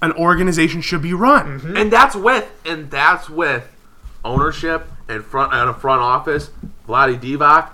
an 0.02 0.12
organization 0.12 0.80
should 0.80 1.02
be 1.02 1.14
run. 1.14 1.60
Mm-hmm. 1.60 1.76
and 1.76 1.92
that's 1.92 2.14
with 2.14 2.48
and 2.64 2.90
that's 2.90 3.28
with 3.28 3.68
ownership 4.24 4.88
and 5.08 5.24
front 5.24 5.52
and 5.54 5.70
a 5.70 5.74
front 5.74 6.02
office, 6.02 6.50
Vlade 6.86 7.20
Divac 7.20 7.70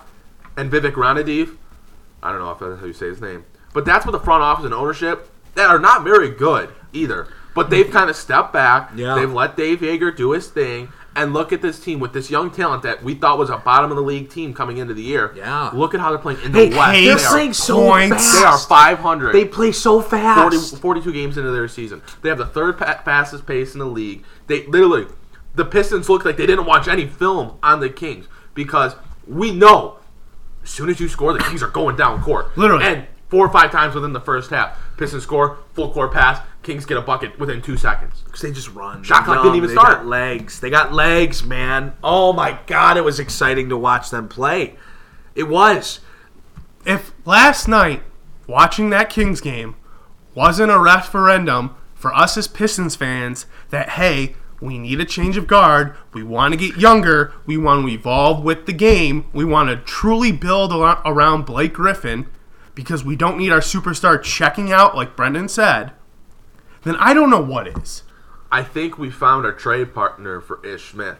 and 0.57 0.71
Vivek 0.71 0.93
Ranadiv. 0.93 1.57
I 2.23 2.31
don't 2.31 2.39
know 2.39 2.51
if 2.51 2.59
that's 2.59 2.79
how 2.79 2.85
you 2.85 2.93
say 2.93 3.07
his 3.07 3.21
name, 3.21 3.45
but 3.73 3.85
that's 3.85 4.05
what 4.05 4.11
the 4.13 4.19
front 4.19 4.41
office 4.43 4.65
and 4.65 4.73
ownership 4.73 5.29
that 5.55 5.69
are 5.69 5.79
not 5.79 6.03
very 6.03 6.29
good 6.29 6.69
either. 6.93 7.27
But 7.55 7.69
they've 7.69 7.89
kind 7.91 8.09
of 8.09 8.15
stepped 8.15 8.51
back. 8.51 8.91
Yeah. 8.95 9.13
They've 9.13 9.31
let 9.31 9.55
Dave 9.55 9.79
Joerger 9.81 10.15
do 10.15 10.31
his 10.31 10.47
thing. 10.47 10.89
And 11.15 11.31
look 11.31 11.53
at 11.53 11.61
this 11.61 11.79
team 11.79 11.99
with 11.99 12.11
this 12.11 12.31
young 12.31 12.49
talent 12.49 12.81
that 12.81 13.03
we 13.03 13.13
thought 13.13 13.37
was 13.37 13.51
a 13.51 13.57
bottom 13.59 13.91
of 13.91 13.97
the 13.97 14.01
league 14.01 14.31
team 14.31 14.51
coming 14.55 14.77
into 14.77 14.95
the 14.95 15.03
year. 15.03 15.31
Yeah. 15.37 15.69
Look 15.71 15.93
at 15.93 15.99
how 15.99 16.09
they're 16.09 16.17
playing 16.17 16.41
in 16.41 16.51
the 16.51 16.57
Hey, 16.57 16.75
West. 16.75 16.91
they, 16.93 17.05
they're 17.05 17.17
playing 17.29 17.53
so 17.53 17.75
points. 17.87 18.15
fast. 18.15 18.39
they 18.39 18.43
are 18.43 18.57
500. 18.57 19.31
They 19.31 19.45
play 19.45 19.71
so 19.71 20.01
40, 20.01 20.09
fast. 20.09 20.77
42 20.79 21.13
games 21.13 21.37
into 21.37 21.51
their 21.51 21.67
season. 21.67 22.01
They 22.23 22.29
have 22.29 22.39
the 22.39 22.47
third 22.47 22.79
pa- 22.79 22.99
fastest 23.05 23.45
pace 23.45 23.73
in 23.73 23.79
the 23.79 23.85
league. 23.85 24.23
They 24.47 24.65
literally, 24.65 25.05
the 25.53 25.65
Pistons 25.65 26.09
look 26.09 26.25
like 26.25 26.35
they 26.37 26.47
didn't 26.47 26.65
watch 26.65 26.87
any 26.87 27.05
film 27.05 27.59
on 27.61 27.79
the 27.79 27.91
Kings 27.91 28.25
because 28.55 28.95
we 29.27 29.51
know 29.51 29.97
as 30.63 30.69
soon 30.69 30.89
as 30.89 30.99
you 30.99 31.07
score, 31.07 31.33
the 31.33 31.39
Kings 31.39 31.61
are 31.61 31.67
going 31.67 31.95
down 31.95 32.21
court. 32.21 32.57
Literally. 32.57 32.85
And 32.85 33.07
four 33.29 33.45
or 33.45 33.51
five 33.51 33.71
times 33.71 33.95
within 33.95 34.13
the 34.13 34.21
first 34.21 34.49
half. 34.51 34.77
Pistons 34.97 35.23
score, 35.23 35.57
full 35.73 35.91
court 35.91 36.13
pass, 36.13 36.39
Kings 36.61 36.85
get 36.85 36.97
a 36.97 37.01
bucket 37.01 37.37
within 37.39 37.61
two 37.61 37.75
seconds. 37.77 38.23
'Cause 38.31 38.41
they 38.41 38.51
just 38.51 38.69
run. 38.73 39.03
Shot 39.03 39.25
clock 39.25 39.41
didn't 39.43 39.55
even 39.57 39.69
they 39.69 39.75
start. 39.75 39.97
Got 39.97 40.05
legs. 40.05 40.59
They 40.59 40.69
got 40.69 40.93
legs, 40.93 41.43
man. 41.43 41.93
Oh 42.03 42.31
my 42.31 42.59
god, 42.67 42.95
it 42.95 43.03
was 43.03 43.19
exciting 43.19 43.69
to 43.69 43.77
watch 43.77 44.09
them 44.09 44.27
play. 44.27 44.75
It 45.35 45.49
was. 45.49 45.99
If 46.85 47.11
last 47.25 47.67
night 47.67 48.03
watching 48.47 48.89
that 48.91 49.09
Kings 49.09 49.41
game 49.41 49.75
wasn't 50.35 50.71
a 50.71 50.79
referendum 50.79 51.71
for 51.95 52.13
us 52.13 52.37
as 52.37 52.47
Pistons 52.47 52.95
fans 52.95 53.45
that 53.69 53.89
hey, 53.91 54.35
we 54.63 54.77
need 54.79 54.99
a 54.99 55.05
change 55.05 55.37
of 55.37 55.45
guard, 55.47 55.95
we 56.13 56.23
want 56.23 56.53
to 56.53 56.57
get 56.57 56.77
younger, 56.77 57.33
we 57.45 57.57
want 57.57 57.85
to 57.85 57.91
evolve 57.93 58.43
with 58.43 58.65
the 58.65 58.73
game, 58.73 59.25
we 59.33 59.43
want 59.45 59.69
to 59.69 59.75
truly 59.77 60.31
build 60.31 60.71
ar- 60.73 61.01
around 61.05 61.45
Blake 61.45 61.73
Griffin 61.73 62.27
because 62.75 63.03
we 63.03 63.15
don't 63.15 63.37
need 63.37 63.51
our 63.51 63.59
superstar 63.59 64.21
checking 64.21 64.71
out 64.71 64.95
like 64.95 65.15
Brendan 65.15 65.47
said, 65.49 65.91
then 66.83 66.95
I 66.97 67.13
don't 67.13 67.29
know 67.29 67.41
what 67.43 67.67
is. 67.67 68.03
I 68.51 68.63
think 68.63 68.97
we 68.97 69.09
found 69.09 69.45
our 69.45 69.51
trade 69.53 69.93
partner 69.93 70.39
for 70.41 70.63
Ish 70.65 70.91
Smith. 70.91 71.17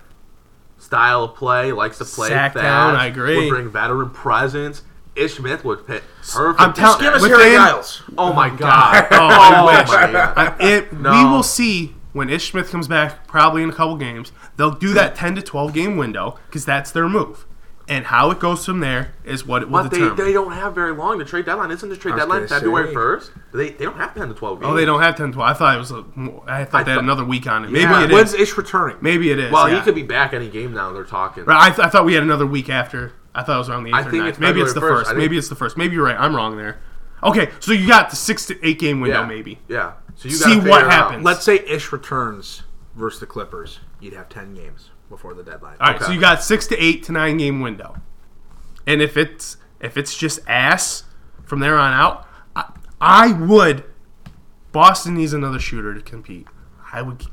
Style 0.77 1.23
of 1.23 1.35
play, 1.35 1.71
likes 1.71 1.97
to 1.99 2.05
play 2.05 2.29
Sack 2.29 2.53
fast. 2.53 2.63
down, 2.63 2.95
I 2.95 3.05
agree. 3.07 3.37
Would 3.37 3.49
bring 3.49 3.69
veteran 3.69 4.09
presence. 4.09 4.83
Ish 5.15 5.35
Smith 5.35 5.63
would 5.63 5.85
fit 5.85 6.03
perfect. 6.31 6.59
I'm 6.61 6.73
telling 6.73 6.99
Give 7.01 7.13
us 7.13 7.21
with 7.21 7.31
Harry 7.31 7.51
him- 7.51 7.61
Giles. 7.61 8.03
Oh 8.17 8.33
my 8.33 8.49
oh, 8.53 8.55
god. 8.57 9.07
Oh, 9.11 9.17
Oh 9.21 9.65
my 9.65 9.83
God. 9.83 10.33
I- 10.37 10.55
it, 10.59 10.91
We 10.91 10.99
will 11.25 11.43
see 11.43 11.95
when 12.13 12.29
Ish 12.29 12.51
Smith 12.51 12.69
comes 12.71 12.87
back, 12.87 13.27
probably 13.27 13.61
in 13.63 13.69
a 13.69 13.73
couple 13.73 13.97
games. 13.97 14.31
They'll 14.55 14.71
do 14.71 14.93
that 14.93 15.15
10 15.15 15.35
to 15.35 15.41
12 15.41 15.73
game 15.73 15.97
window 15.97 16.39
because 16.47 16.63
that's 16.65 16.91
their 16.91 17.09
move. 17.09 17.45
And 17.89 18.05
how 18.05 18.31
it 18.31 18.39
goes 18.39 18.65
from 18.65 18.79
there 18.79 19.13
is 19.25 19.45
what 19.45 19.61
it 19.61 19.69
will 19.69 19.83
But 19.83 19.91
they, 19.91 19.97
determine. 19.99 20.25
they 20.25 20.31
don't 20.31 20.53
have 20.53 20.73
very 20.73 20.93
long. 20.93 21.17
The 21.17 21.25
trade 21.25 21.45
deadline 21.45 21.69
isn't 21.69 21.89
the 21.89 21.97
trade 21.97 22.15
deadline 22.15 22.47
February 22.47 22.87
say. 22.87 22.93
first. 22.93 23.31
They 23.53 23.71
they 23.71 23.83
don't 23.83 23.97
have 23.97 24.13
ten 24.15 24.29
to 24.29 24.33
twelve 24.33 24.61
games. 24.61 24.71
oh, 24.71 24.73
they 24.73 24.85
don't 24.85 25.01
have 25.01 25.17
10 25.17 25.27
to 25.27 25.33
12. 25.33 25.49
I 25.49 25.53
thought 25.53 25.75
it 25.75 25.79
was. 25.79 25.91
A, 25.91 25.95
I 25.97 26.63
thought 26.63 26.81
I 26.81 26.83
they 26.83 26.91
had 26.91 26.95
thought- 26.95 27.03
another 27.03 27.25
week 27.25 27.45
on 27.45 27.65
it. 27.65 27.71
Maybe 27.71 27.81
Yeah. 27.83 28.05
it 28.05 28.09
When's 28.11 28.33
is. 28.33 28.39
Ish 28.39 28.57
returning? 28.57 28.95
Maybe 29.01 29.31
it 29.31 29.37
is. 29.39 29.51
Well, 29.51 29.67
yeah. 29.67 29.75
he 29.79 29.81
could 29.81 29.95
be 29.95 30.03
back 30.03 30.33
any 30.33 30.47
game 30.49 30.73
now. 30.73 30.93
They're 30.93 31.03
talking. 31.03 31.43
Right, 31.43 31.61
I, 31.61 31.75
th- 31.75 31.85
I 31.85 31.89
thought 31.89 32.05
we 32.05 32.13
had 32.13 32.23
another 32.23 32.45
week 32.45 32.69
after. 32.69 33.11
I 33.35 33.43
thought 33.43 33.55
it 33.55 33.59
was 33.59 33.69
around 33.69 33.83
the 33.83 33.91
8th 33.91 33.95
I 33.95 33.99
or 33.99 34.11
think 34.11 34.23
9th. 34.23 34.29
it's 34.29 34.39
Maybe 34.39 34.61
it's 34.61 34.73
the 34.73 34.79
1st. 34.79 35.03
first. 35.05 35.15
Maybe 35.15 35.37
it's 35.37 35.49
the 35.49 35.55
first. 35.55 35.75
Maybe 35.75 35.95
you're 35.95 36.05
right. 36.05 36.15
I'm 36.17 36.33
wrong 36.35 36.55
there. 36.55 36.79
Okay, 37.21 37.49
so 37.59 37.73
you 37.73 37.85
got 37.87 38.09
the 38.09 38.15
six 38.15 38.45
to 38.45 38.65
eight 38.65 38.79
game 38.79 39.01
window, 39.01 39.21
yeah, 39.21 39.25
maybe. 39.27 39.59
Yeah. 39.67 39.93
So 40.15 40.29
you 40.29 40.35
See 40.35 40.57
what 40.59 40.83
it 40.83 40.87
out. 40.87 40.91
happens. 40.91 41.23
Let's 41.25 41.43
say 41.43 41.57
Ish 41.67 41.91
returns 41.91 42.63
versus 42.95 43.19
the 43.19 43.25
Clippers. 43.25 43.79
You'd 43.99 44.13
have 44.13 44.29
ten 44.29 44.53
games 44.53 44.89
before 45.09 45.33
the 45.33 45.43
deadline. 45.43 45.77
All 45.79 45.87
right, 45.87 45.95
Okay. 45.95 46.05
so 46.05 46.11
you 46.11 46.19
got 46.19 46.43
six 46.43 46.67
to 46.67 46.77
eight 46.83 47.03
to 47.03 47.11
nine 47.11 47.37
game 47.37 47.59
window, 47.61 47.95
and 48.87 49.01
if 49.01 49.17
it's 49.17 49.57
if 49.79 49.97
it's 49.97 50.15
just 50.15 50.39
ass 50.47 51.03
from 51.43 51.59
there 51.59 51.77
on 51.77 51.91
out, 51.93 52.27
I, 52.55 52.71
I 53.01 53.31
would. 53.33 53.83
Boston 54.71 55.15
needs 55.15 55.33
another 55.33 55.59
shooter 55.59 55.93
to 55.93 56.01
compete. 56.01 56.47
I 56.91 57.01
would 57.01 57.23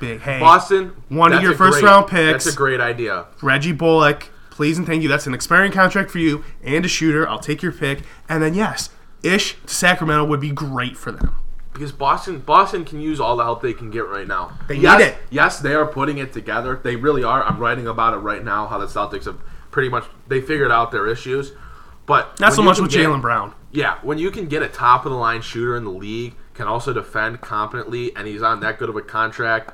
big 0.00 0.20
hey 0.20 0.40
Boston, 0.40 0.92
One 1.08 1.32
of 1.32 1.42
your 1.42 1.54
first 1.54 1.80
great- 1.80 1.84
round 1.84 2.06
picks. 2.08 2.44
That's 2.44 2.54
a 2.54 2.56
great 2.56 2.80
idea. 2.80 3.26
Reggie 3.42 3.72
Bullock, 3.72 4.30
please 4.50 4.78
and 4.78 4.86
thank 4.86 5.02
you. 5.02 5.08
That's 5.08 5.26
an 5.26 5.34
expiring 5.34 5.72
contract 5.72 6.10
for 6.10 6.18
you 6.18 6.42
and 6.62 6.84
a 6.84 6.88
shooter. 6.88 7.28
I'll 7.28 7.38
take 7.38 7.60
your 7.62 7.72
pick, 7.72 8.00
and 8.28 8.42
then 8.42 8.54
yes, 8.54 8.90
Ish 9.22 9.56
to 9.66 9.74
Sacramento 9.74 10.24
would 10.24 10.40
be 10.40 10.50
great 10.50 10.96
for 10.96 11.12
them. 11.12 11.34
Because 11.72 11.92
Boston, 11.92 12.40
Boston 12.40 12.84
can 12.84 13.00
use 13.00 13.20
all 13.20 13.36
the 13.36 13.44
help 13.44 13.62
they 13.62 13.72
can 13.72 13.90
get 13.90 14.06
right 14.08 14.26
now. 14.26 14.58
They 14.66 14.76
yes, 14.76 14.98
need 14.98 15.04
it. 15.06 15.16
Yes, 15.30 15.60
they 15.60 15.74
are 15.74 15.86
putting 15.86 16.18
it 16.18 16.32
together. 16.32 16.80
They 16.82 16.96
really 16.96 17.22
are. 17.22 17.42
I'm 17.44 17.58
writing 17.58 17.86
about 17.86 18.14
it 18.14 18.18
right 18.18 18.44
now. 18.44 18.66
How 18.66 18.78
the 18.78 18.86
Celtics 18.86 19.24
have 19.26 19.40
pretty 19.70 19.88
much 19.88 20.04
they 20.28 20.40
figured 20.40 20.70
out 20.72 20.90
their 20.90 21.06
issues, 21.06 21.52
but 22.06 22.38
Not 22.40 22.52
so 22.52 22.62
much 22.62 22.80
with 22.80 22.90
Jaylen 22.90 23.20
Brown. 23.20 23.54
Yeah, 23.72 23.98
when 24.02 24.18
you 24.18 24.30
can 24.30 24.48
get 24.48 24.62
a 24.62 24.68
top 24.68 25.06
of 25.06 25.12
the 25.12 25.18
line 25.18 25.42
shooter 25.42 25.76
in 25.76 25.84
the 25.84 25.90
league, 25.90 26.34
can 26.54 26.66
also 26.66 26.92
defend 26.92 27.40
competently, 27.40 28.14
and 28.16 28.26
he's 28.26 28.42
on 28.42 28.60
that 28.60 28.78
good 28.78 28.88
of 28.88 28.96
a 28.96 29.02
contract, 29.02 29.72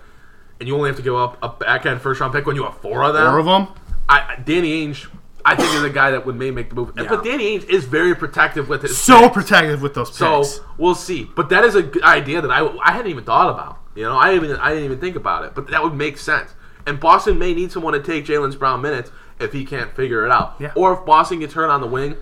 and 0.60 0.68
you 0.68 0.76
only 0.76 0.90
have 0.90 0.96
to 0.96 1.02
give 1.02 1.14
up 1.14 1.38
a 1.42 1.48
back 1.48 1.86
end 1.86 2.00
first 2.00 2.20
round 2.20 2.34
pick 2.34 2.46
when 2.46 2.56
you 2.56 2.64
have 2.64 2.76
four 2.78 3.02
of 3.02 3.14
them. 3.14 3.26
Four 3.26 3.38
of 3.38 3.46
them. 3.46 3.68
I, 4.08 4.36
Danny 4.44 4.86
Ainge, 4.86 5.08
I 5.46 5.54
think 5.54 5.72
is 5.74 5.82
a 5.84 5.90
guy 5.90 6.10
that 6.10 6.26
would 6.26 6.34
may 6.34 6.50
make 6.50 6.70
the 6.70 6.74
move. 6.74 6.92
But 6.96 7.22
Danny 7.22 7.56
Ainge 7.56 7.68
is 7.68 7.84
very 7.84 8.16
protective 8.16 8.68
with 8.68 8.82
his 8.82 8.98
So 8.98 9.20
picks. 9.22 9.34
protective 9.34 9.80
with 9.80 9.94
those 9.94 10.08
picks. 10.10 10.18
So 10.18 10.44
we'll 10.76 10.96
see. 10.96 11.30
But 11.36 11.50
that 11.50 11.62
is 11.62 11.76
a 11.76 11.82
good 11.82 12.02
idea 12.02 12.40
that 12.40 12.50
I, 12.50 12.66
I 12.78 12.90
hadn't 12.90 13.12
even 13.12 13.22
thought 13.22 13.50
about. 13.50 13.78
You 13.94 14.02
know, 14.02 14.16
I 14.16 14.34
even 14.34 14.56
I 14.56 14.70
didn't 14.70 14.84
even 14.84 14.98
think 14.98 15.14
about 15.14 15.44
it. 15.44 15.54
But 15.54 15.68
that 15.70 15.82
would 15.84 15.94
make 15.94 16.18
sense. 16.18 16.52
And 16.84 16.98
Boston 16.98 17.38
may 17.38 17.54
need 17.54 17.70
someone 17.70 17.92
to 17.92 18.02
take 18.02 18.26
Jaylen's 18.26 18.56
Brown 18.56 18.82
minutes 18.82 19.12
if 19.38 19.52
he 19.52 19.64
can't 19.64 19.94
figure 19.94 20.26
it 20.26 20.32
out. 20.32 20.56
Yeah. 20.58 20.72
Or 20.74 20.92
if 20.98 21.06
Boston 21.06 21.38
gets 21.38 21.54
hurt 21.54 21.70
on 21.70 21.80
the 21.80 21.86
wing. 21.86 22.16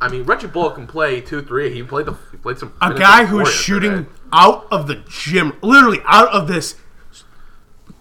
I 0.00 0.08
mean, 0.08 0.24
Reggie 0.24 0.46
Bullock 0.46 0.74
can 0.74 0.86
play 0.86 1.20
two, 1.20 1.42
three. 1.42 1.72
He 1.72 1.82
played 1.82 2.06
the 2.06 2.16
he 2.30 2.38
played 2.38 2.58
some. 2.58 2.72
a 2.80 2.94
guy 2.94 3.26
who 3.26 3.40
is 3.40 3.52
shooting 3.52 4.06
out 4.32 4.66
of 4.70 4.86
the 4.86 5.04
gym, 5.08 5.52
literally 5.62 6.00
out 6.06 6.28
of 6.28 6.48
this 6.48 6.76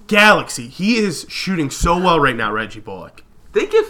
galaxy. 0.07 0.67
He 0.67 0.97
is 0.97 1.25
shooting 1.29 1.69
so 1.69 1.97
well 1.97 2.19
right 2.19 2.35
now, 2.35 2.51
Reggie 2.51 2.79
Bullock. 2.79 3.23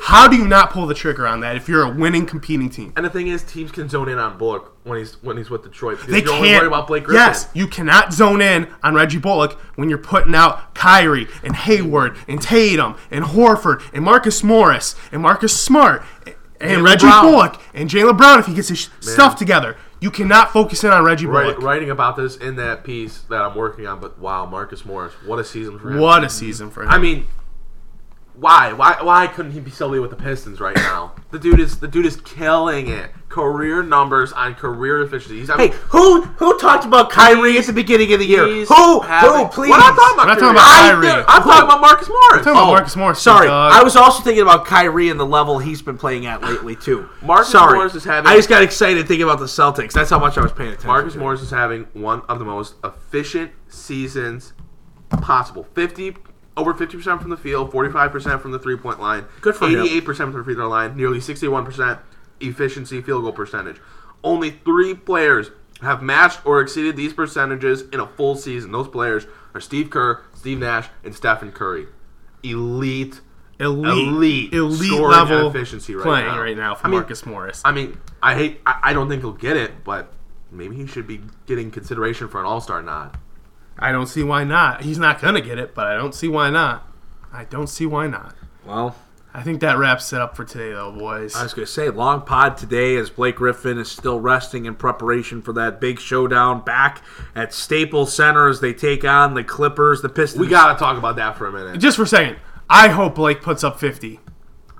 How 0.01 0.27
do 0.27 0.35
you 0.35 0.47
not 0.47 0.71
pull 0.71 0.85
the 0.85 0.93
trigger 0.93 1.25
on 1.25 1.39
that 1.39 1.55
if 1.55 1.67
you're 1.69 1.83
a 1.83 1.89
winning 1.89 2.25
competing 2.25 2.69
team? 2.69 2.93
and 2.95 3.05
the 3.05 3.09
thing 3.09 3.27
is, 3.27 3.43
teams 3.43 3.71
can 3.71 3.87
zone 3.89 4.09
in 4.09 4.17
on 4.19 4.37
Bullock 4.37 4.75
when 4.83 4.99
he's 4.99 5.13
when 5.23 5.37
he's 5.37 5.49
with 5.49 5.63
Detroit. 5.63 5.99
They 6.07 6.19
you're 6.19 6.27
can't. 6.27 6.41
worried 6.61 6.67
about 6.67 6.87
Blake 6.87 7.05
Griffin. 7.05 7.21
yes, 7.27 7.47
you 7.53 7.67
cannot 7.67 8.11
zone 8.13 8.41
in 8.41 8.67
on 8.83 8.93
Reggie 8.95 9.19
Bullock 9.19 9.53
when 9.75 9.89
you're 9.89 9.97
putting 9.97 10.35
out 10.35 10.75
Kyrie 10.75 11.27
and 11.43 11.55
Hayward 11.55 12.17
and 12.27 12.41
Tatum 12.41 12.95
and 13.09 13.23
Horford 13.25 13.81
and 13.93 14.03
Marcus 14.03 14.43
Morris 14.43 14.95
and 15.11 15.21
Marcus 15.21 15.57
Smart 15.59 16.03
and 16.25 16.81
Jaylen 16.81 16.85
Reggie 16.85 17.07
Brown. 17.07 17.25
Bullock 17.25 17.61
and 17.73 17.89
Jaylen 17.89 18.17
Brown 18.17 18.39
if 18.39 18.45
he 18.47 18.53
gets 18.53 18.67
his 18.69 18.79
sh- 18.79 18.87
stuff 18.99 19.35
together. 19.37 19.77
You 20.01 20.11
cannot 20.11 20.51
focus 20.51 20.83
in 20.83 20.91
on 20.91 21.05
Reggie 21.05 21.25
Bullock. 21.27 21.61
writing 21.61 21.89
about 21.89 22.17
this 22.17 22.35
in 22.35 22.57
that 22.57 22.83
piece 22.83 23.19
that 23.29 23.41
I'm 23.41 23.55
working 23.55 23.87
on. 23.87 24.01
But 24.01 24.19
wow, 24.19 24.45
Marcus 24.45 24.83
Morris, 24.83 25.13
what 25.25 25.39
a 25.39 25.45
season 25.45 25.79
for 25.79 25.91
him. 25.91 25.99
What 25.99 26.25
a 26.25 26.29
season 26.29 26.69
for 26.69 26.83
him. 26.83 26.89
I 26.89 26.97
mean, 26.97 27.25
why? 28.35 28.73
Why? 28.73 28.97
Why 29.01 29.27
couldn't 29.27 29.51
he 29.51 29.59
be 29.59 29.71
solely 29.71 29.99
with 29.99 30.09
the 30.09 30.15
Pistons 30.15 30.59
right 30.59 30.75
now? 30.75 31.13
The 31.31 31.39
dude 31.39 31.59
is 31.59 31.79
the 31.79 31.87
dude 31.87 32.05
is 32.05 32.17
killing 32.17 32.87
it. 32.89 33.11
Career 33.29 33.81
numbers 33.81 34.31
on 34.31 34.53
career 34.53 35.01
efficiency. 35.01 35.39
He's 35.39 35.49
Hey, 35.51 35.69
who 35.89 36.21
who 36.21 36.57
talked 36.59 36.85
about 36.85 37.09
Kyrie 37.09 37.57
at 37.57 37.65
the 37.65 37.73
beginning 37.73 38.13
of 38.13 38.19
the 38.19 38.25
year? 38.27 38.45
Who? 38.45 38.65
Who? 38.99 39.47
Please. 39.47 39.71
We're 39.71 39.77
not 39.79 39.95
talking 39.95 40.13
about, 40.13 40.17
We're 40.17 40.25
not 40.25 40.39
talking 40.39 40.49
about 40.49 40.57
I 40.67 40.89
Kyrie. 40.91 41.01
did- 41.07 41.25
I'm 41.27 41.41
talking 41.41 41.63
about 41.63 41.81
Marcus 41.81 42.09
Morris. 42.09 42.37
talking 42.45 42.51
about 42.51 42.63
oh, 42.69 42.71
Marcus 42.73 42.95
Morris, 42.95 43.19
Sorry, 43.21 43.47
dog. 43.47 43.71
I 43.73 43.81
was 43.83 43.95
also 43.95 44.21
thinking 44.23 44.43
about 44.43 44.65
Kyrie 44.65 45.09
and 45.09 45.19
the 45.19 45.25
level 45.25 45.57
he's 45.57 45.81
been 45.81 45.97
playing 45.97 46.27
at 46.27 46.43
lately 46.43 46.75
too. 46.75 47.09
Marcus 47.23 47.49
Sorry, 47.51 47.73
Morris 47.75 47.95
is 47.95 48.03
having- 48.03 48.31
I 48.31 48.35
just 48.35 48.49
got 48.49 48.61
excited 48.61 49.07
thinking 49.07 49.23
about 49.23 49.39
the 49.39 49.45
Celtics. 49.45 49.93
That's 49.93 50.11
how 50.11 50.19
much 50.19 50.37
I 50.37 50.41
was 50.41 50.51
paying 50.51 50.69
attention. 50.69 50.87
Marcus 50.89 51.13
to. 51.13 51.19
Morris 51.19 51.41
is 51.41 51.49
having 51.49 51.87
one 51.93 52.21
of 52.29 52.37
the 52.37 52.45
most 52.45 52.75
efficient 52.83 53.51
seasons 53.67 54.53
possible. 55.09 55.65
Fifty 55.73 56.15
over 56.55 56.73
fifty 56.73 56.97
percent 56.97 57.21
from 57.21 57.29
the 57.29 57.37
field, 57.37 57.71
forty 57.71 57.91
five 57.91 58.11
percent 58.11 58.41
from 58.41 58.51
the 58.51 58.59
three 58.59 58.77
point 58.77 58.99
line, 58.99 59.25
Good 59.41 59.55
for 59.55 59.67
him. 59.67 59.79
eighty 59.81 59.97
eight 59.97 60.05
percent 60.05 60.31
from 60.31 60.39
the 60.41 60.43
free 60.45 60.55
throw 60.55 60.69
line, 60.69 60.95
nearly 60.95 61.19
sixty 61.19 61.47
one 61.47 61.65
percent 61.65 61.99
efficiency 62.39 63.01
field 63.01 63.23
goal 63.23 63.31
percentage. 63.31 63.77
Only 64.23 64.51
three 64.51 64.93
players 64.93 65.51
have 65.81 66.01
matched 66.01 66.45
or 66.45 66.61
exceeded 66.61 66.95
these 66.95 67.13
percentages 67.13 67.81
in 67.91 67.99
a 67.99 68.07
full 68.07 68.35
season. 68.35 68.71
Those 68.71 68.87
players 68.87 69.25
are 69.53 69.59
Steve 69.61 69.89
Kerr, 69.89 70.21
Steve 70.33 70.59
Nash, 70.59 70.87
and 71.03 71.13
Stephen 71.13 71.51
Curry. 71.51 71.87
Elite, 72.43 73.21
elite, 73.59 73.97
elite, 73.97 74.53
elite 74.53 74.91
level 75.01 75.49
efficiency 75.49 75.95
right 75.95 76.03
playing 76.03 76.27
now. 76.27 76.41
right 76.41 76.57
now 76.57 76.75
for 76.75 76.87
I 76.87 76.89
mean, 76.89 76.99
Marcus 76.99 77.25
Morris. 77.25 77.61
I 77.65 77.71
mean, 77.71 77.99
I 78.21 78.35
hate. 78.35 78.61
I, 78.65 78.79
I 78.83 78.93
don't 78.93 79.09
think 79.09 79.21
he'll 79.21 79.31
get 79.33 79.57
it, 79.57 79.83
but 79.83 80.13
maybe 80.51 80.75
he 80.75 80.85
should 80.87 81.07
be 81.07 81.21
getting 81.45 81.71
consideration 81.71 82.27
for 82.27 82.39
an 82.39 82.45
All 82.45 82.61
Star 82.61 82.81
nod. 82.81 83.17
I 83.77 83.91
don't 83.91 84.07
see 84.07 84.23
why 84.23 84.43
not. 84.43 84.83
He's 84.83 84.99
not 84.99 85.21
gonna 85.21 85.41
get 85.41 85.57
it, 85.57 85.73
but 85.73 85.87
I 85.87 85.95
don't 85.95 86.13
see 86.15 86.27
why 86.27 86.49
not. 86.49 86.87
I 87.31 87.45
don't 87.45 87.67
see 87.67 87.85
why 87.85 88.07
not. 88.07 88.35
Well, 88.65 88.95
I 89.33 89.41
think 89.41 89.61
that 89.61 89.79
wraps 89.79 90.13
it 90.13 90.21
up 90.21 90.35
for 90.37 90.45
today, 90.45 90.71
though, 90.71 90.91
boys. 90.91 91.35
I 91.35 91.41
was 91.41 91.55
going 91.55 91.65
to 91.65 91.71
say 91.71 91.89
long 91.89 92.21
pod 92.21 92.55
today 92.55 92.95
as 92.97 93.09
Blake 93.09 93.37
Griffin 93.37 93.79
is 93.79 93.89
still 93.89 94.19
resting 94.19 94.65
in 94.65 94.75
preparation 94.75 95.41
for 95.41 95.53
that 95.53 95.81
big 95.81 95.99
showdown 95.99 96.63
back 96.63 97.01
at 97.33 97.51
Staples 97.51 98.13
Center 98.13 98.47
as 98.47 98.59
they 98.59 98.73
take 98.73 99.03
on 99.03 99.33
the 99.33 99.43
Clippers, 99.43 100.03
the 100.03 100.09
Pistons. 100.09 100.39
We 100.39 100.47
gotta 100.47 100.77
talk 100.77 100.99
about 100.99 101.15
that 101.15 101.35
for 101.35 101.47
a 101.47 101.51
minute. 101.51 101.79
Just 101.79 101.97
for 101.97 102.03
a 102.03 102.07
second, 102.07 102.37
I 102.69 102.89
hope 102.89 103.15
Blake 103.15 103.41
puts 103.41 103.63
up 103.63 103.79
fifty. 103.79 104.19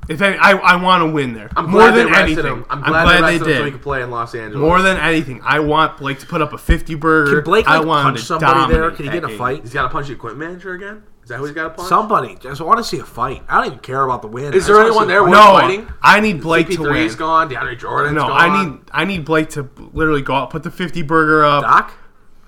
If 0.10 0.22
any, 0.22 0.38
I, 0.38 0.51
I 0.51 0.76
want 0.76 1.01
to 1.01 1.10
win 1.12 1.34
there. 1.34 1.49
I'm 1.56 1.70
More 1.70 1.82
glad 1.82 1.91
than 1.95 2.06
they 2.08 2.12
rested 2.12 2.39
anything, 2.45 2.58
him. 2.58 2.66
I'm 2.70 2.82
glad, 2.82 3.24
they, 3.24 3.38
they 3.38 3.45
did. 3.45 3.58
so 3.58 3.66
he 3.66 3.72
could 3.72 3.82
play 3.82 4.01
in 4.01 4.12
Los 4.12 4.36
Angeles. 4.36 4.60
More 4.60 4.82
than 4.82 4.97
anything, 4.97 5.41
I 5.43 5.60
want 5.60 5.97
Blake 5.97 6.20
to 6.20 6.26
put 6.26 6.41
up 6.41 6.51
a 6.54 6.58
fifty 6.58 6.95
burger. 6.95 7.36
Can 7.36 7.43
Blake 7.43 7.68
I 7.68 7.78
like, 7.78 7.88
want 7.88 8.08
him 8.08 8.14
punch 8.16 8.26
somebody 8.26 8.74
there? 8.74 8.91
Can 8.91 9.06
he 9.06 9.12
get 9.12 9.24
in 9.24 9.30
a 9.30 9.38
fight? 9.38 9.62
he's 9.62 9.74
got 9.74 9.84
to 9.84 9.89
punch 9.89 10.08
the 10.08 10.14
equipment 10.14 10.39
manager 10.49 10.74
again. 10.74 11.04
Is 11.24 11.30
that 11.30 11.38
who 11.38 11.45
he's 11.45 11.56
got 11.56 11.64
to 11.64 11.70
punch? 11.70 11.88
Somebody. 11.88 12.36
Just 12.36 12.60
want 12.60 12.80
to 12.80 12.84
see 12.84 12.99
a 12.99 13.06
fight. 13.06 13.43
I 13.47 13.58
don't 13.60 13.68
even 13.68 13.80
care 13.80 14.04
about 14.04 14.22
the 14.22 14.28
win. 14.28 14.54
Is 14.54 14.68
there 14.68 14.82
anyone 14.82 15.08
there. 15.08 15.26
No, 15.26 15.54
fighting? 15.54 15.88
I 16.01 16.20
need 16.20 16.41
Blake 16.41 16.68
to 16.68 16.78
CP3's 16.78 17.12
win. 17.12 17.18
gone. 17.18 17.49
DeAndre 17.49 17.80
Jordan's 17.80 18.16
No, 18.16 18.28
gone. 18.28 18.32
I 18.51 18.64
need 18.66 18.80
I 18.91 19.06
need 19.06 19.24
Blake 19.24 19.49
to 19.51 19.70
literally 19.93 20.22
go 20.22 20.34
out, 20.36 20.49
put 20.49 20.64
the 20.64 20.72
50 20.72 21.01
burger 21.04 21.45
up, 21.45 21.64
Doc? 21.64 21.93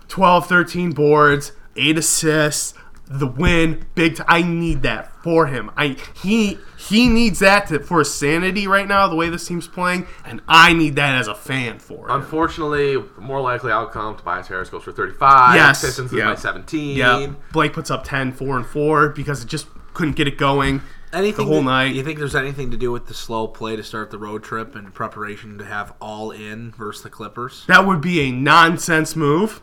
12, 0.09 0.47
13 0.47 0.91
boards, 0.91 1.53
8 1.77 1.97
assists, 1.97 2.73
the 3.07 3.27
win, 3.27 3.85
big. 3.95 4.15
T- 4.17 4.23
I 4.27 4.41
need 4.41 4.81
that 4.83 5.11
for 5.23 5.47
him. 5.47 5.71
I 5.77 5.97
he 6.21 6.57
he 6.77 7.07
needs 7.07 7.39
that 7.39 7.67
to, 7.67 7.79
for 7.79 7.99
his 7.99 8.13
sanity 8.13 8.67
right 8.67 8.87
now. 8.87 9.07
The 9.07 9.15
way 9.15 9.29
this 9.29 9.47
team's 9.47 9.67
playing, 9.67 10.07
and 10.25 10.41
I 10.47 10.73
need 10.73 10.95
that 10.95 11.15
as 11.15 11.27
a 11.27 11.35
fan 11.35 11.79
for 11.79 12.05
him. 12.09 12.15
Unfortunately, 12.21 13.03
more 13.17 13.41
likely 13.41 13.71
outcome: 13.71 14.17
Tobias 14.17 14.47
Harris 14.47 14.69
goes 14.69 14.83
for 14.83 14.91
35. 14.91 15.55
Yes. 15.55 15.81
Pistons 15.81 16.11
Yeah. 16.13 16.25
by 16.29 16.35
17. 16.35 16.97
Yeah, 16.97 17.27
Blake 17.51 17.73
puts 17.73 17.91
up 17.91 18.03
10, 18.03 18.31
4, 18.33 18.57
and 18.57 18.65
four 18.65 19.09
because 19.09 19.43
it 19.43 19.47
just 19.47 19.67
couldn't 19.93 20.15
get 20.17 20.27
it 20.27 20.37
going 20.37 20.81
Anything 21.13 21.45
the 21.45 21.51
whole 21.51 21.61
that- 21.61 21.65
night. 21.69 21.95
You 21.95 22.03
think 22.03 22.19
there's 22.19 22.35
anything 22.35 22.69
to 22.71 22.77
do 22.77 22.91
with 22.91 23.05
the 23.07 23.13
slow 23.13 23.47
play 23.47 23.75
to 23.77 23.83
start 23.83 24.11
the 24.11 24.17
road 24.17 24.43
trip 24.43 24.75
and 24.75 24.93
preparation 24.93 25.57
to 25.59 25.63
have 25.65 25.93
all 26.01 26.31
in 26.31 26.73
versus 26.77 27.03
the 27.03 27.09
Clippers? 27.09 27.63
That 27.67 27.85
would 27.87 28.01
be 28.01 28.19
a 28.21 28.31
nonsense 28.31 29.15
move. 29.15 29.61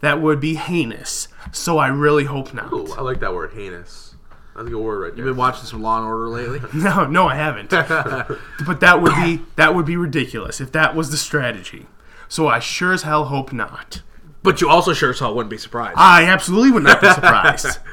That 0.00 0.20
would 0.20 0.40
be 0.40 0.54
heinous. 0.54 1.28
So 1.52 1.78
I 1.78 1.88
really 1.88 2.24
hope 2.24 2.52
not. 2.52 2.72
Ooh, 2.72 2.92
I 2.92 3.00
like 3.00 3.20
that 3.20 3.32
word, 3.34 3.52
heinous. 3.54 4.14
That's 4.54 4.66
a 4.68 4.70
good 4.70 4.78
word 4.80 4.98
right 5.00 5.16
there. 5.16 5.24
You've 5.24 5.34
been 5.34 5.38
watching 5.38 5.64
some 5.64 5.82
Law 5.82 5.98
and 5.98 6.06
Order 6.06 6.28
lately. 6.28 6.60
No, 6.74 7.06
no, 7.06 7.26
I 7.26 7.34
haven't. 7.36 7.70
but 8.66 8.80
that 8.80 9.00
would 9.02 9.14
be 9.16 9.40
that 9.56 9.74
would 9.74 9.86
be 9.86 9.96
ridiculous 9.96 10.60
if 10.60 10.70
that 10.72 10.94
was 10.94 11.10
the 11.10 11.16
strategy. 11.16 11.86
So 12.28 12.46
I 12.48 12.58
sure 12.58 12.92
as 12.92 13.02
hell 13.02 13.24
hope 13.26 13.52
not. 13.52 14.02
but 14.42 14.60
you 14.60 14.68
also 14.68 14.92
sure 14.92 15.10
as 15.10 15.18
hell 15.20 15.34
wouldn't 15.34 15.50
be 15.50 15.58
surprised. 15.58 15.94
I 15.98 16.24
absolutely 16.24 16.70
would 16.72 16.82
not 16.84 17.00
be 17.00 17.10
surprised. 17.12 17.78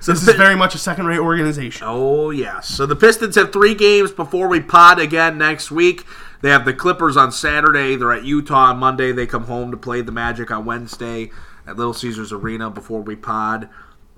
So 0.00 0.10
this 0.12 0.26
is 0.26 0.34
very 0.34 0.56
much 0.56 0.74
a 0.74 0.78
second-rate 0.78 1.20
organization. 1.20 1.86
Oh, 1.88 2.30
yes. 2.30 2.66
So 2.66 2.86
the 2.86 2.96
Pistons 2.96 3.36
have 3.36 3.52
three 3.52 3.72
games 3.76 4.10
before 4.10 4.48
we 4.48 4.58
pod 4.58 4.98
again 4.98 5.38
next 5.38 5.70
week. 5.70 6.04
They 6.42 6.50
have 6.50 6.64
the 6.64 6.74
Clippers 6.74 7.16
on 7.16 7.32
Saturday. 7.32 7.96
They're 7.96 8.12
at 8.12 8.24
Utah 8.24 8.70
on 8.70 8.78
Monday. 8.78 9.12
They 9.12 9.26
come 9.26 9.44
home 9.44 9.70
to 9.70 9.76
play 9.76 10.02
the 10.02 10.12
Magic 10.12 10.50
on 10.50 10.64
Wednesday 10.64 11.30
at 11.66 11.76
Little 11.76 11.94
Caesars 11.94 12.32
Arena 12.32 12.68
before 12.68 13.00
we 13.00 13.16
pod 13.16 13.68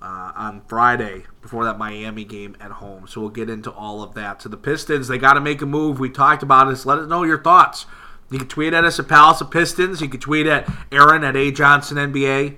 uh, 0.00 0.32
on 0.34 0.62
Friday 0.66 1.24
before 1.42 1.64
that 1.64 1.78
Miami 1.78 2.24
game 2.24 2.56
at 2.60 2.72
home. 2.72 3.06
So 3.06 3.20
we'll 3.20 3.30
get 3.30 3.50
into 3.50 3.70
all 3.70 4.02
of 4.02 4.14
that. 4.14 4.42
So 4.42 4.48
the 4.48 4.56
Pistons, 4.56 5.08
they 5.08 5.18
got 5.18 5.34
to 5.34 5.40
make 5.40 5.62
a 5.62 5.66
move. 5.66 6.00
We 6.00 6.10
talked 6.10 6.42
about 6.42 6.68
this. 6.68 6.84
Let 6.84 6.98
us 6.98 7.08
know 7.08 7.22
your 7.24 7.42
thoughts. 7.42 7.86
You 8.30 8.38
can 8.38 8.48
tweet 8.48 8.72
at 8.72 8.84
us 8.84 8.98
at 8.98 9.06
Palace 9.06 9.40
of 9.42 9.50
Pistons. 9.50 10.00
You 10.00 10.08
can 10.08 10.20
tweet 10.20 10.46
at 10.46 10.68
Aaron 10.90 11.24
at 11.24 11.36
A 11.36 11.50
Johnson 11.52 11.98
NBA 11.98 12.56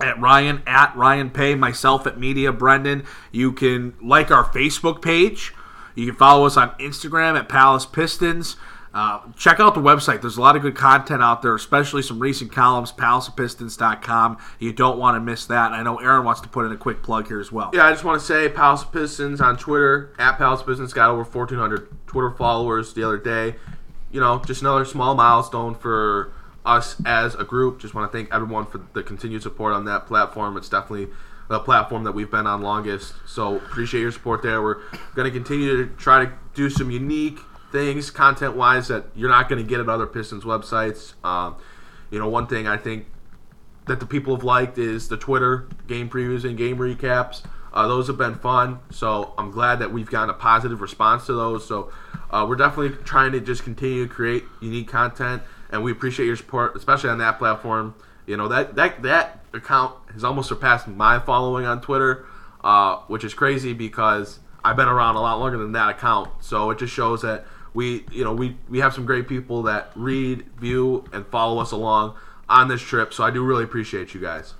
at 0.00 0.20
Ryan 0.20 0.62
at 0.66 0.94
Ryan 0.96 1.30
Paye, 1.30 1.54
myself 1.54 2.06
at 2.06 2.18
Media 2.18 2.52
Brendan. 2.52 3.04
You 3.32 3.52
can 3.52 3.94
like 4.02 4.30
our 4.30 4.44
Facebook 4.44 5.02
page. 5.02 5.52
You 5.94 6.06
can 6.06 6.16
follow 6.16 6.46
us 6.46 6.56
on 6.56 6.70
Instagram 6.80 7.38
at 7.38 7.48
Palace 7.48 7.86
Pistons. 7.86 8.56
Uh, 8.94 9.20
check 9.36 9.58
out 9.58 9.74
the 9.74 9.80
website. 9.80 10.20
There's 10.20 10.36
a 10.36 10.40
lot 10.40 10.54
of 10.54 10.62
good 10.62 10.76
content 10.76 11.20
out 11.20 11.42
there, 11.42 11.52
especially 11.56 12.00
some 12.00 12.20
recent 12.20 12.52
columns, 12.52 12.92
palacepistons.com. 12.92 14.38
You 14.60 14.72
don't 14.72 14.98
want 14.98 15.16
to 15.16 15.20
miss 15.20 15.46
that. 15.46 15.72
I 15.72 15.82
know 15.82 15.98
Aaron 15.98 16.24
wants 16.24 16.40
to 16.42 16.48
put 16.48 16.64
in 16.64 16.70
a 16.70 16.76
quick 16.76 17.02
plug 17.02 17.26
here 17.26 17.40
as 17.40 17.50
well. 17.50 17.70
Yeah, 17.74 17.86
I 17.86 17.90
just 17.90 18.04
want 18.04 18.20
to 18.20 18.24
say 18.24 18.48
Palace 18.48 18.84
Pistons 18.84 19.40
on 19.40 19.56
Twitter 19.56 20.14
at 20.16 20.38
Palace 20.38 20.62
Pistons 20.62 20.92
got 20.92 21.10
over 21.10 21.24
1,400 21.24 22.06
Twitter 22.06 22.30
followers 22.30 22.94
the 22.94 23.02
other 23.02 23.18
day. 23.18 23.56
You 24.12 24.20
know, 24.20 24.40
just 24.46 24.60
another 24.60 24.84
small 24.84 25.16
milestone 25.16 25.74
for 25.74 26.32
us 26.64 26.94
as 27.04 27.34
a 27.34 27.42
group. 27.42 27.80
Just 27.80 27.94
want 27.94 28.10
to 28.10 28.16
thank 28.16 28.32
everyone 28.32 28.64
for 28.64 28.80
the 28.92 29.02
continued 29.02 29.42
support 29.42 29.72
on 29.72 29.86
that 29.86 30.06
platform. 30.06 30.56
It's 30.56 30.68
definitely 30.68 31.08
the 31.48 31.58
platform 31.58 32.04
that 32.04 32.12
we've 32.12 32.30
been 32.30 32.46
on 32.46 32.62
longest. 32.62 33.14
So 33.26 33.56
appreciate 33.56 34.02
your 34.02 34.12
support 34.12 34.42
there. 34.42 34.62
We're 34.62 34.82
going 35.16 35.30
to 35.30 35.36
continue 35.36 35.84
to 35.84 35.92
try 35.96 36.24
to 36.24 36.32
do 36.54 36.70
some 36.70 36.92
unique 36.92 37.40
things 37.74 38.08
content 38.08 38.54
wise 38.54 38.86
that 38.86 39.04
you're 39.16 39.28
not 39.28 39.48
going 39.48 39.60
to 39.60 39.68
get 39.68 39.80
at 39.80 39.88
other 39.88 40.06
Pistons 40.06 40.44
websites. 40.44 41.14
Um, 41.24 41.56
you 42.08 42.20
know, 42.20 42.28
one 42.28 42.46
thing 42.46 42.68
I 42.68 42.76
think 42.76 43.06
that 43.86 43.98
the 43.98 44.06
people 44.06 44.36
have 44.36 44.44
liked 44.44 44.78
is 44.78 45.08
the 45.08 45.16
Twitter 45.16 45.66
game 45.88 46.08
previews 46.08 46.44
and 46.44 46.56
game 46.56 46.78
recaps. 46.78 47.42
Uh, 47.72 47.88
those 47.88 48.06
have 48.06 48.16
been 48.16 48.36
fun, 48.36 48.78
so 48.90 49.34
I'm 49.36 49.50
glad 49.50 49.80
that 49.80 49.92
we've 49.92 50.08
gotten 50.08 50.30
a 50.30 50.34
positive 50.34 50.80
response 50.80 51.26
to 51.26 51.32
those. 51.32 51.66
So 51.66 51.90
uh, 52.30 52.46
we're 52.48 52.54
definitely 52.54 52.96
trying 53.04 53.32
to 53.32 53.40
just 53.40 53.64
continue 53.64 54.06
to 54.06 54.14
create 54.14 54.44
unique 54.60 54.86
content, 54.86 55.42
and 55.70 55.82
we 55.82 55.90
appreciate 55.90 56.26
your 56.26 56.36
support, 56.36 56.76
especially 56.76 57.10
on 57.10 57.18
that 57.18 57.38
platform. 57.38 57.96
You 58.26 58.36
know 58.36 58.46
that 58.48 58.76
that 58.76 59.02
that 59.02 59.40
account 59.52 59.96
has 60.12 60.22
almost 60.22 60.48
surpassed 60.48 60.86
my 60.86 61.18
following 61.18 61.66
on 61.66 61.80
Twitter, 61.80 62.24
uh, 62.62 62.98
which 63.08 63.24
is 63.24 63.34
crazy 63.34 63.72
because 63.72 64.38
I've 64.64 64.76
been 64.76 64.88
around 64.88 65.16
a 65.16 65.20
lot 65.20 65.40
longer 65.40 65.58
than 65.58 65.72
that 65.72 65.90
account. 65.90 66.30
So 66.40 66.70
it 66.70 66.78
just 66.78 66.94
shows 66.94 67.22
that 67.22 67.44
we 67.74 68.06
you 68.10 68.24
know 68.24 68.32
we 68.32 68.56
we 68.68 68.78
have 68.78 68.94
some 68.94 69.04
great 69.04 69.28
people 69.28 69.62
that 69.64 69.90
read, 69.94 70.46
view, 70.58 71.04
and 71.12 71.26
follow 71.26 71.60
us 71.60 71.72
along 71.72 72.14
on 72.48 72.68
this 72.68 72.80
trip. 72.80 73.12
So 73.12 73.24
I 73.24 73.30
do 73.30 73.44
really 73.44 73.64
appreciate 73.64 74.14
you 74.14 74.20
guys. 74.20 74.54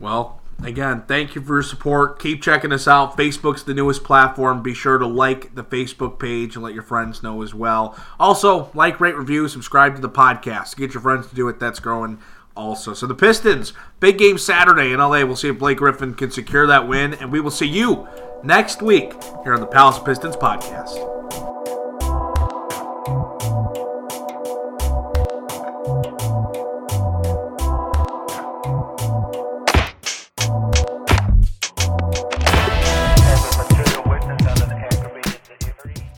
Well, 0.00 0.40
again, 0.62 1.02
thank 1.08 1.34
you 1.34 1.42
for 1.42 1.56
your 1.56 1.62
support. 1.62 2.18
Keep 2.18 2.42
checking 2.42 2.72
us 2.72 2.86
out. 2.86 3.16
Facebook's 3.16 3.64
the 3.64 3.74
newest 3.74 4.04
platform. 4.04 4.62
Be 4.62 4.74
sure 4.74 4.98
to 4.98 5.06
like 5.06 5.54
the 5.54 5.64
Facebook 5.64 6.18
page 6.18 6.54
and 6.54 6.64
let 6.64 6.74
your 6.74 6.82
friends 6.82 7.22
know 7.22 7.42
as 7.42 7.54
well. 7.54 7.98
Also, 8.20 8.70
like, 8.74 9.00
rate, 9.00 9.16
review, 9.16 9.48
subscribe 9.48 9.96
to 9.96 10.00
the 10.00 10.08
podcast. 10.08 10.76
Get 10.76 10.94
your 10.94 11.00
friends 11.00 11.28
to 11.28 11.34
do 11.34 11.48
it. 11.48 11.58
That's 11.58 11.80
growing 11.80 12.20
also. 12.56 12.92
So 12.92 13.06
the 13.06 13.14
Pistons, 13.14 13.72
big 14.00 14.18
game 14.18 14.38
Saturday 14.38 14.92
in 14.92 14.98
LA. 14.98 15.24
We'll 15.24 15.36
see 15.36 15.48
if 15.48 15.58
Blake 15.58 15.78
Griffin 15.78 16.14
can 16.14 16.30
secure 16.30 16.66
that 16.66 16.86
win, 16.86 17.14
and 17.14 17.32
we 17.32 17.40
will 17.40 17.50
see 17.50 17.68
you 17.68 18.06
next 18.42 18.82
week 18.82 19.14
here 19.44 19.54
on 19.54 19.60
the 19.60 19.66
Palace 19.66 19.98
Pistons 19.98 20.36
podcast. 20.36 21.17